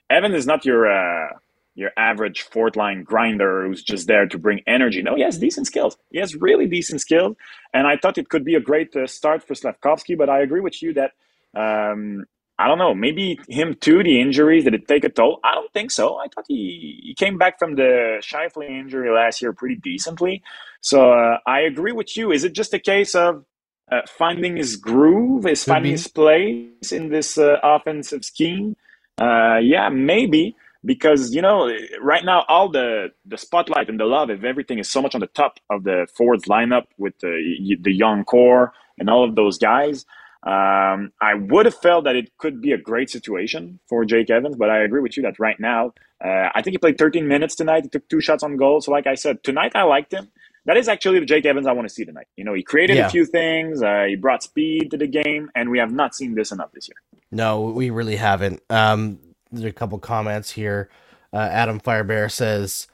Evan 0.10 0.36
is 0.36 0.46
not 0.46 0.66
your 0.66 0.92
uh, 0.92 1.30
your 1.76 1.92
average 1.98 2.44
fourth 2.44 2.76
line 2.76 3.04
grinder 3.04 3.66
who's 3.66 3.84
just 3.84 4.08
there 4.08 4.28
to 4.28 4.38
bring 4.38 4.62
energy. 4.68 5.02
No, 5.02 5.16
he 5.16 5.24
has 5.24 5.38
decent 5.40 5.68
skills. 5.68 5.98
He 6.12 6.20
has 6.20 6.36
really 6.36 6.68
decent 6.68 7.02
skills, 7.02 7.36
and 7.74 7.88
I 7.88 7.98
thought 7.98 8.18
it 8.18 8.30
could 8.30 8.46
be 8.46 8.56
a 8.56 8.60
great 8.60 8.96
uh, 8.96 9.08
start 9.08 9.44
for 9.44 9.56
Slavkovsky. 9.56 10.16
But 10.16 10.30
I 10.30 10.42
agree 10.42 10.62
with 10.62 10.82
you 10.84 10.94
that 10.94 11.12
um, 11.56 12.26
I 12.60 12.68
don't 12.68 12.78
know. 12.78 12.94
Maybe 12.94 13.40
him 13.50 13.76
too. 13.80 14.04
The 14.04 14.22
injuries 14.22 14.66
did 14.66 14.76
it 14.76 14.88
take 14.88 15.04
a 15.04 15.10
toll? 15.10 15.40
I 15.44 15.56
don't 15.56 15.72
think 15.74 15.90
so. 15.90 16.18
I 16.18 16.28
thought 16.28 16.46
he 16.48 17.00
he 17.04 17.16
came 17.16 17.38
back 17.38 17.58
from 17.58 17.76
the 17.76 18.22
Scheifele 18.22 18.70
injury 18.70 19.10
last 19.10 19.42
year 19.42 19.54
pretty 19.54 19.76
decently. 19.76 20.44
So 20.82 21.12
uh, 21.12 21.40
I 21.48 21.62
agree 21.62 21.92
with 21.92 22.16
you. 22.16 22.32
Is 22.32 22.44
it 22.44 22.54
just 22.54 22.74
a 22.74 22.80
case 22.80 23.16
of 23.16 23.46
uh, 23.92 24.02
finding 24.08 24.58
his 24.58 24.76
groove, 24.76 25.48
is 25.48 25.64
finding 25.64 25.94
his 25.94 26.08
place 26.08 26.92
in 26.92 27.10
this 27.10 27.38
uh, 27.38 27.58
offensive 27.64 28.24
scheme? 28.24 28.76
Uh, 29.20 29.58
yeah, 29.58 29.90
maybe 29.90 30.56
because 30.86 31.34
you 31.34 31.41
know 31.41 31.72
right 32.02 32.26
now 32.26 32.43
all 32.48 32.69
the 32.69 33.10
the 33.26 33.38
spotlight 33.38 33.89
and 33.89 34.00
the 34.00 34.06
love 34.06 34.30
of 34.30 34.43
everything 34.43 34.80
is 34.80 34.89
so 34.89 35.02
much 35.02 35.15
on 35.15 35.22
the 35.22 35.28
top 35.28 35.60
of 35.69 35.84
the 35.84 36.08
forwards 36.15 36.46
lineup 36.46 36.86
with 36.98 37.17
the 37.19 37.78
the 37.82 37.93
young 37.93 38.24
core 38.24 38.74
and 38.98 39.10
all 39.10 39.24
of 39.24 39.36
those 39.36 39.58
guys. 39.58 40.06
Um, 40.46 41.13
I 41.22 41.36
would 41.36 41.65
have 41.65 41.76
felt 41.76 42.04
that 42.04 42.17
it 42.17 42.38
could 42.38 42.62
be 42.62 42.74
a 42.74 42.78
great 42.78 43.10
situation 43.10 43.80
for 43.88 44.04
Jake 44.04 44.30
Evans, 44.30 44.58
but 44.58 44.69
I 44.69 44.80
agree 44.80 45.00
with 45.00 45.15
you 45.15 45.24
that 45.24 45.39
right 45.39 45.58
now, 45.58 45.93
uh, 46.24 46.50
I 46.54 46.62
think 46.62 46.74
he 46.74 46.78
played 46.78 46.98
13 46.98 47.30
minutes 47.30 47.56
tonight. 47.56 47.84
He 47.84 47.89
took 47.89 48.08
two 48.10 48.19
shots 48.19 48.43
on 48.43 48.58
goal. 48.58 48.82
So, 48.82 48.91
like 48.91 49.08
I 49.08 49.15
said, 49.15 49.41
tonight 49.43 49.72
I 49.74 49.84
liked 49.84 50.12
him. 50.13 50.30
That 50.65 50.76
is 50.76 50.89
actually 50.89 51.19
the 51.19 51.26
Jake 51.26 51.46
Evans 51.46 51.65
I 51.65 51.72
want 51.72 51.88
to 51.88 51.93
see 51.93 52.04
tonight. 52.04 52.28
You 52.36 52.43
know, 52.43 52.54
he 52.54 52.62
created 52.62 52.98
yeah. 52.98 53.08
a 53.08 53.10
few 53.10 53.26
things, 53.26 53.82
uh, 53.82 54.04
he 54.08 54.17
brought 54.17 54.43
speed 54.43 54.91
to 54.91 54.98
the 54.98 55.08
game, 55.08 55.50
and 55.56 55.69
we 55.69 55.80
have 55.80 55.93
not 55.93 56.13
seen 56.13 56.36
this 56.36 56.52
enough 56.52 56.72
this 56.74 56.89
year. 56.89 56.98
No, 57.32 57.62
we 57.62 57.89
really 57.89 58.17
haven't. 58.17 58.62
Um, 58.69 59.19
there's 59.54 59.70
a 59.70 59.74
couple 59.74 59.98
comments 60.00 60.52
here. 60.52 60.89
Uh, 61.32 61.38
Adam 61.38 61.80
Firebear 61.80 62.32
says, 62.32 62.88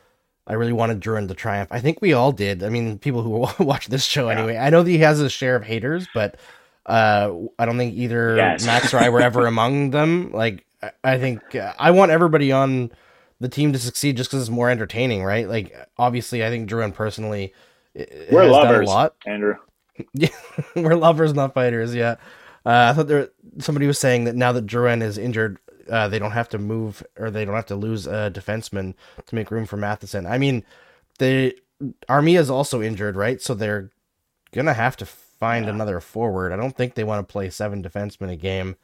I 0.48 0.54
really 0.54 0.74
wanted 0.74 1.00
Drouin 1.02 1.28
to 1.28 1.34
triumph. 1.34 1.70
I 1.72 1.80
think 1.80 2.02
we 2.02 2.14
all 2.14 2.32
did. 2.32 2.64
I 2.64 2.70
mean, 2.70 2.98
people 3.00 3.22
who 3.22 3.64
watch 3.64 3.88
this 3.88 4.04
show 4.04 4.30
anyway. 4.30 4.58
I 4.58 4.70
know 4.70 4.84
that 4.84 4.90
he 4.90 5.00
has 5.00 5.20
a 5.20 5.30
share 5.30 5.56
of 5.56 5.64
haters, 5.64 6.08
but 6.14 6.38
uh, 6.86 7.34
I 7.58 7.66
don't 7.66 7.78
think 7.78 7.96
either 7.96 8.36
yes. 8.36 8.66
Max 8.66 8.94
or 8.94 8.98
I 8.98 9.10
were 9.10 9.22
ever 9.22 9.46
among 9.48 9.92
them. 9.92 10.32
Like, 10.32 10.66
I 11.04 11.18
think 11.18 11.56
uh, 11.56 11.74
I 11.78 11.92
want 11.92 12.12
everybody 12.12 12.52
on 12.52 12.92
the 13.40 13.50
team 13.50 13.74
to 13.74 13.80
succeed 13.80 14.18
just 14.18 14.30
because 14.30 14.42
it's 14.42 14.50
more 14.50 14.70
entertaining, 14.70 15.24
right? 15.24 15.48
Like, 15.48 15.76
obviously, 15.98 16.46
I 16.46 16.50
think 16.50 16.70
Drouin 16.70 16.94
personally 16.94 17.54
we're 18.32 18.46
lovers, 18.46 18.88
a 18.88 18.92
lot. 18.92 19.16
Andrew. 19.26 19.56
Yeah, 20.14 20.30
we're 20.78 20.96
lovers, 20.96 21.34
not 21.34 21.54
fighters. 21.54 21.94
Yeah. 21.94 22.16
Uh, 22.66 22.88
I 22.90 22.94
thought 22.94 23.08
there 23.08 23.32
somebody 23.58 23.86
was 23.86 24.00
saying 24.00 24.24
that 24.24 24.36
now 24.36 24.54
that 24.54 24.66
Drouin 24.66 25.02
is 25.02 25.18
injured, 25.18 25.60
uh, 25.90 26.08
they 26.08 26.20
don't 26.20 26.32
have 26.32 26.50
to 26.50 26.58
move 26.58 27.04
or 27.18 27.32
they 27.32 27.46
don't 27.46 27.56
have 27.56 27.66
to 27.68 27.76
lose 27.76 28.08
a 28.08 28.32
defenseman 28.34 28.94
to 29.26 29.36
make 29.36 29.52
room 29.52 29.66
for 29.66 29.78
Matheson. 29.78 30.26
I 30.26 30.38
mean, 30.38 30.64
the 31.20 31.56
Armia 32.08 32.40
is 32.40 32.50
also 32.50 32.82
injured, 32.82 33.16
right? 33.16 33.42
So 33.42 33.54
they're 33.54 33.92
gonna 34.52 34.74
have 34.74 34.98
to 34.98 35.06
find 35.06 35.66
yeah. 35.66 35.72
another 35.72 36.00
forward. 36.00 36.52
I 36.52 36.58
don't 36.58 36.76
think 36.76 36.96
they 36.96 37.04
want 37.04 37.28
to 37.28 37.32
play 37.32 37.50
seven 37.50 37.84
defensemen 37.84 38.32
a 38.32 38.36
game. 38.36 38.76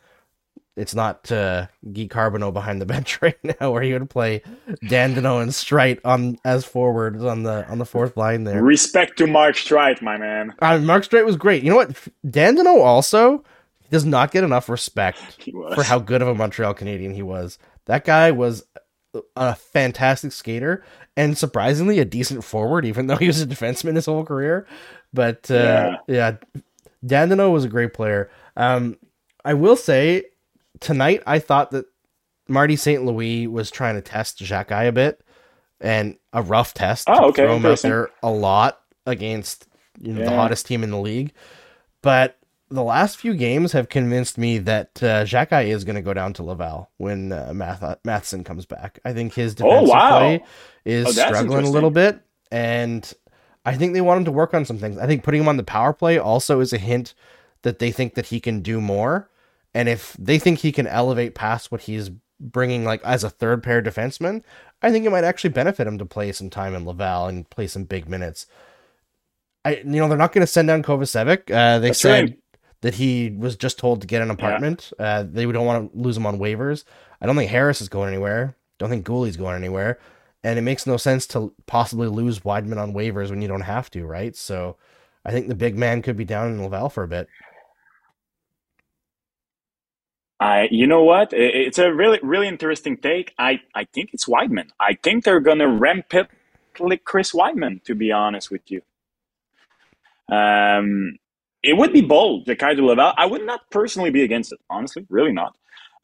It's 0.76 0.94
not 0.94 1.32
uh, 1.32 1.68
Guy 1.94 2.08
Carbonneau 2.08 2.52
behind 2.52 2.82
the 2.82 2.86
bench 2.94 3.22
right 3.22 3.38
now, 3.44 3.72
where 3.72 3.84
you 3.84 3.94
would 3.94 4.10
play 4.10 4.42
Dandenault 4.84 5.42
and 5.42 5.52
Streit 5.52 6.00
on 6.04 6.38
as 6.44 6.66
forwards 6.66 7.24
on 7.24 7.44
the 7.44 7.68
on 7.68 7.78
the 7.78 7.86
fourth 7.86 8.18
line 8.18 8.44
there. 8.44 8.62
Respect 8.62 9.18
to 9.20 9.28
Mark 9.28 9.56
Streit, 9.56 10.02
my 10.02 10.18
man. 10.18 10.54
Uh, 10.60 10.80
Mark 10.80 11.04
Streit 11.04 11.26
was 11.26 11.38
great. 11.38 11.64
You 11.64 11.70
know 11.70 11.78
what? 11.78 11.92
Dandenault 12.26 12.84
also 12.84 13.44
he 13.44 13.46
does 13.96 14.04
not 14.04 14.32
get 14.32 14.44
enough 14.44 14.68
respect 14.68 15.18
for 15.74 15.84
how 15.84 16.00
good 16.00 16.22
of 16.22 16.28
a 16.28 16.36
Montreal 16.36 16.74
Canadien 16.74 17.14
he 17.14 17.24
was. 17.24 17.58
That 17.86 18.04
guy 18.04 18.32
was 18.32 18.66
a 19.38 19.56
fantastic 19.56 20.34
skater 20.34 20.84
and 21.16 21.38
surprisingly 21.38 22.00
a 22.00 22.06
decent 22.06 22.44
forward, 22.44 22.84
even 22.84 23.08
though 23.08 23.16
he 23.16 23.28
was 23.28 23.42
a 23.42 23.48
defenseman 23.48 23.96
his 23.96 24.06
whole 24.06 24.26
career. 24.26 24.68
But 25.14 25.50
uh, 25.50 25.98
yeah. 26.10 26.38
yeah, 26.54 26.62
Dandenault 27.06 27.54
was 27.54 27.64
a 27.64 27.70
great 27.70 27.94
player. 27.94 28.30
Um, 28.58 28.98
I 29.46 29.54
will 29.54 29.78
say 29.78 30.26
tonight 30.82 31.24
I 31.26 31.40
thought 31.40 31.72
that 31.72 31.86
Marty 32.50 32.76
St. 32.76 33.06
Louis 33.06 33.48
was 33.48 33.72
trying 33.72 33.96
to 33.96 34.02
test 34.02 34.40
Xhekaj 34.40 34.90
a 34.90 34.92
bit 34.92 35.22
and 35.80 36.18
a 36.34 36.42
rough 36.42 36.74
test. 36.74 37.08
Oh, 37.10 37.30
okay. 37.30 37.46
Throw 37.46 37.56
him 37.56 37.66
out 37.66 37.80
there 37.80 38.10
a 38.22 38.30
lot 38.30 38.82
against 39.06 39.68
you 40.02 40.12
know 40.12 40.20
yeah. 40.20 40.32
the 40.32 40.36
hottest 40.36 40.66
team 40.66 40.84
in 40.84 40.92
the 40.92 41.00
league. 41.00 41.32
But 42.02 42.38
the 42.76 42.84
last 42.84 43.18
few 43.18 43.34
games 43.34 43.72
have 43.72 43.90
convinced 43.90 44.38
me 44.38 44.60
that 44.60 45.02
uh, 45.02 45.26
is 45.28 45.84
going 45.84 45.96
to 45.96 46.02
go 46.02 46.14
down 46.14 46.34
to 46.34 46.44
Laval 46.44 46.90
when 46.98 47.32
uh, 47.32 47.52
Math- 47.56 48.00
Matheson 48.04 48.44
comes 48.44 48.66
back. 48.66 49.00
I 49.04 49.14
think 49.14 49.34
his 49.34 49.56
defensive 49.56 49.90
oh, 49.90 49.92
wow. 49.92 50.20
play 50.20 50.44
is 50.84 51.08
oh, 51.08 51.12
struggling 51.12 51.66
a 51.66 51.70
little 51.70 51.92
bit, 51.92 52.22
and 52.52 53.12
I 53.66 53.76
think 53.76 53.94
they 53.94 54.02
want 54.02 54.20
him 54.20 54.26
to 54.26 54.32
work 54.32 54.54
on 54.54 54.66
some 54.66 54.78
things. 54.78 54.98
I 54.98 55.08
think 55.08 55.24
putting 55.24 55.42
him 55.42 55.48
on 55.48 55.58
the 55.58 55.64
power 55.64 55.94
play 55.94 56.18
also 56.18 56.60
is 56.60 56.74
a 56.74 56.78
hint 56.78 57.14
that 57.64 57.80
they 57.80 57.92
think 57.92 58.14
that 58.16 58.28
he 58.28 58.40
can 58.40 58.62
do 58.62 58.80
more, 58.80 59.30
and 59.74 59.90
if 59.90 60.16
they 60.20 60.38
think 60.38 60.60
he 60.60 60.72
can 60.72 60.86
elevate 60.86 61.34
past 61.34 61.72
what 61.72 61.82
he's 61.82 62.12
bringing, 62.40 62.84
like 62.84 63.04
as 63.04 63.24
a 63.24 63.30
third 63.30 63.64
pair 63.64 63.82
defenseman, 63.82 64.44
I 64.82 64.92
think 64.92 65.06
it 65.06 65.10
might 65.10 65.24
actually 65.24 65.52
benefit 65.52 65.88
him 65.88 65.98
to 65.98 66.06
play 66.06 66.32
some 66.32 66.50
time 66.50 66.76
in 66.76 66.86
Laval 66.86 67.28
and 67.28 67.50
play 67.50 67.68
some 67.68 67.86
big 67.86 68.08
minutes. 68.08 68.46
I, 69.64 69.78
you 69.78 69.84
know, 69.86 70.08
they're 70.08 70.18
not 70.18 70.32
going 70.32 70.46
to 70.46 70.52
send 70.52 70.68
down 70.68 70.84
Kovacevic. 70.84 71.50
Uh, 71.50 71.80
they 71.80 71.88
That's 71.88 72.00
said 72.00 72.24
right 72.24 72.40
that 72.86 72.94
he 72.94 73.32
was 73.36 73.56
just 73.56 73.80
told 73.80 74.00
to 74.00 74.06
get 74.06 74.22
an 74.22 74.30
apartment. 74.30 74.94
Yeah. 75.00 75.06
Uh, 75.06 75.26
they 75.28 75.52
don't 75.52 75.66
want 75.66 75.92
to 75.92 76.00
lose 76.00 76.16
him 76.16 76.28
on 76.28 76.38
waivers. 76.38 76.84
I 77.20 77.26
don't 77.26 77.36
think 77.36 77.50
Harris 77.50 77.82
is 77.82 77.90
going 77.90 78.10
anywhere. 78.10 78.56
Don't 78.78 78.92
think 78.92 79.08
Guhle's 79.08 79.38
going 79.38 79.56
anywhere. 79.56 79.98
And 80.44 80.60
it 80.60 80.62
makes 80.62 80.86
no 80.86 80.96
sense 80.96 81.26
to 81.30 81.52
possibly 81.66 82.08
lose 82.08 82.42
Wideman 82.42 82.78
on 82.78 82.94
waivers 82.94 83.32
when 83.32 83.42
you 83.42 83.48
don't 83.48 83.62
have 83.62 83.90
to, 83.90 84.06
right? 84.06 84.36
So 84.36 84.78
I 85.26 85.32
think 85.32 85.48
the 85.48 85.56
big 85.56 85.76
man 85.76 86.04
could 86.04 86.16
be 86.16 86.26
down 86.26 86.52
in 86.52 86.62
Laval 86.62 86.90
for 86.90 87.02
a 87.02 87.08
bit. 87.08 87.28
I, 90.40 90.68
you 90.70 90.86
know 90.86 91.04
what? 91.04 91.30
It's 91.34 91.80
a 91.80 91.92
really, 91.92 92.20
really 92.22 92.48
interesting 92.48 92.98
take. 92.98 93.34
I, 93.40 93.62
I 93.74 93.86
think 93.86 94.12
it's 94.14 94.28
Wideman. 94.30 94.70
I 94.80 94.94
think 95.02 95.24
they're 95.24 95.40
gonna 95.40 95.68
ramp 95.68 96.14
it 96.14 96.28
like 96.80 97.04
Chris 97.04 97.32
Wideman. 97.32 97.84
To 97.86 97.96
be 97.96 98.12
honest 98.12 98.52
with 98.52 98.70
you, 98.70 98.84
um, 100.32 101.18
it 101.66 101.78
would 101.78 101.92
be 101.92 102.02
bold, 102.02 102.46
to 102.46 102.86
Laval. 102.86 103.14
I 103.18 103.26
would 103.26 103.46
not 103.46 103.62
personally 103.72 104.12
be 104.12 104.24
against 104.24 104.54
it, 104.54 104.60
honestly, 104.70 105.06
really 105.10 105.34
not. 105.34 105.56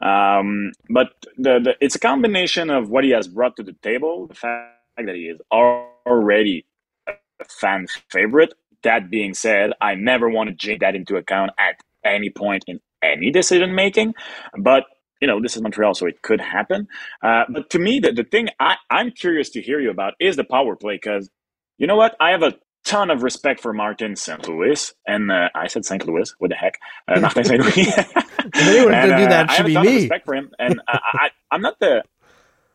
Um, 0.01 0.72
but 0.89 1.14
the, 1.38 1.59
the, 1.59 1.76
it's 1.80 1.95
a 1.95 1.99
combination 1.99 2.70
of 2.70 2.89
what 2.89 3.03
he 3.03 3.12
has 3.12 3.28
brought 3.28 3.55
to 3.57 3.64
the 3.64 3.76
table, 3.84 4.28
the 4.28 4.34
fact 4.34 4.74
that 4.97 5.16
he 5.16 5.26
is 5.26 5.39
already 5.51 6.66
a 7.07 7.14
fan 7.45 7.86
favorite. 8.09 8.53
That 8.84 9.12
being 9.12 9.36
said, 9.36 9.74
I 9.80 9.93
never 9.93 10.28
want 10.28 10.49
to 10.49 10.68
take 10.68 10.80
that 10.80 10.95
into 10.95 11.16
account 11.16 11.51
at 11.59 11.76
any 12.03 12.32
point 12.32 12.64
in 12.66 12.80
any 13.03 13.30
decision 13.30 13.76
making. 13.76 14.16
But 14.57 14.86
you 15.22 15.28
know, 15.28 15.39
this 15.39 15.55
is 15.55 15.62
Montreal, 15.62 15.93
so 15.93 16.07
it 16.07 16.24
could 16.24 16.41
happen. 16.41 16.88
Uh, 17.22 17.43
but 17.47 17.70
to 17.70 17.78
me, 17.78 17.99
the, 17.99 18.12
the 18.12 18.24
thing 18.24 18.49
I, 18.59 18.78
I'm 18.89 19.12
curious 19.12 19.51
to 19.51 19.62
hear 19.62 19.80
you 19.80 19.91
about 19.91 20.16
is 20.20 20.36
the 20.36 20.43
power 20.43 20.76
play 20.76 20.95
because 20.95 21.30
you 21.78 21.86
know 21.86 21.95
what? 21.95 22.16
I 22.20 22.32
have 22.32 22.41
a 22.41 22.55
ton 22.91 23.09
of 23.09 23.23
respect 23.23 23.61
for 23.61 23.71
Martin 23.71 24.17
St. 24.17 24.45
Louis, 24.47 24.93
and 25.07 25.31
uh, 25.31 25.47
I 25.55 25.67
said 25.67 25.85
St. 25.85 26.05
Louis. 26.05 26.33
What 26.39 26.49
the 26.49 26.55
heck, 26.55 26.77
uh, 27.07 27.19
Martin 27.21 27.45
St. 27.45 27.61
Louis. 27.61 27.87
if 27.87 28.67
anyone 28.67 28.93
and, 28.93 29.11
do 29.11 29.27
that, 29.29 29.49
uh, 29.49 29.53
should 29.53 29.65
be 29.65 29.79
me. 29.79 29.95
respect 29.95 30.25
for 30.25 30.35
him, 30.35 30.51
and 30.59 30.81
I, 30.87 31.29
I, 31.51 31.55
am 31.55 31.61
not 31.61 31.79
the. 31.79 32.03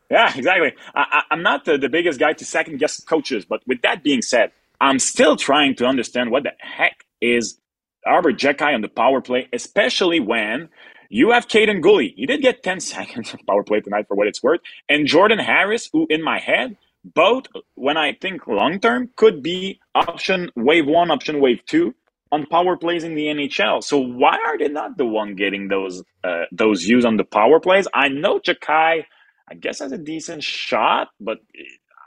Yeah, 0.09 0.33
exactly. 0.35 0.73
I, 0.95 1.23
am 1.31 1.43
not 1.43 1.65
the, 1.65 1.77
the 1.77 1.89
biggest 1.89 2.19
guy 2.19 2.33
to 2.33 2.45
second 2.45 2.79
guess 2.79 2.99
coaches, 3.01 3.45
but 3.45 3.61
with 3.67 3.81
that 3.81 4.03
being 4.03 4.21
said, 4.21 4.53
I'm 4.79 4.99
still 4.99 5.35
trying 5.35 5.75
to 5.75 5.85
understand 5.85 6.31
what 6.31 6.43
the 6.43 6.53
heck 6.59 7.05
is 7.19 7.59
Arber 8.05 8.31
Xhekaj 8.31 8.73
on 8.73 8.81
the 8.81 8.87
power 8.87 9.21
play, 9.21 9.49
especially 9.51 10.21
when 10.21 10.69
you 11.09 11.31
have 11.31 11.47
Kaiden 11.47 11.81
Guhle. 11.81 12.13
He 12.15 12.25
did 12.25 12.41
get 12.41 12.63
10 12.63 12.79
seconds 12.95 13.33
of 13.33 13.41
power 13.45 13.63
play 13.63 13.81
tonight 13.81 14.07
for 14.07 14.15
what 14.15 14.27
it's 14.27 14.41
worth. 14.41 14.61
And 14.89 15.07
Jordan 15.07 15.39
Harris, 15.39 15.89
who 15.91 16.07
in 16.09 16.23
my 16.23 16.39
head 16.39 16.77
both 17.13 17.45
when 17.75 17.97
I 17.97 18.13
think 18.13 18.47
long 18.47 18.79
term 18.79 19.09
could 19.15 19.41
be 19.41 19.79
option 19.95 20.49
wave 20.55 20.85
one, 20.85 21.11
option 21.11 21.39
wave 21.39 21.59
two 21.65 21.93
on 22.31 22.45
power 22.45 22.77
plays 22.77 23.03
in 23.03 23.15
the 23.15 23.25
NHL. 23.25 23.83
So 23.83 23.97
why 23.97 24.37
are 24.45 24.57
they 24.57 24.67
not 24.67 24.97
the 24.97 25.05
one 25.05 25.35
getting 25.35 25.67
those 25.67 26.03
uh, 26.23 26.43
those 26.51 26.83
views 26.83 27.05
on 27.05 27.17
the 27.17 27.23
power 27.23 27.59
plays? 27.59 27.87
I 27.93 28.09
know 28.09 28.39
Xhekaj, 28.39 29.05
I 29.49 29.53
guess, 29.59 29.79
has 29.79 29.91
a 29.91 29.97
decent 29.97 30.43
shot, 30.43 31.09
but 31.19 31.39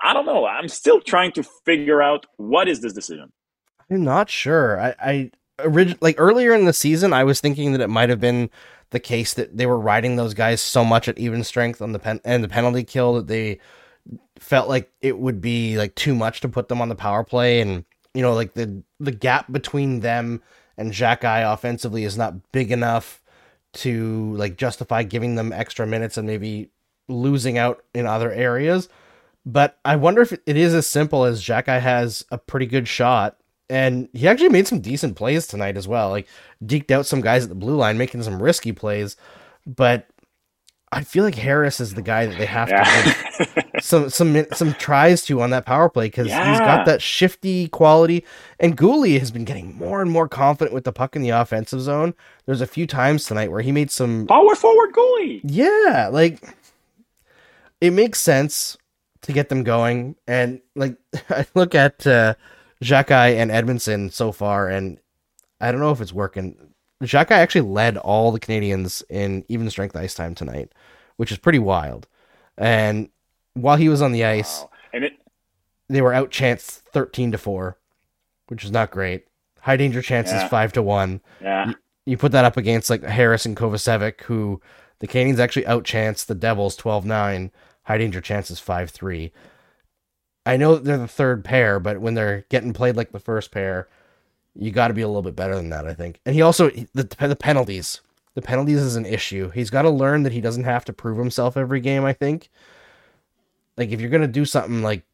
I 0.03 0.13
don't 0.13 0.27
know. 0.27 0.47
I'm 0.47 0.69
still 0.69 1.01
trying 1.01 1.33
to 1.33 1.43
figure 1.65 2.03
out 2.03 2.27
what 2.37 2.69
is 2.69 2.81
this 2.81 2.93
decision. 2.93 3.33
I'm 3.91 4.05
not 4.05 4.31
sure. 4.31 4.81
I, 4.81 4.95
I 5.01 5.31
orig- 5.65 5.99
like 6.01 6.17
earlier 6.19 6.55
in 6.55 6.65
the 6.65 6.73
season, 6.73 7.13
I 7.13 7.25
was 7.25 7.41
thinking 7.41 7.73
that 7.73 7.81
it 7.81 7.89
might 7.89 8.09
have 8.09 8.21
been 8.21 8.51
the 8.91 9.01
case 9.01 9.35
that 9.35 9.57
they 9.57 9.67
were 9.67 9.79
riding 9.79 10.17
those 10.17 10.35
guys 10.35 10.61
so 10.61 10.85
much 10.85 11.09
at 11.09 11.19
even 11.19 11.45
strength 11.45 11.81
on 11.81 11.93
the 11.93 11.99
pen 11.99 12.21
and 12.25 12.43
the 12.43 12.49
penalty 12.49 12.85
kill 12.85 13.15
that 13.15 13.29
they 13.29 13.59
felt 14.39 14.69
like 14.69 14.91
it 15.01 15.19
would 15.19 15.41
be 15.41 15.77
like 15.77 15.95
too 15.95 16.15
much 16.15 16.41
to 16.41 16.49
put 16.49 16.69
them 16.69 16.81
on 16.81 16.89
the 16.89 16.95
power 16.95 17.23
play 17.23 17.61
and 17.61 17.85
you 18.15 18.23
know 18.23 18.35
like 18.35 18.55
the 18.55 18.83
the 18.99 19.13
gap 19.13 19.51
between 19.53 20.01
them 20.01 20.43
and 20.77 20.93
Xhekaj 20.93 21.53
offensively 21.53 22.05
is 22.05 22.17
not 22.17 22.53
big 22.53 22.73
enough 22.73 23.23
to 23.73 24.35
like 24.35 24.57
justify 24.57 25.03
giving 25.03 25.35
them 25.35 25.53
extra 25.53 25.87
minutes 25.87 26.17
and 26.17 26.27
maybe 26.27 26.71
losing 27.09 27.59
out 27.59 27.85
in 27.95 28.07
other 28.07 28.33
areas. 28.33 28.89
But 29.47 29.79
I 29.85 29.97
wonder 29.97 30.23
if 30.23 30.33
it 30.33 30.57
is 30.57 30.75
as 30.75 30.87
simple 30.87 31.25
as 31.25 31.43
Xhekaj 31.43 31.81
has 31.81 32.25
a 32.31 32.39
pretty 32.39 32.67
good 32.67 32.89
shot 32.89 33.37
and 33.69 34.09
he 34.13 34.27
actually 34.27 34.49
made 34.49 34.67
some 34.67 34.81
decent 34.81 35.17
plays 35.17 35.47
tonight 35.47 35.77
as 35.77 35.87
well. 35.87 36.11
Like 36.11 36.27
deked 36.65 36.91
out 36.91 37.07
some 37.07 37.21
guys 37.21 37.45
at 37.45 37.49
the 37.49 37.55
blue 37.55 37.77
line, 37.77 37.99
making 37.99 38.23
some 38.23 38.43
risky 38.43 38.73
plays. 38.73 39.17
But 39.67 40.09
I 40.91 41.05
feel 41.05 41.23
like 41.23 41.37
Harris 41.37 41.79
is 41.79 41.95
the 41.95 42.03
guy 42.03 42.27
that 42.27 42.37
they 42.37 42.47
have 42.47 42.69
yeah. 42.69 42.85
to 42.85 43.65
some 43.81 44.11
some 44.11 44.47
some 44.53 44.75
tries 44.75 45.25
to 45.27 45.41
on 45.41 45.51
that 45.51 45.67
power 45.67 45.89
play 45.89 46.07
because 46.07 46.29
yeah. 46.29 46.51
he's 46.51 46.61
got 46.61 46.87
that 46.87 47.03
shifty 47.03 47.69
quality. 47.69 48.25
And 48.59 48.77
Guhle 48.77 49.19
has 49.19 49.31
been 49.31 49.45
getting 49.45 49.77
more 49.77 50.01
and 50.01 50.11
more 50.11 50.29
confident 50.29 50.75
with 50.75 50.85
the 50.85 50.93
puck 50.93 51.17
in 51.17 51.23
the 51.23 51.31
offensive 51.31 51.81
zone. 51.81 52.15
There's 52.47 52.61
a 52.61 52.67
few 52.67 52.87
times 52.87 53.25
tonight 53.25 53.51
where 53.51 53.63
he 53.63 53.73
made 53.73 53.91
some 53.91 54.27
power 54.27 54.55
forward 54.55 54.93
Guhle. 54.93 55.41
Yeah, 55.45 56.09
like 56.13 56.43
it 57.81 57.93
makes 57.93 58.21
sense 58.21 58.77
to 59.23 59.33
get 59.33 59.49
them 59.49 59.63
going. 59.63 60.17
And 60.27 60.61
like 60.75 60.97
I 61.31 61.47
look 61.55 61.75
at 61.75 62.07
uh, 62.07 62.35
Xhekaj 62.83 63.35
and 63.35 63.51
Edmundson 63.51 64.13
so 64.13 64.33
far, 64.33 64.69
and 64.69 64.99
I 65.61 65.73
don't 65.73 65.81
know 65.81 65.93
if 65.93 66.01
it's 66.01 66.13
working. 66.13 66.57
Xhekaj 67.03 67.31
actually 67.31 67.63
led 67.63 67.97
all 67.97 68.31
the 68.31 68.41
Canadiens 68.41 69.03
in 69.09 69.45
even 69.49 69.71
strength 69.71 69.97
ice 69.97 70.15
time 70.15 70.35
tonight, 70.35 70.73
which 71.17 71.33
is 71.33 71.39
pretty 71.39 71.59
wild. 71.59 72.07
And 72.59 73.09
while 73.55 73.77
he 73.77 73.89
was 73.89 74.03
on 74.03 74.13
the 74.13 74.25
ice, 74.25 74.61
wow. 74.61 74.71
and 74.93 75.05
it 75.05 75.13
they 75.89 76.01
were 76.01 76.13
outchanced 76.13 76.83
thirteen 76.93 77.33
to 77.33 77.39
four, 77.39 77.79
which 78.49 78.65
is 78.65 78.71
not 78.71 78.91
great. 78.91 79.27
High 79.61 79.77
danger 79.77 80.03
chances 80.03 80.35
yeah. 80.35 80.49
five 80.49 80.73
to 80.73 80.83
one. 80.83 81.21
Yeah. 81.41 81.69
You, 81.69 81.75
you, 82.07 82.17
put 82.17 82.33
that 82.33 82.47
up 82.47 82.57
against 82.57 82.89
like 82.89 83.03
Harris 83.03 83.45
and 83.45 83.57
Kovacevic, 83.57 84.23
who 84.23 84.61
the 85.01 85.07
Canadiens 85.07 85.39
actually 85.39 85.65
outchanced 85.65 86.27
the 86.27 86.35
Devils 86.35 86.77
12-9. 86.79 87.51
High 87.83 87.99
danger 87.99 88.21
chances 88.21 88.59
five 88.59 88.91
three. 88.91 89.33
I 90.47 90.57
know 90.57 90.77
they're 90.77 90.97
the 90.97 91.07
third 91.07 91.45
pair, 91.45 91.79
but 91.79 92.01
when 92.01 92.15
they're 92.15 92.47
getting 92.49 92.73
played 92.73 92.97
like 92.97 93.13
the 93.13 93.19
first 93.19 93.51
pair, 93.51 93.89
you 94.55 94.71
got 94.71 94.89
to 94.89 94.95
be 94.95 95.03
a 95.03 95.09
little 95.09 95.23
bit 95.23 95.37
better 95.37 95.55
than 95.55 95.71
that, 95.71 95.87
I 95.87 95.95
think. 95.95 96.21
And 96.25 96.35
he 96.35 96.43
also 96.43 96.71
the 96.95 97.05
the 97.19 97.37
penalties. 97.37 98.01
The 98.35 98.43
penalties 98.43 98.81
is 98.81 98.97
an 98.97 99.07
issue. 99.07 99.51
He's 99.51 99.71
got 99.71 99.83
to 99.83 99.91
learn 99.91 100.23
that 100.23 100.33
he 100.33 100.41
doesn't 100.41 100.65
have 100.65 100.85
to 100.85 100.93
prove 100.93 101.19
himself 101.19 101.57
every 101.57 101.81
game. 101.81 102.05
I 102.05 102.13
think. 102.13 102.49
Like 103.81 103.91
if 103.91 104.01
you're 104.01 104.11
gonna 104.11 104.29
do 104.29 104.45
something 104.45 104.83
like 104.83 105.05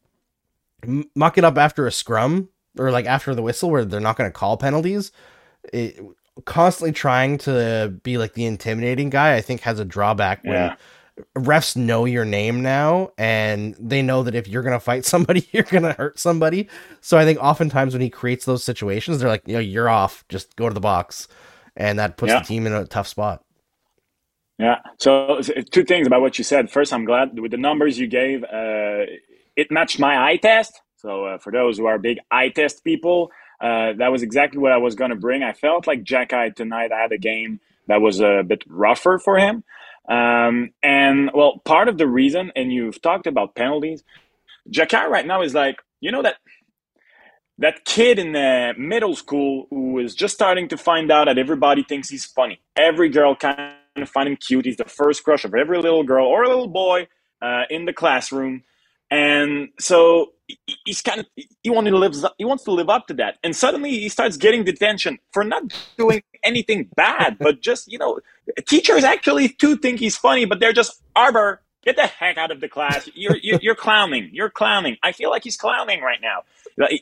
muck 1.15 1.39
it 1.39 1.43
up 1.43 1.57
after 1.57 1.87
a 1.87 1.91
scrum 1.91 2.49
or 2.77 2.91
like 2.91 3.07
after 3.07 3.33
the 3.33 3.41
whistle 3.41 3.71
where 3.71 3.83
they're 3.83 3.99
not 3.99 4.17
gonna 4.17 4.29
call 4.29 4.57
penalties, 4.57 5.11
it, 5.73 5.99
constantly 6.45 6.91
trying 6.91 7.39
to 7.39 7.97
be 8.03 8.19
like 8.19 8.33
the 8.33 8.45
intimidating 8.45 9.09
guy, 9.09 9.35
I 9.35 9.41
think 9.41 9.61
has 9.61 9.79
a 9.79 9.85
drawback 9.85 10.43
when. 10.43 10.53
Yeah 10.53 10.75
refs 11.35 11.75
know 11.75 12.05
your 12.05 12.25
name 12.25 12.61
now 12.61 13.11
and 13.17 13.75
they 13.79 14.01
know 14.01 14.23
that 14.23 14.35
if 14.35 14.47
you're 14.47 14.61
going 14.61 14.75
to 14.75 14.79
fight 14.79 15.05
somebody 15.13 15.47
you're 15.51 15.63
going 15.63 15.83
to 15.83 15.93
hurt 15.93 16.19
somebody 16.19 16.67
so 17.01 17.17
i 17.17 17.25
think 17.25 17.39
oftentimes 17.39 17.93
when 17.93 18.01
he 18.01 18.09
creates 18.09 18.45
those 18.45 18.63
situations 18.63 19.19
they're 19.19 19.29
like 19.29 19.47
you 19.47 19.53
know 19.53 19.59
you're 19.59 19.89
off 19.89 20.23
just 20.29 20.55
go 20.55 20.67
to 20.67 20.73
the 20.73 20.79
box 20.79 21.27
and 21.75 21.97
that 21.99 22.17
puts 22.17 22.31
yeah. 22.31 22.39
the 22.39 22.45
team 22.45 22.67
in 22.67 22.73
a 22.73 22.85
tough 22.85 23.07
spot 23.07 23.43
yeah. 24.57 24.79
So 24.97 25.41
two 25.71 25.83
things 25.83 26.07
about 26.07 26.21
what 26.21 26.37
you 26.37 26.43
said. 26.43 26.71
First 26.71 26.93
i'm 26.93 27.05
glad 27.05 27.39
with 27.39 27.51
the 27.51 27.57
numbers 27.57 27.99
you 27.99 28.07
gave 28.07 28.43
uh, 28.43 29.05
it 29.55 29.71
matched 29.71 29.99
my 29.99 30.29
eye 30.29 30.37
test. 30.37 30.81
So 30.97 31.25
uh, 31.25 31.37
for 31.37 31.51
those 31.51 31.77
who 31.77 31.85
are 31.85 31.97
big 31.97 32.19
eye 32.31 32.49
test 32.49 32.83
people 32.83 33.31
uh, 33.59 33.93
that 33.97 34.11
was 34.11 34.21
exactly 34.21 34.59
what 34.59 34.71
i 34.71 34.77
was 34.77 34.95
going 34.95 35.09
to 35.09 35.15
bring. 35.15 35.43
I 35.43 35.53
felt 35.53 35.87
like 35.87 36.03
Xhekaj 36.03 36.55
tonight 36.55 36.91
I 36.91 37.01
had 37.01 37.11
a 37.11 37.17
game 37.17 37.59
that 37.87 38.01
was 38.01 38.19
a 38.19 38.43
bit 38.45 38.63
rougher 38.67 39.19
for 39.19 39.37
him. 39.37 39.63
Um, 40.07 40.71
and 40.83 41.31
well, 41.33 41.61
part 41.65 41.87
of 41.87 41.97
the 41.97 42.07
reason, 42.07 42.51
and 42.55 42.71
you've 42.71 43.01
talked 43.01 43.27
about 43.27 43.55
penalties, 43.55 44.03
Xhekaj 44.71 45.09
right 45.09 45.25
now 45.25 45.41
is 45.41 45.53
like, 45.53 45.77
you 45.99 46.11
know, 46.11 46.21
that 46.21 46.35
that 47.59 47.85
kid 47.85 48.19
in 48.19 48.33
the 48.33 48.73
middle 48.77 49.15
school 49.15 49.65
who 49.71 49.97
is 49.97 50.13
just 50.13 50.35
starting 50.35 50.67
to 50.67 50.77
find 50.77 51.11
out 51.11 51.25
that 51.25 51.39
everybody 51.39 51.83
thinks 51.83 52.07
he's 52.07 52.25
funny. 52.25 52.61
Every 52.75 53.09
girl 53.09 53.35
kind 53.35 53.73
of 54.01 54.09
find 54.09 54.29
him 54.29 54.35
cute. 54.35 54.65
He's 54.65 54.77
the 54.77 54.85
first 54.85 55.23
crush 55.23 55.45
of 55.45 55.53
every 55.53 55.77
little 55.79 56.03
girl 56.03 56.25
or 56.25 56.43
a 56.43 56.49
little 56.49 56.67
boy 56.67 57.07
uh, 57.41 57.63
in 57.69 57.85
the 57.85 57.93
classroom. 57.93 58.63
And 59.09 59.69
so 59.79 60.33
he's 60.85 61.01
kind 61.01 61.19
of 61.19 61.25
he 61.63 61.69
wants 61.69 61.89
to 61.89 61.97
live 61.97 62.15
he 62.37 62.45
wants 62.45 62.63
to 62.65 62.71
live 62.71 62.89
up 62.89 63.07
to 63.07 63.13
that. 63.15 63.37
And 63.43 63.55
suddenly 63.55 63.91
he 63.91 64.09
starts 64.09 64.37
getting 64.37 64.63
detention 64.63 65.19
for 65.31 65.43
not 65.43 65.63
doing 65.97 66.23
anything 66.43 66.89
bad, 66.95 67.37
but 67.39 67.61
just 67.61 67.91
you 67.91 67.97
know, 67.97 68.19
teachers 68.67 69.03
actually 69.03 69.49
too 69.49 69.77
think 69.77 69.99
he's 69.99 70.17
funny, 70.17 70.45
but 70.45 70.59
they're 70.59 70.73
just 70.73 71.01
Arber. 71.15 71.61
Get 71.83 71.95
the 71.95 72.07
heck 72.07 72.37
out 72.37 72.51
of 72.51 72.59
the 72.59 72.67
class! 72.67 73.09
You're, 73.13 73.37
you're 73.37 73.59
you're 73.61 73.75
clowning. 73.75 74.29
You're 74.33 74.49
clowning. 74.49 74.97
I 75.03 75.13
feel 75.13 75.29
like 75.29 75.45
he's 75.45 75.55
clowning 75.55 76.01
right 76.01 76.19
now. 76.21 76.41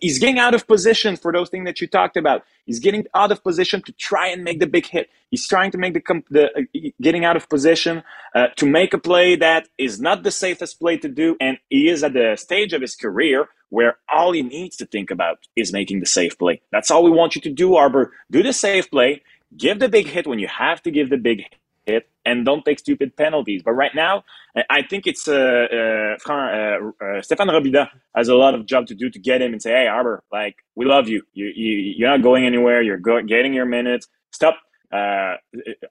He's 0.02 0.20
getting 0.20 0.40
out 0.40 0.54
of 0.54 0.68
position 0.68 1.18
for 1.18 1.34
those 1.34 1.50
things 1.50 1.66
that 1.66 1.82
you 1.82 1.88
talked 1.88 2.16
about. 2.16 2.44
He's 2.66 2.80
getting 2.80 3.06
out 3.14 3.32
of 3.32 3.44
position 3.44 3.82
to 3.84 3.92
try 3.94 4.28
and 4.28 4.44
make 4.44 4.60
the 4.60 4.68
big 4.68 4.86
hit. 4.86 5.10
He's 5.32 5.48
trying 5.48 5.72
to 5.72 5.78
make 5.78 5.94
the, 5.94 6.24
the 6.30 6.46
uh, 6.58 6.90
getting 7.02 7.26
out 7.26 7.36
of 7.36 7.50
position 7.50 8.04
uh, 8.34 8.48
to 8.56 8.66
make 8.66 8.94
a 8.94 8.98
play 8.98 9.36
that 9.36 9.68
is 9.78 10.00
not 10.00 10.24
the 10.24 10.32
safest 10.32 10.80
play 10.80 10.98
to 10.98 11.10
do. 11.10 11.36
And 11.42 11.58
he 11.70 11.90
is 11.90 12.04
at 12.04 12.14
the 12.14 12.36
stage 12.38 12.74
of 12.74 12.82
his 12.82 12.96
career 12.96 13.50
where 13.70 13.98
all 14.14 14.32
he 14.32 14.42
needs 14.42 14.78
to 14.78 14.86
think 14.86 15.12
about 15.12 15.40
is 15.56 15.74
making 15.74 16.00
the 16.00 16.06
safe 16.06 16.38
play. 16.38 16.62
That's 16.72 16.90
all 16.90 17.04
we 17.04 17.12
want 17.12 17.36
you 17.36 17.42
to 17.42 17.52
do, 17.52 17.76
Arber. 17.76 18.14
Do 18.32 18.42
the 18.44 18.54
safe 18.54 18.90
play, 18.90 19.22
give 19.58 19.80
the 19.80 19.90
big 19.90 20.08
hit 20.08 20.28
when 20.28 20.40
you 20.40 20.48
have 20.48 20.82
to 20.84 20.92
give 20.92 21.10
the 21.10 21.18
big 21.18 21.40
hit, 21.40 21.56
and 22.26 22.46
don't 22.46 22.66
take 22.66 22.80
stupid 22.80 23.16
penalties. 23.16 23.62
But 23.64 23.74
right 23.74 23.94
now, 23.94 24.24
I 24.70 24.82
think 24.82 25.08
it's 25.08 25.28
uh, 25.28 25.34
uh, 25.34 26.16
uh, 26.28 26.32
uh, 26.32 27.22
Stéphane 27.22 27.52
Robidas 27.52 27.90
has 28.16 28.28
a 28.28 28.36
lot 28.36 28.56
of 28.56 28.66
job 28.66 28.88
to 28.88 28.96
do 28.96 29.10
to 29.10 29.20
get 29.20 29.42
him 29.42 29.54
and 29.54 29.62
say, 29.62 29.72
"Hey, 29.72 29.88
Arber, 29.88 30.24
like 30.32 30.56
we 30.76 30.86
love 30.86 31.08
you. 31.08 31.24
You, 31.34 31.52
you 31.56 31.94
you're 31.98 32.10
not 32.10 32.24
going 32.24 32.46
anywhere. 32.46 32.82
You're 32.82 32.98
go- 32.98 33.22
getting 33.24 33.54
your 33.54 33.66
minutes. 33.66 34.08
Stop 34.32 34.58
uh, 34.92 35.36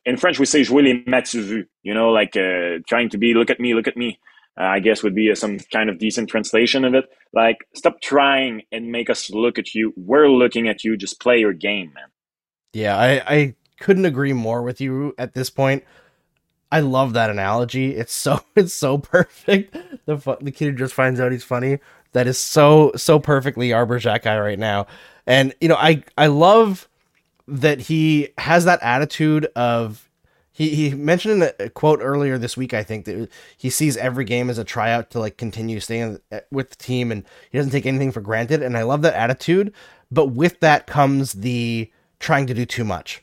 in 0.04 0.16
French 0.16 0.38
we 0.38 0.46
say 0.46 0.62
jouer 0.62 0.82
les 0.82 1.04
matu 1.04 1.42
vu, 1.42 1.64
you 1.82 1.94
know, 1.94 2.10
like 2.10 2.36
uh, 2.36 2.78
trying 2.88 3.08
to 3.10 3.18
be 3.18 3.34
look 3.34 3.50
at 3.50 3.60
me, 3.60 3.74
look 3.74 3.88
at 3.88 3.96
me. 3.96 4.18
Uh, 4.58 4.64
I 4.64 4.78
guess 4.78 5.02
would 5.02 5.16
be 5.16 5.30
a, 5.30 5.36
some 5.36 5.58
kind 5.72 5.90
of 5.90 5.98
decent 5.98 6.30
translation 6.30 6.84
of 6.84 6.94
it. 6.94 7.06
Like, 7.32 7.66
stop 7.74 8.00
trying 8.00 8.62
and 8.70 8.92
make 8.92 9.10
us 9.10 9.28
look 9.28 9.58
at 9.58 9.74
you. 9.74 9.92
We're 9.96 10.28
looking 10.28 10.68
at 10.68 10.84
you. 10.84 10.96
Just 10.96 11.20
play 11.20 11.38
your 11.38 11.52
game, 11.52 11.92
man. 11.92 12.04
Yeah, 12.72 12.96
I, 12.96 13.22
I 13.26 13.54
couldn't 13.78 14.04
agree 14.04 14.32
more 14.32 14.62
with 14.62 14.80
you 14.80 15.14
at 15.18 15.34
this 15.34 15.50
point. 15.50 15.84
I 16.70 16.80
love 16.80 17.12
that 17.12 17.30
analogy. 17.30 17.94
It's 17.94 18.12
so 18.12 18.40
it's 18.56 18.74
so 18.74 18.98
perfect. 18.98 19.76
The 20.06 20.16
the 20.40 20.50
kid 20.50 20.66
who 20.66 20.72
just 20.72 20.94
finds 20.94 21.20
out 21.20 21.32
he's 21.32 21.44
funny. 21.44 21.78
That 22.12 22.26
is 22.26 22.38
so 22.38 22.92
so 22.96 23.18
perfectly 23.18 23.72
Arber 23.72 23.98
Xhekaj 23.98 24.40
right 24.40 24.58
now. 24.58 24.86
And 25.26 25.54
you 25.60 25.68
know, 25.68 25.76
I 25.76 26.02
I 26.16 26.26
love 26.28 26.88
that 27.46 27.80
he 27.80 28.28
has 28.38 28.64
that 28.64 28.82
attitude 28.82 29.46
of 29.56 30.08
he 30.52 30.70
he 30.70 30.94
mentioned 30.94 31.42
in 31.42 31.50
a 31.58 31.68
quote 31.68 32.00
earlier 32.02 32.38
this 32.38 32.56
week 32.56 32.72
I 32.72 32.82
think 32.82 33.04
that 33.04 33.28
he 33.56 33.68
sees 33.70 33.96
every 33.96 34.24
game 34.24 34.48
as 34.48 34.58
a 34.58 34.64
tryout 34.64 35.10
to 35.10 35.20
like 35.20 35.36
continue 35.36 35.80
staying 35.80 36.20
eh, 36.30 36.40
with 36.50 36.70
the 36.70 36.76
team 36.76 37.12
and 37.12 37.24
he 37.50 37.58
doesn't 37.58 37.72
take 37.72 37.86
anything 37.86 38.12
for 38.12 38.20
granted 38.20 38.62
and 38.62 38.76
I 38.76 38.82
love 38.82 39.02
that 39.02 39.14
attitude 39.14 39.74
but 40.10 40.28
with 40.28 40.60
that 40.60 40.86
comes 40.86 41.32
the 41.34 41.90
trying 42.18 42.46
to 42.46 42.54
do 42.54 42.64
too 42.64 42.84
much 42.84 43.22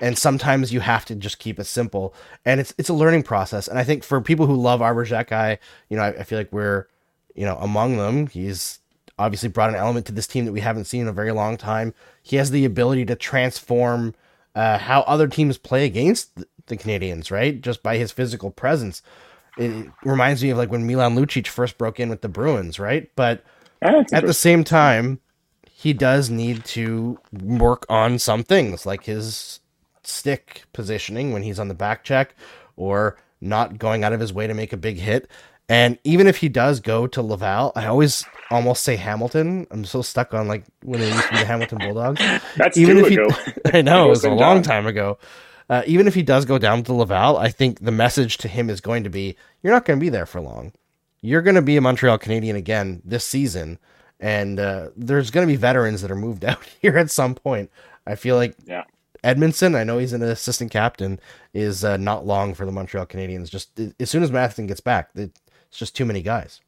and 0.00 0.16
sometimes 0.16 0.72
you 0.72 0.80
have 0.80 1.04
to 1.04 1.14
just 1.14 1.38
keep 1.38 1.58
it 1.58 1.64
simple 1.64 2.14
and 2.44 2.60
it's 2.60 2.74
it's 2.78 2.88
a 2.88 2.94
learning 2.94 3.22
process 3.22 3.68
and 3.68 3.78
I 3.78 3.84
think 3.84 4.04
for 4.04 4.20
people 4.20 4.46
who 4.46 4.56
love 4.56 4.82
Arber 4.82 5.04
Xhekaj 5.04 5.58
you 5.88 5.96
know 5.96 6.02
I, 6.02 6.08
I 6.08 6.22
feel 6.22 6.38
like 6.38 6.52
we're 6.52 6.86
you 7.34 7.44
know 7.44 7.56
among 7.56 7.96
them 7.96 8.26
he's 8.26 8.80
obviously 9.18 9.48
brought 9.48 9.70
an 9.70 9.76
element 9.76 10.06
to 10.06 10.12
this 10.12 10.26
team 10.26 10.44
that 10.44 10.52
we 10.52 10.60
haven't 10.60 10.84
seen 10.84 11.02
in 11.02 11.08
a 11.08 11.12
very 11.12 11.32
long 11.32 11.56
time. 11.56 11.92
He 12.22 12.36
has 12.36 12.50
the 12.50 12.64
ability 12.64 13.04
to 13.06 13.16
transform 13.16 14.14
uh, 14.54 14.78
how 14.78 15.00
other 15.02 15.28
teams 15.28 15.58
play 15.58 15.84
against 15.84 16.30
the 16.66 16.76
canadiens 16.76 17.30
right? 17.30 17.60
Just 17.60 17.82
by 17.82 17.96
his 17.96 18.12
physical 18.12 18.50
presence. 18.50 19.02
It 19.56 19.88
reminds 20.04 20.42
me 20.42 20.50
of 20.50 20.58
like 20.58 20.70
when 20.70 20.86
Milan 20.86 21.16
Lucic 21.16 21.48
first 21.48 21.78
broke 21.78 21.98
in 21.98 22.08
with 22.08 22.22
the 22.22 22.28
Bruins, 22.28 22.78
right? 22.78 23.10
But 23.16 23.44
at 24.12 24.26
the 24.26 24.34
same 24.34 24.62
time, 24.62 25.20
he 25.68 25.92
does 25.92 26.30
need 26.30 26.64
to 26.66 27.18
work 27.32 27.84
on 27.88 28.18
some 28.18 28.44
things 28.44 28.86
like 28.86 29.04
his 29.04 29.60
stick 30.08 30.64
positioning 30.72 31.32
when 31.32 31.42
he's 31.42 31.58
on 31.58 31.68
the 31.68 31.74
back 31.74 32.04
check 32.04 32.34
or 32.76 33.16
not 33.40 33.78
going 33.78 34.04
out 34.04 34.12
of 34.12 34.20
his 34.20 34.32
way 34.32 34.46
to 34.46 34.54
make 34.54 34.72
a 34.72 34.76
big 34.76 34.98
hit. 34.98 35.28
And 35.68 35.98
even 36.02 36.26
if 36.26 36.38
he 36.38 36.48
does 36.48 36.80
go 36.80 37.06
to 37.08 37.20
Laval, 37.20 37.72
I 37.76 37.86
always 37.86 38.24
almost 38.50 38.82
say 38.82 38.96
Hamilton. 38.96 39.66
I'm 39.70 39.84
so 39.84 40.00
stuck 40.00 40.32
on 40.32 40.48
like 40.48 40.64
when 40.82 41.02
it 41.02 41.12
used 41.12 41.24
to 41.24 41.30
be 41.30 41.38
the 41.40 41.44
Hamilton 41.44 41.78
Bulldogs. 41.78 42.20
That's 42.56 42.78
even 42.78 42.98
if 42.98 43.08
he, 43.08 43.16
ago. 43.16 43.28
I 43.72 43.82
know 43.82 44.06
it 44.06 44.10
was 44.10 44.24
a 44.24 44.30
long 44.30 44.62
time 44.62 44.86
ago. 44.86 45.18
Uh, 45.68 45.82
even 45.86 46.06
if 46.06 46.14
he 46.14 46.22
does 46.22 46.46
go 46.46 46.56
down 46.56 46.82
to 46.84 46.94
Laval, 46.94 47.36
I 47.36 47.50
think 47.50 47.80
the 47.80 47.92
message 47.92 48.38
to 48.38 48.48
him 48.48 48.70
is 48.70 48.80
going 48.80 49.04
to 49.04 49.10
be: 49.10 49.36
you're 49.62 49.72
not 49.72 49.84
going 49.84 49.98
to 49.98 50.00
be 50.02 50.08
there 50.08 50.24
for 50.24 50.40
long. 50.40 50.72
You're 51.20 51.42
going 51.42 51.56
to 51.56 51.62
be 51.62 51.76
a 51.76 51.80
Montreal 51.82 52.18
Canadien 52.18 52.56
again 52.56 53.02
this 53.04 53.26
season, 53.26 53.78
and 54.18 54.58
uh, 54.58 54.88
there's 54.96 55.30
going 55.30 55.46
to 55.46 55.52
be 55.52 55.56
veterans 55.56 56.00
that 56.00 56.10
are 56.10 56.16
moved 56.16 56.44
out 56.46 56.64
here 56.80 56.96
at 56.96 57.10
some 57.10 57.34
point. 57.34 57.70
I 58.06 58.14
feel 58.14 58.36
like 58.36 58.56
yeah. 58.64 58.84
Edmundson, 59.24 59.74
I 59.74 59.84
know 59.84 59.98
he's 59.98 60.12
an 60.12 60.22
assistant 60.22 60.70
captain, 60.70 61.20
is 61.52 61.84
uh, 61.84 61.96
not 61.96 62.26
long 62.26 62.54
for 62.54 62.64
the 62.64 62.72
Montreal 62.72 63.06
Canadiens. 63.06 63.50
Just 63.50 63.78
as 63.98 64.10
soon 64.10 64.22
as 64.22 64.30
Matheson 64.30 64.66
gets 64.66 64.80
back, 64.80 65.10
it's 65.14 65.32
just 65.72 65.96
too 65.96 66.04
many 66.04 66.22
guys. 66.22 66.60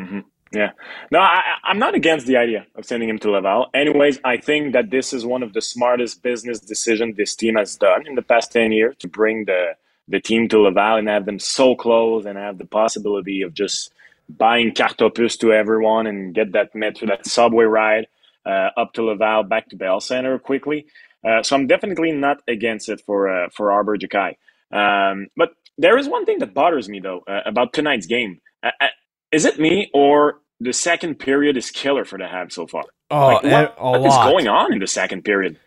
Mm-hmm. 0.00 0.20
Yeah. 0.52 0.70
No, 1.10 1.18
I, 1.18 1.42
I'm 1.64 1.78
not 1.78 1.94
against 1.94 2.26
the 2.26 2.36
idea 2.36 2.66
of 2.76 2.84
sending 2.84 3.08
him 3.08 3.18
to 3.20 3.30
Laval. 3.30 3.68
Anyways, 3.74 4.20
I 4.24 4.36
think 4.36 4.72
that 4.74 4.90
this 4.90 5.12
is 5.12 5.26
one 5.26 5.42
of 5.42 5.52
the 5.52 5.60
smartest 5.60 6.22
business 6.22 6.60
decisions 6.60 7.16
this 7.16 7.34
team 7.34 7.56
has 7.56 7.76
done 7.76 8.06
in 8.06 8.14
the 8.14 8.22
past 8.22 8.52
10 8.52 8.72
years 8.72 8.96
to 9.00 9.08
bring 9.08 9.44
the, 9.44 9.74
the 10.08 10.20
team 10.20 10.48
to 10.48 10.60
Laval 10.60 10.96
and 10.96 11.08
have 11.08 11.26
them 11.26 11.38
so 11.38 11.74
close 11.74 12.24
and 12.24 12.38
have 12.38 12.58
the 12.58 12.64
possibility 12.64 13.42
of 13.42 13.54
just 13.54 13.92
buying 14.28 14.72
carte 14.74 15.02
opus 15.02 15.36
to 15.38 15.52
everyone 15.52 16.06
and 16.06 16.34
get 16.34 16.52
that 16.52 16.74
metro, 16.74 17.08
that 17.08 17.26
subway 17.26 17.64
ride 17.64 18.06
uh, 18.44 18.70
up 18.76 18.92
to 18.94 19.02
Laval, 19.02 19.42
back 19.42 19.68
to 19.68 19.76
Bell 19.76 20.00
Center 20.00 20.38
quickly. 20.38 20.86
Uh, 21.26 21.42
so 21.42 21.56
I'm 21.56 21.66
definitely 21.66 22.12
not 22.12 22.42
against 22.46 22.88
it 22.88 23.00
for 23.00 23.28
uh, 23.28 23.48
for 23.50 23.72
Arber 23.72 23.98
Xhekaj. 23.98 24.36
Um, 24.70 25.28
but 25.36 25.54
there 25.78 25.98
is 25.98 26.08
one 26.08 26.24
thing 26.24 26.38
that 26.38 26.54
bothers 26.54 26.88
me 26.88 27.00
though 27.00 27.24
uh, 27.26 27.40
about 27.44 27.72
tonight's 27.72 28.06
game. 28.06 28.40
Uh, 28.62 28.70
uh, 28.80 28.86
is 29.32 29.44
it 29.44 29.58
me 29.58 29.90
or 29.92 30.40
the 30.60 30.72
second 30.72 31.16
period 31.16 31.56
is 31.56 31.70
killer 31.70 32.04
for 32.04 32.18
the 32.18 32.24
Habs 32.24 32.52
so 32.52 32.66
far? 32.66 32.84
Oh, 33.10 33.26
like, 33.26 33.42
what, 33.44 33.80
what 33.80 34.06
is 34.06 34.14
going 34.14 34.48
on 34.48 34.72
in 34.72 34.78
the 34.78 34.86
second 34.86 35.24
period? 35.24 35.58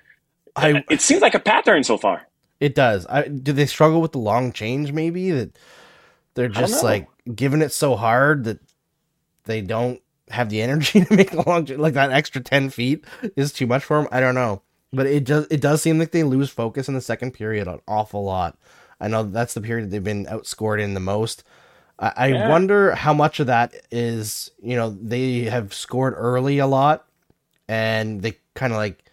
I, 0.56 0.84
it 0.90 1.02
seems 1.02 1.22
like 1.22 1.36
a 1.36 1.40
pattern 1.40 1.84
so 1.84 1.98
far. 1.98 2.28
It 2.60 2.76
does. 2.76 3.06
I, 3.08 3.28
do 3.28 3.54
they 3.54 3.66
struggle 3.66 4.02
with 4.02 4.12
the 4.12 4.20
long 4.20 4.52
change? 4.52 4.92
Maybe 4.92 5.32
that 5.32 5.58
they're 6.34 6.50
just 6.50 6.84
like 6.84 7.08
giving 7.36 7.62
it 7.62 7.72
so 7.72 7.96
hard 7.96 8.46
that 8.46 8.60
they 9.44 9.62
don't 9.62 10.02
have 10.30 10.50
the 10.50 10.62
energy 10.66 11.04
to 11.04 11.14
make 11.14 11.32
the 11.32 11.44
long 11.46 11.66
like 11.66 11.94
that 11.94 12.12
extra 12.12 12.42
10 12.42 12.70
feet 12.70 13.04
is 13.36 13.52
too 13.52 13.68
much 13.68 13.84
for 13.84 13.98
them 13.98 14.08
i 14.12 14.20
don't 14.20 14.36
know 14.36 14.62
but 14.92 15.06
it 15.06 15.24
does 15.24 15.48
it 15.50 15.62
does 15.62 15.82
seem 15.82 16.00
like 16.00 16.12
they 16.12 16.24
lose 16.24 16.50
focus 16.50 16.88
in 16.88 16.94
the 16.94 17.02
second 17.02 17.32
period 17.32 17.68
an 17.68 17.80
awful 17.88 18.24
lot 18.24 18.58
i 19.00 19.08
know 19.08 19.24
that's 19.24 19.54
the 19.54 19.62
period 19.62 19.90
they've 19.92 20.04
been 20.04 20.26
outscored 20.26 20.82
in 20.82 20.94
the 20.94 21.00
most 21.00 21.44
I, 22.00 22.14
I 22.16 22.28
yeah. 22.28 22.50
wonder 22.50 22.96
how 22.96 23.14
much 23.14 23.40
of 23.40 23.48
that 23.48 23.76
is, 23.92 24.52
you 24.62 24.76
know, 24.76 24.90
they 24.90 25.42
have 25.42 25.74
scored 25.74 26.14
early 26.16 26.60
a 26.60 26.68
lot 26.68 27.06
and 27.68 28.22
they 28.22 28.38
kind 28.56 28.74
of 28.74 28.78
like 28.78 29.04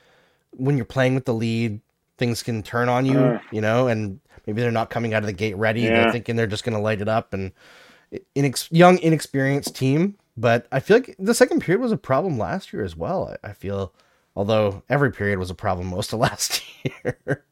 when 0.53 0.77
you're 0.77 0.87
playing 0.87 1.15
with 1.15 1.25
the 1.25 1.35
lead, 1.35 1.81
things 2.17 2.43
can 2.43 2.63
turn 2.63 2.89
on 2.89 3.05
you, 3.05 3.19
uh, 3.19 3.41
you 3.51 3.61
know, 3.61 3.89
and 3.89 4.21
maybe 4.47 4.63
they're 4.63 4.71
not 4.71 4.89
coming 4.89 5.13
out 5.13 5.23
of 5.23 5.27
the 5.27 5.33
gate 5.33 5.57
ready. 5.57 5.83
Yeah. 5.83 6.03
They're 6.03 6.13
thinking 6.13 6.37
they're 6.37 6.47
just 6.47 6.65
going 6.65 6.77
to 6.77 6.83
light 6.83 7.03
it 7.03 7.09
up 7.09 7.35
and 7.35 7.53
inex- 8.35 8.69
young, 8.71 8.99
inexperienced 8.99 9.75
team. 9.75 10.17
But 10.39 10.67
I 10.71 10.81
feel 10.81 10.99
like 10.99 11.17
the 11.19 11.35
second 11.35 11.61
period 11.61 11.81
was 11.81 11.93
a 11.93 11.97
problem 11.97 12.39
last 12.39 12.73
year 12.73 12.85
as 12.85 12.97
well. 12.97 13.37
I, 13.43 13.51
I 13.51 13.53
feel, 13.53 13.93
although 14.37 14.83
every 14.89 15.11
period 15.11 15.39
was 15.39 15.51
a 15.51 15.55
problem 15.55 15.89
most 15.89 16.13
of 16.13 16.19
last 16.27 16.63
year. 16.85 17.45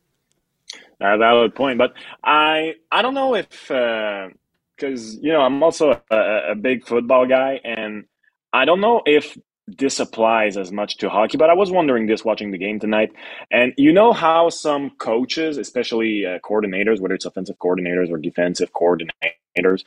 a 1.01 1.19
valid 1.19 1.55
point, 1.55 1.79
but 1.79 1.95
I 2.23 2.75
I 2.93 3.03
don't 3.03 3.15
know 3.15 3.35
if 3.35 3.71
uh, 3.71 4.29
because 4.77 5.17
you 5.17 5.33
know 5.33 5.41
I'm 5.41 5.63
also 5.63 6.01
a, 6.11 6.51
a, 6.51 6.55
big 6.55 6.87
football 6.87 7.27
guy, 7.27 7.61
and 7.65 8.05
I 8.53 8.65
don't 8.65 8.81
know 8.81 9.03
if 9.07 9.37
this 9.67 9.99
applies 9.99 10.57
as 10.57 10.71
much 10.71 10.99
to 10.99 11.09
hockey, 11.09 11.39
but 11.39 11.49
I 11.49 11.55
was 11.55 11.71
wondering 11.71 12.07
this 12.07 12.25
watching 12.25 12.51
the 12.51 12.59
game 12.59 12.79
tonight. 12.79 13.13
And 13.51 13.73
you 13.79 13.93
know 13.93 14.13
how 14.13 14.51
some 14.51 14.91
coaches, 14.99 15.57
especially 15.57 16.27
uh, 16.27 16.39
coordinators, 16.41 17.01
whether 17.01 17.15
it's 17.15 17.25
offensive 17.25 17.59
coordinators 17.59 18.11
or 18.11 18.19
defensive 18.19 18.71
coordinators, 18.73 19.85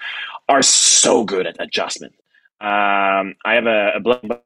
are 0.49 0.63
so 0.63 1.23
good 1.23 1.45
at 1.45 1.57
adjustment. 1.59 2.15
Um, 2.59 3.35
I 3.45 3.53
have 3.53 3.67
a, 3.67 3.91
a 3.95 4.39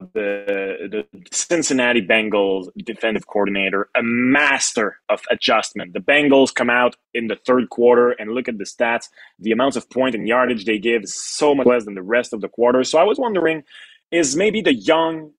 the, 0.00 0.88
the 0.90 1.20
Cincinnati 1.30 2.00
Bengals 2.00 2.68
defensive 2.84 3.26
coordinator, 3.26 3.88
a 3.96 4.02
master 4.02 4.98
of 5.08 5.22
adjustment. 5.30 5.92
The 5.92 6.00
Bengals 6.00 6.54
come 6.54 6.70
out 6.70 6.96
in 7.14 7.28
the 7.28 7.36
third 7.36 7.68
quarter 7.70 8.10
and 8.12 8.32
look 8.32 8.48
at 8.48 8.58
the 8.58 8.64
stats. 8.64 9.08
The 9.38 9.52
amounts 9.52 9.76
of 9.76 9.88
point 9.90 10.14
and 10.14 10.26
yardage 10.26 10.64
they 10.64 10.78
give 10.78 11.02
is 11.02 11.14
so 11.14 11.54
much 11.54 11.66
less 11.66 11.84
than 11.84 11.94
the 11.94 12.02
rest 12.02 12.32
of 12.32 12.40
the 12.40 12.48
quarter. 12.48 12.82
So 12.84 12.98
I 12.98 13.04
was 13.04 13.18
wondering, 13.18 13.62
is 14.10 14.36
maybe 14.36 14.60
the 14.60 14.74
young 14.74 15.32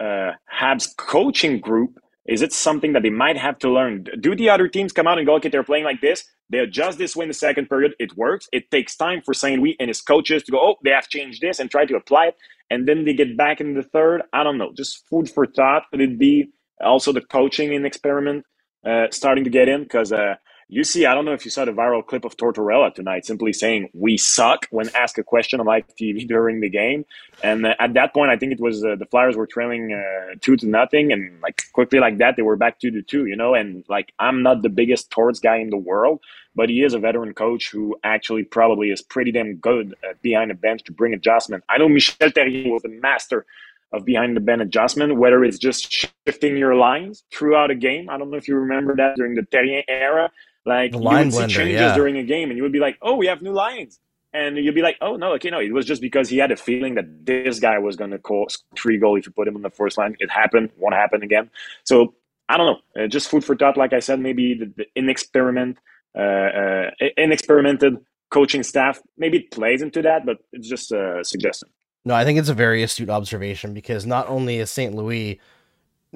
uh, 0.00 0.32
Habs 0.52 0.96
coaching 0.96 1.60
group 1.60 1.98
is 2.28 2.42
it 2.42 2.52
something 2.52 2.92
that 2.94 3.02
they 3.02 3.10
might 3.10 3.38
have 3.38 3.58
to 3.60 3.70
learn? 3.70 4.06
Do 4.20 4.36
the 4.36 4.50
other 4.50 4.68
teams 4.68 4.92
come 4.92 5.08
out 5.08 5.18
and 5.18 5.26
go, 5.26 5.36
okay, 5.36 5.48
they're 5.50 5.64
playing 5.64 5.84
like 5.84 6.02
this? 6.02 6.24
They 6.50 6.58
adjust 6.58 6.98
this 6.98 7.16
way 7.16 7.24
in 7.24 7.28
the 7.28 7.34
second 7.34 7.68
period. 7.68 7.94
It 7.98 8.16
works. 8.16 8.48
It 8.52 8.70
takes 8.70 8.96
time 8.96 9.22
for 9.24 9.34
Saint 9.34 9.60
Louis 9.62 9.76
and 9.80 9.88
his 9.88 10.02
coaches 10.02 10.44
to 10.44 10.52
go, 10.52 10.60
oh, 10.60 10.76
they 10.84 10.90
have 10.90 11.08
changed 11.08 11.42
this 11.42 11.60
and 11.60 11.70
try 11.70 11.86
to 11.86 11.96
apply 11.96 12.28
it. 12.28 12.36
And 12.70 12.88
then 12.88 13.04
they 13.06 13.14
get 13.14 13.36
back 13.36 13.60
in 13.60 13.74
the 13.74 13.82
third. 13.82 14.22
I 14.32 14.44
don't 14.44 14.58
know. 14.58 14.72
Just 14.76 15.06
food 15.08 15.30
for 15.30 15.46
thought. 15.46 15.84
Could 15.90 16.02
it 16.02 16.18
be 16.18 16.50
also 16.84 17.12
the 17.12 17.22
coaching 17.22 17.72
in 17.72 17.86
experiment 17.86 18.44
uh, 18.86 19.06
starting 19.10 19.44
to 19.44 19.50
get 19.50 19.68
in? 19.68 19.84
Because 19.84 20.12
uh, 20.12 20.36
you 20.70 20.84
see, 20.84 21.06
I 21.06 21.14
don't 21.14 21.24
know 21.24 21.32
if 21.32 21.46
you 21.46 21.50
saw 21.50 21.64
the 21.64 21.72
viral 21.72 22.04
clip 22.04 22.26
of 22.26 22.36
Tortorella 22.36 22.94
tonight, 22.94 23.24
simply 23.24 23.54
saying 23.54 23.88
"we 23.94 24.18
suck" 24.18 24.66
when 24.70 24.94
asked 24.94 25.16
a 25.16 25.22
question 25.22 25.60
on 25.60 25.66
live 25.66 25.84
TV 25.98 26.28
during 26.34 26.60
the 26.60 26.68
game. 26.68 27.06
And 27.42 27.66
uh, 27.66 27.74
at 27.80 27.94
that 27.94 28.12
point, 28.12 28.30
I 28.30 28.36
think 28.36 28.52
it 28.52 28.60
was 28.60 28.84
uh, 28.84 28.96
the 28.96 29.06
Flyers 29.06 29.34
were 29.34 29.46
trailing 29.46 29.92
uh, 29.94 30.34
two 30.42 30.56
to 30.56 30.66
nothing, 30.66 31.10
and 31.10 31.40
like 31.40 31.62
quickly 31.72 32.00
like 32.00 32.18
that, 32.18 32.36
they 32.36 32.42
were 32.42 32.56
back 32.56 32.80
two 32.80 32.90
to 32.90 33.02
two. 33.02 33.24
You 33.26 33.36
know, 33.36 33.54
and 33.54 33.82
like 33.88 34.12
I'm 34.18 34.42
not 34.42 34.60
the 34.60 34.68
biggest 34.68 35.10
Torts 35.10 35.40
guy 35.40 35.56
in 35.56 35.70
the 35.70 35.78
world, 35.78 36.20
but 36.54 36.68
he 36.68 36.82
is 36.82 36.92
a 36.92 36.98
veteran 36.98 37.32
coach 37.32 37.70
who 37.70 37.96
actually 38.04 38.44
probably 38.44 38.90
is 38.90 39.00
pretty 39.00 39.32
damn 39.32 39.56
good 39.56 39.94
behind 40.20 40.50
the 40.50 40.54
bench 40.54 40.84
to 40.84 40.92
bring 40.92 41.14
adjustment. 41.14 41.64
I 41.70 41.78
know 41.78 41.88
Michel 41.88 42.28
Therrien 42.28 42.70
was 42.70 42.84
a 42.84 42.88
master 42.88 43.46
of 43.92 44.04
behind 44.04 44.36
the 44.36 44.40
bench 44.40 44.60
adjustment, 44.60 45.16
whether 45.16 45.42
it's 45.44 45.58
just 45.58 45.90
shifting 45.90 46.56
your 46.56 46.74
lines 46.74 47.24
throughout 47.32 47.70
a 47.70 47.74
game. 47.74 48.10
I 48.10 48.18
don't 48.18 48.30
know 48.30 48.36
if 48.36 48.46
you 48.46 48.56
remember 48.56 48.94
that 48.96 49.16
during 49.16 49.34
the 49.34 49.42
Therrien 49.42 49.82
era. 49.88 50.30
Like 50.68 50.92
the 50.92 50.98
line 50.98 51.30
you 51.30 51.36
would 51.36 51.44
blender, 51.44 51.48
see 51.48 51.56
changes 51.56 51.80
yeah. 51.80 51.94
during 51.94 52.16
a 52.18 52.22
game, 52.22 52.50
and 52.50 52.56
you 52.56 52.62
would 52.62 52.72
be 52.72 52.78
like, 52.78 52.98
"Oh, 53.02 53.16
we 53.16 53.26
have 53.26 53.40
new 53.42 53.52
lines," 53.52 53.98
and 54.32 54.56
you'd 54.56 54.74
be 54.74 54.82
like, 54.82 54.96
"Oh 55.00 55.16
no, 55.16 55.32
okay, 55.34 55.50
no." 55.50 55.60
It 55.60 55.72
was 55.72 55.86
just 55.86 56.02
because 56.02 56.28
he 56.28 56.38
had 56.38 56.52
a 56.52 56.56
feeling 56.56 56.94
that 56.96 57.26
this 57.26 57.58
guy 57.58 57.78
was 57.78 57.96
going 57.96 58.10
to 58.10 58.18
score 58.18 58.46
three 58.76 58.98
goal 58.98 59.16
if 59.16 59.26
you 59.26 59.32
put 59.32 59.48
him 59.48 59.56
on 59.56 59.62
the 59.62 59.70
first 59.70 59.96
line. 59.98 60.14
It 60.18 60.30
happened, 60.30 60.70
won't 60.76 60.94
happen 60.94 61.22
again. 61.22 61.50
So 61.84 62.14
I 62.48 62.56
don't 62.56 62.66
know, 62.66 63.04
uh, 63.04 63.06
just 63.08 63.30
food 63.30 63.44
for 63.44 63.56
thought. 63.56 63.76
Like 63.76 63.92
I 63.92 64.00
said, 64.00 64.20
maybe 64.20 64.54
the, 64.54 64.72
the 64.76 64.86
inexperiment, 64.94 65.78
uh, 66.16 66.20
uh, 66.20 66.90
inexperimented 67.16 67.98
coaching 68.30 68.62
staff, 68.62 69.00
maybe 69.16 69.38
it 69.38 69.50
plays 69.50 69.82
into 69.82 70.02
that, 70.02 70.26
but 70.26 70.38
it's 70.52 70.68
just 70.68 70.92
a 70.92 71.20
suggestion. 71.22 71.68
No, 72.04 72.14
I 72.14 72.24
think 72.24 72.38
it's 72.38 72.48
a 72.48 72.54
very 72.54 72.82
astute 72.82 73.10
observation 73.10 73.74
because 73.74 74.06
not 74.06 74.28
only 74.28 74.58
is 74.58 74.70
St. 74.70 74.94
Louis, 74.94 75.40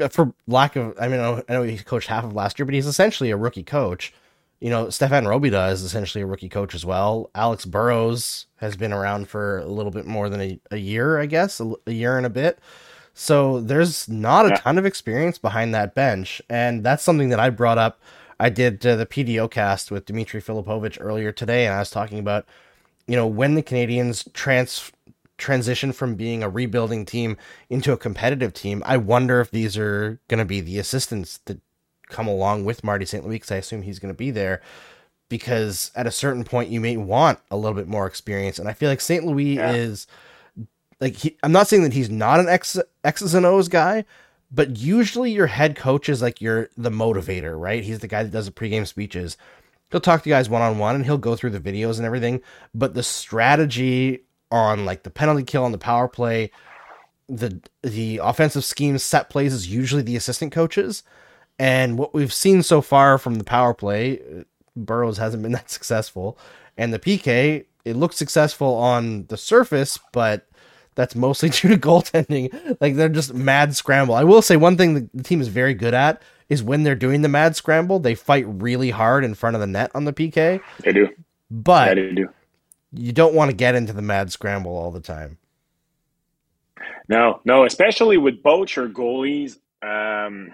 uh, 0.00 0.08
for 0.08 0.32
lack 0.46 0.76
of, 0.76 0.94
I 0.98 1.08
mean, 1.08 1.20
I 1.20 1.52
know 1.52 1.62
he 1.62 1.76
coached 1.78 2.08
half 2.08 2.24
of 2.24 2.34
last 2.34 2.58
year, 2.58 2.66
but 2.66 2.74
he's 2.74 2.86
essentially 2.86 3.30
a 3.30 3.36
rookie 3.36 3.62
coach. 3.62 4.12
You 4.62 4.70
know, 4.70 4.86
Stéphane 4.86 5.26
Robidas 5.26 5.72
is 5.72 5.82
essentially 5.82 6.22
a 6.22 6.26
rookie 6.26 6.48
coach 6.48 6.72
as 6.72 6.84
well. 6.84 7.32
Alex 7.34 7.64
Burrows 7.64 8.46
has 8.58 8.76
been 8.76 8.92
around 8.92 9.28
for 9.28 9.58
a 9.58 9.66
little 9.66 9.90
bit 9.90 10.06
more 10.06 10.28
than 10.28 10.40
a, 10.40 10.60
a 10.70 10.76
year, 10.76 11.18
I 11.18 11.26
guess, 11.26 11.58
a, 11.58 11.72
a 11.88 11.90
year 11.90 12.16
and 12.16 12.24
a 12.24 12.30
bit. 12.30 12.60
So 13.12 13.60
there's 13.60 14.08
not 14.08 14.46
a 14.46 14.54
ton 14.56 14.78
of 14.78 14.86
experience 14.86 15.36
behind 15.36 15.74
that 15.74 15.96
bench. 15.96 16.40
And 16.48 16.84
that's 16.84 17.02
something 17.02 17.30
that 17.30 17.40
I 17.40 17.50
brought 17.50 17.76
up. 17.76 18.00
I 18.38 18.50
did 18.50 18.86
uh, 18.86 18.94
the 18.94 19.04
PDO 19.04 19.50
cast 19.50 19.90
with 19.90 20.06
Dimitri 20.06 20.40
Filipovic 20.40 20.96
earlier 21.00 21.32
today, 21.32 21.66
and 21.66 21.74
I 21.74 21.80
was 21.80 21.90
talking 21.90 22.20
about, 22.20 22.46
you 23.08 23.16
know, 23.16 23.26
when 23.26 23.56
the 23.56 23.64
Canadiens 23.64 24.32
trans 24.32 24.92
transition 25.38 25.92
from 25.92 26.14
being 26.14 26.44
a 26.44 26.48
rebuilding 26.48 27.04
team 27.04 27.36
into 27.68 27.92
a 27.92 27.96
competitive 27.96 28.54
team, 28.54 28.80
I 28.86 28.96
wonder 28.96 29.40
if 29.40 29.50
these 29.50 29.76
are 29.76 30.20
going 30.28 30.38
to 30.38 30.44
be 30.44 30.60
the 30.60 30.78
assistants 30.78 31.40
that 31.46 31.60
come 32.12 32.28
along 32.28 32.64
with 32.64 32.84
Marty 32.84 33.04
St. 33.04 33.24
Louis, 33.24 33.36
because 33.36 33.50
I 33.50 33.56
assume 33.56 33.82
he's 33.82 33.98
going 33.98 34.12
to 34.14 34.18
be 34.18 34.30
there. 34.30 34.62
Because 35.28 35.90
at 35.96 36.06
a 36.06 36.10
certain 36.10 36.44
point, 36.44 36.70
you 36.70 36.80
may 36.80 36.96
want 36.96 37.38
a 37.50 37.56
little 37.56 37.74
bit 37.74 37.88
more 37.88 38.06
experience. 38.06 38.58
And 38.58 38.68
I 38.68 38.74
feel 38.74 38.90
like 38.90 39.00
St. 39.00 39.24
Louis 39.24 39.56
yeah. 39.56 39.72
is 39.72 40.06
like, 41.00 41.16
he, 41.16 41.36
I'm 41.42 41.52
not 41.52 41.68
saying 41.68 41.82
that 41.84 41.94
he's 41.94 42.10
not 42.10 42.38
an 42.38 42.48
X, 42.48 42.78
X's 43.02 43.34
and 43.34 43.46
O's 43.46 43.68
guy, 43.68 44.04
but 44.50 44.76
usually 44.76 45.32
your 45.32 45.46
head 45.46 45.74
coach 45.74 46.08
is 46.08 46.20
like 46.20 46.40
you're 46.40 46.68
the 46.76 46.90
motivator, 46.90 47.58
right? 47.58 47.82
He's 47.82 48.00
the 48.00 48.08
guy 48.08 48.22
that 48.22 48.30
does 48.32 48.46
the 48.46 48.52
pregame 48.52 48.86
speeches. 48.86 49.38
He'll 49.90 50.00
talk 50.00 50.22
to 50.22 50.28
guys 50.28 50.50
one 50.50 50.62
on 50.62 50.78
one 50.78 50.94
and 50.94 51.04
he'll 51.04 51.18
go 51.18 51.34
through 51.34 51.50
the 51.50 51.60
videos 51.60 51.96
and 51.96 52.04
everything. 52.04 52.42
But 52.74 52.94
the 52.94 53.02
strategy 53.02 54.24
on 54.50 54.84
like 54.84 55.02
the 55.02 55.10
penalty 55.10 55.42
kill 55.42 55.64
on 55.64 55.72
the 55.72 55.78
power 55.78 56.08
play, 56.08 56.50
the 57.28 57.60
the 57.82 58.20
offensive 58.22 58.64
scheme 58.64 58.98
set 58.98 59.30
plays 59.30 59.54
is 59.54 59.72
usually 59.72 60.02
the 60.02 60.16
assistant 60.16 60.52
coaches. 60.52 61.02
And 61.58 61.98
what 61.98 62.14
we've 62.14 62.32
seen 62.32 62.62
so 62.62 62.80
far 62.80 63.18
from 63.18 63.36
the 63.36 63.44
power 63.44 63.74
play, 63.74 64.44
Burrows 64.74 65.18
hasn't 65.18 65.42
been 65.42 65.52
that 65.52 65.70
successful. 65.70 66.38
And 66.76 66.92
the 66.92 66.98
PK, 66.98 67.66
it 67.84 67.96
looks 67.96 68.16
successful 68.16 68.74
on 68.74 69.26
the 69.26 69.36
surface, 69.36 69.98
but 70.12 70.48
that's 70.94 71.14
mostly 71.14 71.48
due 71.50 71.68
to 71.68 71.76
goaltending. 71.76 72.76
Like 72.80 72.96
they're 72.96 73.08
just 73.08 73.34
mad 73.34 73.76
scramble. 73.76 74.14
I 74.14 74.24
will 74.24 74.42
say 74.42 74.56
one 74.56 74.76
thing 74.76 75.10
the 75.12 75.22
team 75.22 75.40
is 75.40 75.48
very 75.48 75.74
good 75.74 75.94
at 75.94 76.22
is 76.48 76.62
when 76.62 76.82
they're 76.82 76.94
doing 76.94 77.22
the 77.22 77.28
mad 77.28 77.56
scramble, 77.56 77.98
they 77.98 78.14
fight 78.14 78.44
really 78.46 78.90
hard 78.90 79.24
in 79.24 79.34
front 79.34 79.56
of 79.56 79.60
the 79.60 79.66
net 79.66 79.90
on 79.94 80.04
the 80.04 80.12
PK. 80.12 80.60
They 80.80 80.92
do. 80.92 81.08
But 81.50 81.96
yeah, 81.96 82.02
they 82.02 82.12
do 82.12 82.28
you 82.92 83.12
don't 83.12 83.34
want 83.34 83.50
to 83.50 83.56
get 83.56 83.74
into 83.74 83.92
the 83.92 84.02
mad 84.02 84.30
scramble 84.30 84.76
all 84.76 84.90
the 84.90 85.00
time. 85.00 85.38
No, 87.08 87.40
no, 87.44 87.64
especially 87.64 88.16
with 88.16 88.34
your 88.44 88.88
goalies. 88.88 89.58
Um, 89.82 90.52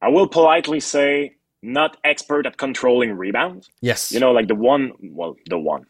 I 0.00 0.08
will 0.08 0.28
politely 0.28 0.80
say, 0.80 1.36
not 1.62 1.96
expert 2.04 2.46
at 2.46 2.56
controlling 2.56 3.16
rebounds. 3.16 3.68
Yes, 3.80 4.12
you 4.12 4.20
know, 4.20 4.32
like 4.32 4.48
the 4.48 4.54
one, 4.54 4.92
well, 5.02 5.36
the 5.48 5.58
one, 5.58 5.86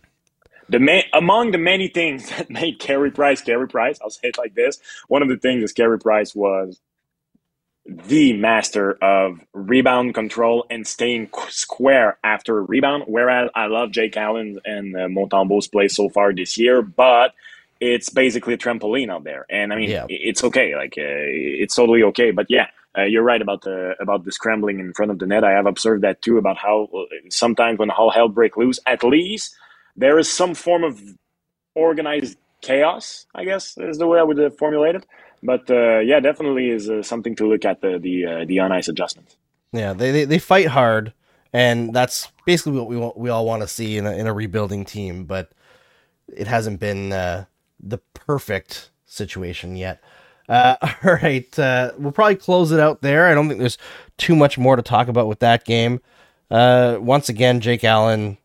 the 0.69 0.79
ma- 0.81 1.03
among 1.13 1.53
the 1.53 1.59
many 1.59 1.89
things 1.89 2.29
that 2.37 2.51
made 2.51 2.79
Carey 2.79 3.11
Price 3.11 3.41
Carey 3.41 3.69
Price. 3.69 3.99
I'll 4.03 4.11
say 4.11 4.29
it 4.29 4.39
like 4.39 4.55
this: 4.55 4.79
one 5.09 5.23
of 5.23 5.29
the 5.29 5.37
things 5.37 5.63
is 5.63 5.73
Carey 5.73 5.99
Price 5.99 6.35
was 6.35 6.81
the 7.87 8.35
master 8.35 8.93
of 9.03 9.41
rebound 9.53 10.15
control 10.15 10.67
and 10.71 10.87
staying 10.87 11.29
square 11.49 12.19
after 12.23 12.59
a 12.59 12.63
rebound. 12.63 13.05
Whereas 13.07 13.51
I 13.55 13.67
love 13.67 13.91
Jake 13.91 14.17
Allen 14.17 14.59
and 14.65 14.95
uh, 14.95 15.09
Montembeault's 15.09 15.69
play 15.69 15.89
so 15.89 16.09
far 16.09 16.33
this 16.33 16.59
year, 16.59 16.83
but 16.83 17.35
it's 17.81 18.11
basically 18.11 18.55
a 18.55 18.59
trampoline 18.59 19.11
out 19.11 19.25
there. 19.25 19.47
And 19.49 19.73
I 19.73 19.77
mean, 19.77 19.91
yeah. 19.91 20.07
it's 20.09 20.45
okay. 20.45 20.77
Like 20.77 20.95
uh, 20.99 21.03
it's 21.03 21.75
totally 21.75 22.03
okay. 22.05 22.31
But 22.31 22.47
yeah, 22.49 22.69
uh, 22.97 23.03
you're 23.05 23.23
right 23.23 23.41
about 23.41 23.63
the 23.63 23.95
about 24.01 24.25
the 24.25 24.33
scrambling 24.33 24.81
in 24.81 24.93
front 24.95 25.13
of 25.13 25.19
the 25.19 25.27
net. 25.27 25.45
I 25.45 25.53
have 25.53 25.67
observed 25.67 26.03
that 26.03 26.23
too. 26.23 26.39
About 26.39 26.59
how 26.59 26.89
uh, 26.95 27.05
sometimes 27.29 27.79
when 27.79 27.91
all 27.91 28.11
hell 28.11 28.29
break 28.29 28.57
loose, 28.57 28.81
at 28.87 29.05
least 29.05 29.55
there 29.97 30.19
is 30.19 30.33
some 30.33 30.55
form 30.55 30.85
of 30.85 31.01
organized 31.75 32.37
chaos. 32.63 33.27
I 33.35 33.45
guess 33.45 33.77
is 33.79 33.99
the 33.99 34.07
way 34.07 34.19
I 34.19 34.23
would 34.23 34.41
uh, 34.41 34.51
formulate 34.51 34.97
it. 34.97 35.07
But 35.43 35.71
uh, 35.71 36.01
yeah, 36.01 36.21
definitely 36.21 36.71
is 36.71 36.91
uh, 36.91 37.03
something 37.03 37.37
to 37.37 37.49
look 37.49 37.65
at 37.65 37.81
the 37.81 37.99
the 37.99 38.27
uh, 38.27 38.45
the 38.45 38.59
on 38.59 38.73
ice 38.73 38.89
adjustments. 38.89 39.37
Yeah, 39.73 39.93
they, 39.93 40.11
they 40.11 40.25
they 40.25 40.39
fight 40.39 40.67
hard, 40.67 41.13
and 41.53 41.95
that's 41.95 42.29
basically 42.45 42.73
what 42.73 42.89
we 42.89 42.97
want, 42.97 43.17
we 43.17 43.31
all 43.31 43.47
want 43.47 43.63
to 43.63 43.69
see 43.69 43.99
in 43.99 44.07
a, 44.07 44.13
in 44.13 44.27
a 44.27 44.33
rebuilding 44.33 44.85
team. 44.85 45.25
But 45.25 45.53
it 46.29 46.49
hasn't 46.49 46.81
been 46.81 47.11
the 47.11 47.99
perfect 48.15 48.91
situation 49.07 49.77
yet. 49.77 50.03
Uh, 50.51 50.77
all 51.05 51.15
right, 51.15 51.59
uh, 51.59 51.93
we'll 51.97 52.13
probably 52.13 52.37
close 52.37 52.73
it 52.73 52.81
out 52.81 53.01
there. 53.01 53.27
I 53.29 53.35
don't 53.35 53.49
think 53.49 53.61
there's 53.61 53.79
too 54.19 54.37
much 54.37 54.59
more 54.59 54.77
to 54.77 54.83
talk 54.83 55.09
about 55.09 55.29
with 55.29 55.39
that 55.39 55.65
game. 55.65 56.01
once 56.51 57.31
again, 57.31 57.61
Jake 57.61 57.85
Allen 57.85 58.37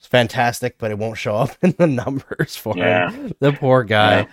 is 0.00 0.06
fantastic, 0.06 0.78
but 0.78 0.90
it 0.90 0.98
won't 0.98 1.18
show 1.18 1.36
up 1.36 1.50
in 1.62 1.74
the 1.76 1.86
numbers 1.86 2.56
for 2.56 2.76
yeah. 2.76 3.10
him. 3.10 3.34
The 3.40 3.52
poor 3.52 3.84
guy. 3.84 4.20
Yeah. 4.20 4.26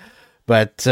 But 0.45 0.87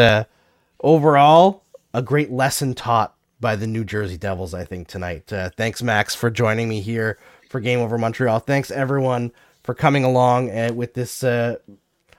overall, 0.81 1.63
a 1.93 2.01
great 2.01 2.31
lesson 2.31 2.73
taught 2.73 3.15
by 3.39 3.55
the 3.55 3.67
New 3.67 3.83
Jersey 3.83 4.17
Devils, 4.17 4.53
I 4.53 4.65
think, 4.65 4.87
tonight. 4.87 5.31
Uh, 5.31 5.49
thanks, 5.55 5.83
Max, 5.83 6.15
for 6.15 6.29
joining 6.29 6.67
me 6.67 6.81
here 6.81 7.17
for 7.49 7.59
Game 7.59 7.79
Over 7.79 7.97
Montreal. 7.97 8.39
Thanks, 8.39 8.71
everyone, 8.71 9.31
for 9.63 9.73
coming 9.73 10.03
along 10.03 10.49
uh, 10.51 10.71
with 10.73 10.93
this. 10.93 11.23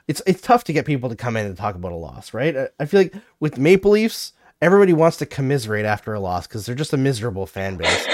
It's 0.09 0.23
it's 0.27 0.41
tough 0.41 0.65
to 0.65 0.73
get 0.73 0.87
people 0.87 1.09
to 1.09 1.17
come 1.17 1.37
in 1.37 1.47
and 1.47 1.57
talk 1.57 1.75
about 1.75 1.93
a 1.93 1.97
loss, 1.97 2.33
right? 2.33 2.57
I, 2.57 2.69
I 2.81 2.87
feel 2.87 3.01
like 3.01 3.15
with 3.41 3.59
Maple 3.59 3.93
Leafs, 3.93 4.33
everybody 4.61 4.93
wants 4.93 5.17
to 5.19 5.27
commiserate 5.27 5.85
after 5.85 6.15
a 6.15 6.21
loss 6.21 6.47
because 6.47 6.67
they're 6.67 6.75
just 6.75 6.93
a 6.93 6.97
miserable 6.97 7.47
fan 7.47 7.77
base. 7.77 8.07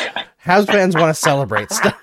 Habs 0.45 0.67
fans 0.67 0.97
want 0.97 1.15
to 1.15 1.21
celebrate 1.21 1.71
stuff. 1.71 1.95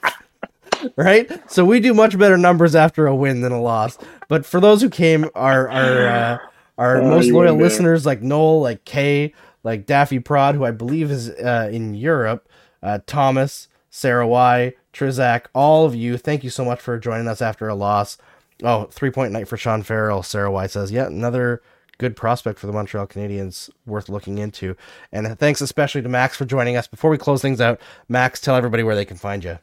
right? 0.96 1.30
So 1.52 1.66
we 1.66 1.80
do 1.80 1.94
much 1.94 2.18
better 2.18 2.38
numbers 2.38 2.76
after 2.76 3.08
a 3.08 3.16
win 3.16 3.42
than 3.42 3.52
a 3.52 3.62
loss. 3.62 3.98
But 4.28 4.46
for 4.46 4.60
those 4.60 4.82
who 4.82 4.90
came, 4.90 5.30
our 5.36 5.68
our 5.70 6.08
uh, 6.08 6.38
our 6.78 7.02
oh, 7.02 7.10
most 7.10 7.30
loyal 7.30 7.56
listeners 7.56 8.06
like 8.06 8.22
Noel, 8.22 8.62
like 8.62 8.86
Kay, 8.86 9.34
like 9.64 9.86
Daffy 9.86 10.20
Prod, 10.20 10.56
who 10.56 10.66
I 10.66 10.72
believe 10.72 11.12
is 11.12 11.30
uh, 11.30 11.70
in 11.72 11.94
Europe, 11.94 12.48
uh, 12.82 13.00
Thomas, 13.06 13.68
Sarah 13.90 14.28
Y, 14.28 14.74
Trizak, 14.94 15.46
all 15.54 15.86
of 15.86 15.96
you, 15.96 16.18
thank 16.18 16.44
you 16.44 16.50
so 16.50 16.64
much 16.64 16.80
for 16.80 16.98
joining 16.98 17.28
us 17.28 17.42
after 17.42 17.68
a 17.68 17.76
loss. 17.76 18.18
Oh, 18.64 18.86
three 18.86 19.12
point 19.12 19.32
night 19.32 19.47
for 19.47 19.57
Sean 19.57 19.84
Farrell. 19.84 20.24
Sarah 20.24 20.51
White 20.51 20.72
says, 20.72 20.91
yeah, 20.91 21.07
another 21.07 21.62
good 21.97 22.16
prospect 22.16 22.60
for 22.60 22.68
the 22.68 22.74
Montreal 22.74 23.07
Canadiens 23.07 23.70
worth 23.86 24.10
looking 24.10 24.38
into. 24.38 24.76
And 25.12 25.38
thanks 25.38 25.62
especially 25.62 26.01
to 26.01 26.10
Max 26.10 26.36
for 26.36 26.45
joining 26.45 26.76
us. 26.76 26.88
Before 26.88 27.10
we 27.10 27.18
close 27.18 27.41
things 27.41 27.62
out, 27.62 27.80
Max, 28.07 28.41
tell 28.41 28.55
everybody 28.55 28.84
where 28.84 28.95
they 28.95 29.05
can 29.05 29.18
find 29.18 29.43
you. 29.43 29.60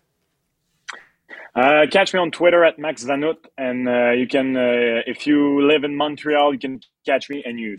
Uh, 1.54 1.86
catch 1.90 2.12
me 2.12 2.20
on 2.20 2.30
Twitter 2.30 2.62
at 2.64 2.78
Max 2.78 3.02
Vanut, 3.02 3.38
and 3.56 3.88
uh, 3.88 4.10
you 4.10 4.28
can, 4.28 4.54
uh, 4.54 5.00
if 5.06 5.26
you 5.26 5.66
live 5.66 5.84
in 5.84 5.96
Montreal, 5.96 6.52
you 6.52 6.58
can 6.58 6.80
catch 7.06 7.30
me 7.30 7.42
and 7.46 7.58
you 7.58 7.78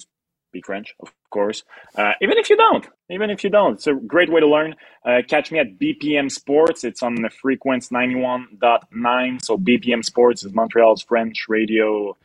speak 0.50 0.66
French, 0.66 0.96
of 1.00 1.14
course. 1.30 1.64
Uh, 1.96 2.12
even 2.22 2.38
if 2.38 2.50
you 2.50 2.58
don't, 2.58 2.88
even 3.10 3.30
if 3.30 3.44
you 3.44 3.50
don't, 3.50 3.74
it's 3.74 3.88
a 3.88 3.94
great 3.94 4.32
way 4.32 4.40
to 4.40 4.48
learn. 4.48 4.76
Uh, 5.06 5.22
catch 5.28 5.52
me 5.52 5.60
at 5.60 5.78
BPM 5.80 6.32
Sports. 6.32 6.84
It's 6.84 7.04
on 7.04 7.16
the 7.16 7.30
frequency 7.30 7.94
91.9. 7.94 9.44
So 9.44 9.58
BPM 9.58 10.04
Sports 10.04 10.44
is 10.44 10.54
Montreal's 10.54 11.04
French 11.04 11.46
radio 11.48 12.16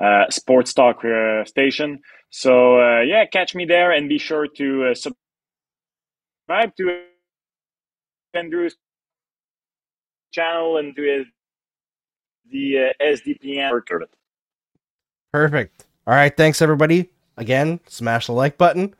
uh, 0.00 0.30
sports 0.30 0.72
talk 0.72 1.04
station. 1.46 2.00
So 2.30 3.00
yeah, 3.00 3.26
catch 3.26 3.54
me 3.54 3.64
there 3.64 3.92
and 3.92 4.08
be 4.08 4.18
sure 4.18 4.46
to 4.46 4.94
subscribe 4.94 6.76
to 6.76 7.02
Andrew's 8.34 8.76
channel 10.32 10.78
and 10.78 10.94
do 10.94 11.24
the 12.50 12.90
uh, 12.90 13.04
SDPN 13.04 13.70
Perfect. 15.32 15.86
All 16.06 16.14
right. 16.14 16.36
Thanks, 16.36 16.60
everybody. 16.62 17.10
Again, 17.40 17.80
smash 17.88 18.26
the 18.26 18.32
like 18.32 18.58
button. 18.58 18.94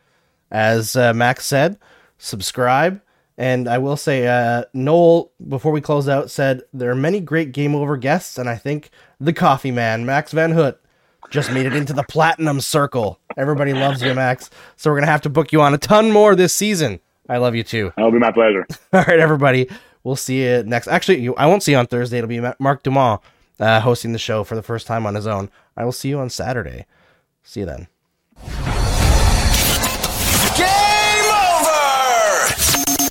As 0.50 0.96
uh, 0.96 1.12
Max 1.14 1.46
said, 1.46 1.78
subscribe. 2.18 3.00
And 3.38 3.68
I 3.68 3.78
will 3.78 3.96
say, 3.96 4.26
uh, 4.26 4.64
Noel, 4.74 5.30
before 5.48 5.72
we 5.72 5.80
close 5.80 6.08
out, 6.08 6.30
said 6.30 6.62
there 6.74 6.90
are 6.90 6.96
many 6.96 7.20
great 7.20 7.52
game 7.52 7.74
over 7.74 7.96
guests, 7.96 8.36
and 8.36 8.48
I 8.48 8.56
think 8.56 8.90
the 9.18 9.32
coffee 9.32 9.70
man, 9.70 10.04
Max 10.04 10.32
Van 10.32 10.52
Hoot, 10.52 10.78
just 11.30 11.52
made 11.52 11.64
it 11.64 11.74
into 11.74 11.92
the 11.92 12.02
platinum 12.02 12.60
circle. 12.60 13.18
Everybody 13.36 13.72
loves 13.72 14.02
you, 14.02 14.12
Max. 14.14 14.50
So 14.76 14.90
we're 14.90 14.96
gonna 14.96 15.12
have 15.12 15.22
to 15.22 15.30
book 15.30 15.52
you 15.52 15.62
on 15.62 15.72
a 15.72 15.78
ton 15.78 16.10
more 16.10 16.34
this 16.34 16.52
season. 16.52 17.00
I 17.28 17.38
love 17.38 17.54
you 17.54 17.62
too. 17.62 17.92
That'll 17.96 18.10
be 18.10 18.18
my 18.18 18.32
pleasure. 18.32 18.66
All 18.92 19.04
right, 19.04 19.20
everybody. 19.20 19.70
We'll 20.02 20.16
see 20.16 20.42
you 20.42 20.62
next. 20.64 20.88
Actually, 20.88 21.20
you, 21.20 21.34
I 21.36 21.46
won't 21.46 21.62
see 21.62 21.72
you 21.72 21.78
on 21.78 21.86
Thursday. 21.86 22.18
It'll 22.18 22.28
be 22.28 22.40
Marc 22.58 22.82
Dumont 22.82 23.20
uh, 23.60 23.80
hosting 23.80 24.12
the 24.12 24.18
show 24.18 24.44
for 24.44 24.54
the 24.54 24.62
first 24.62 24.86
time 24.86 25.06
on 25.06 25.14
his 25.14 25.26
own. 25.26 25.50
I 25.76 25.84
will 25.84 25.92
see 25.92 26.08
you 26.08 26.18
on 26.18 26.30
Saturday. 26.30 26.86
See 27.42 27.60
you 27.60 27.66
then. 27.66 27.86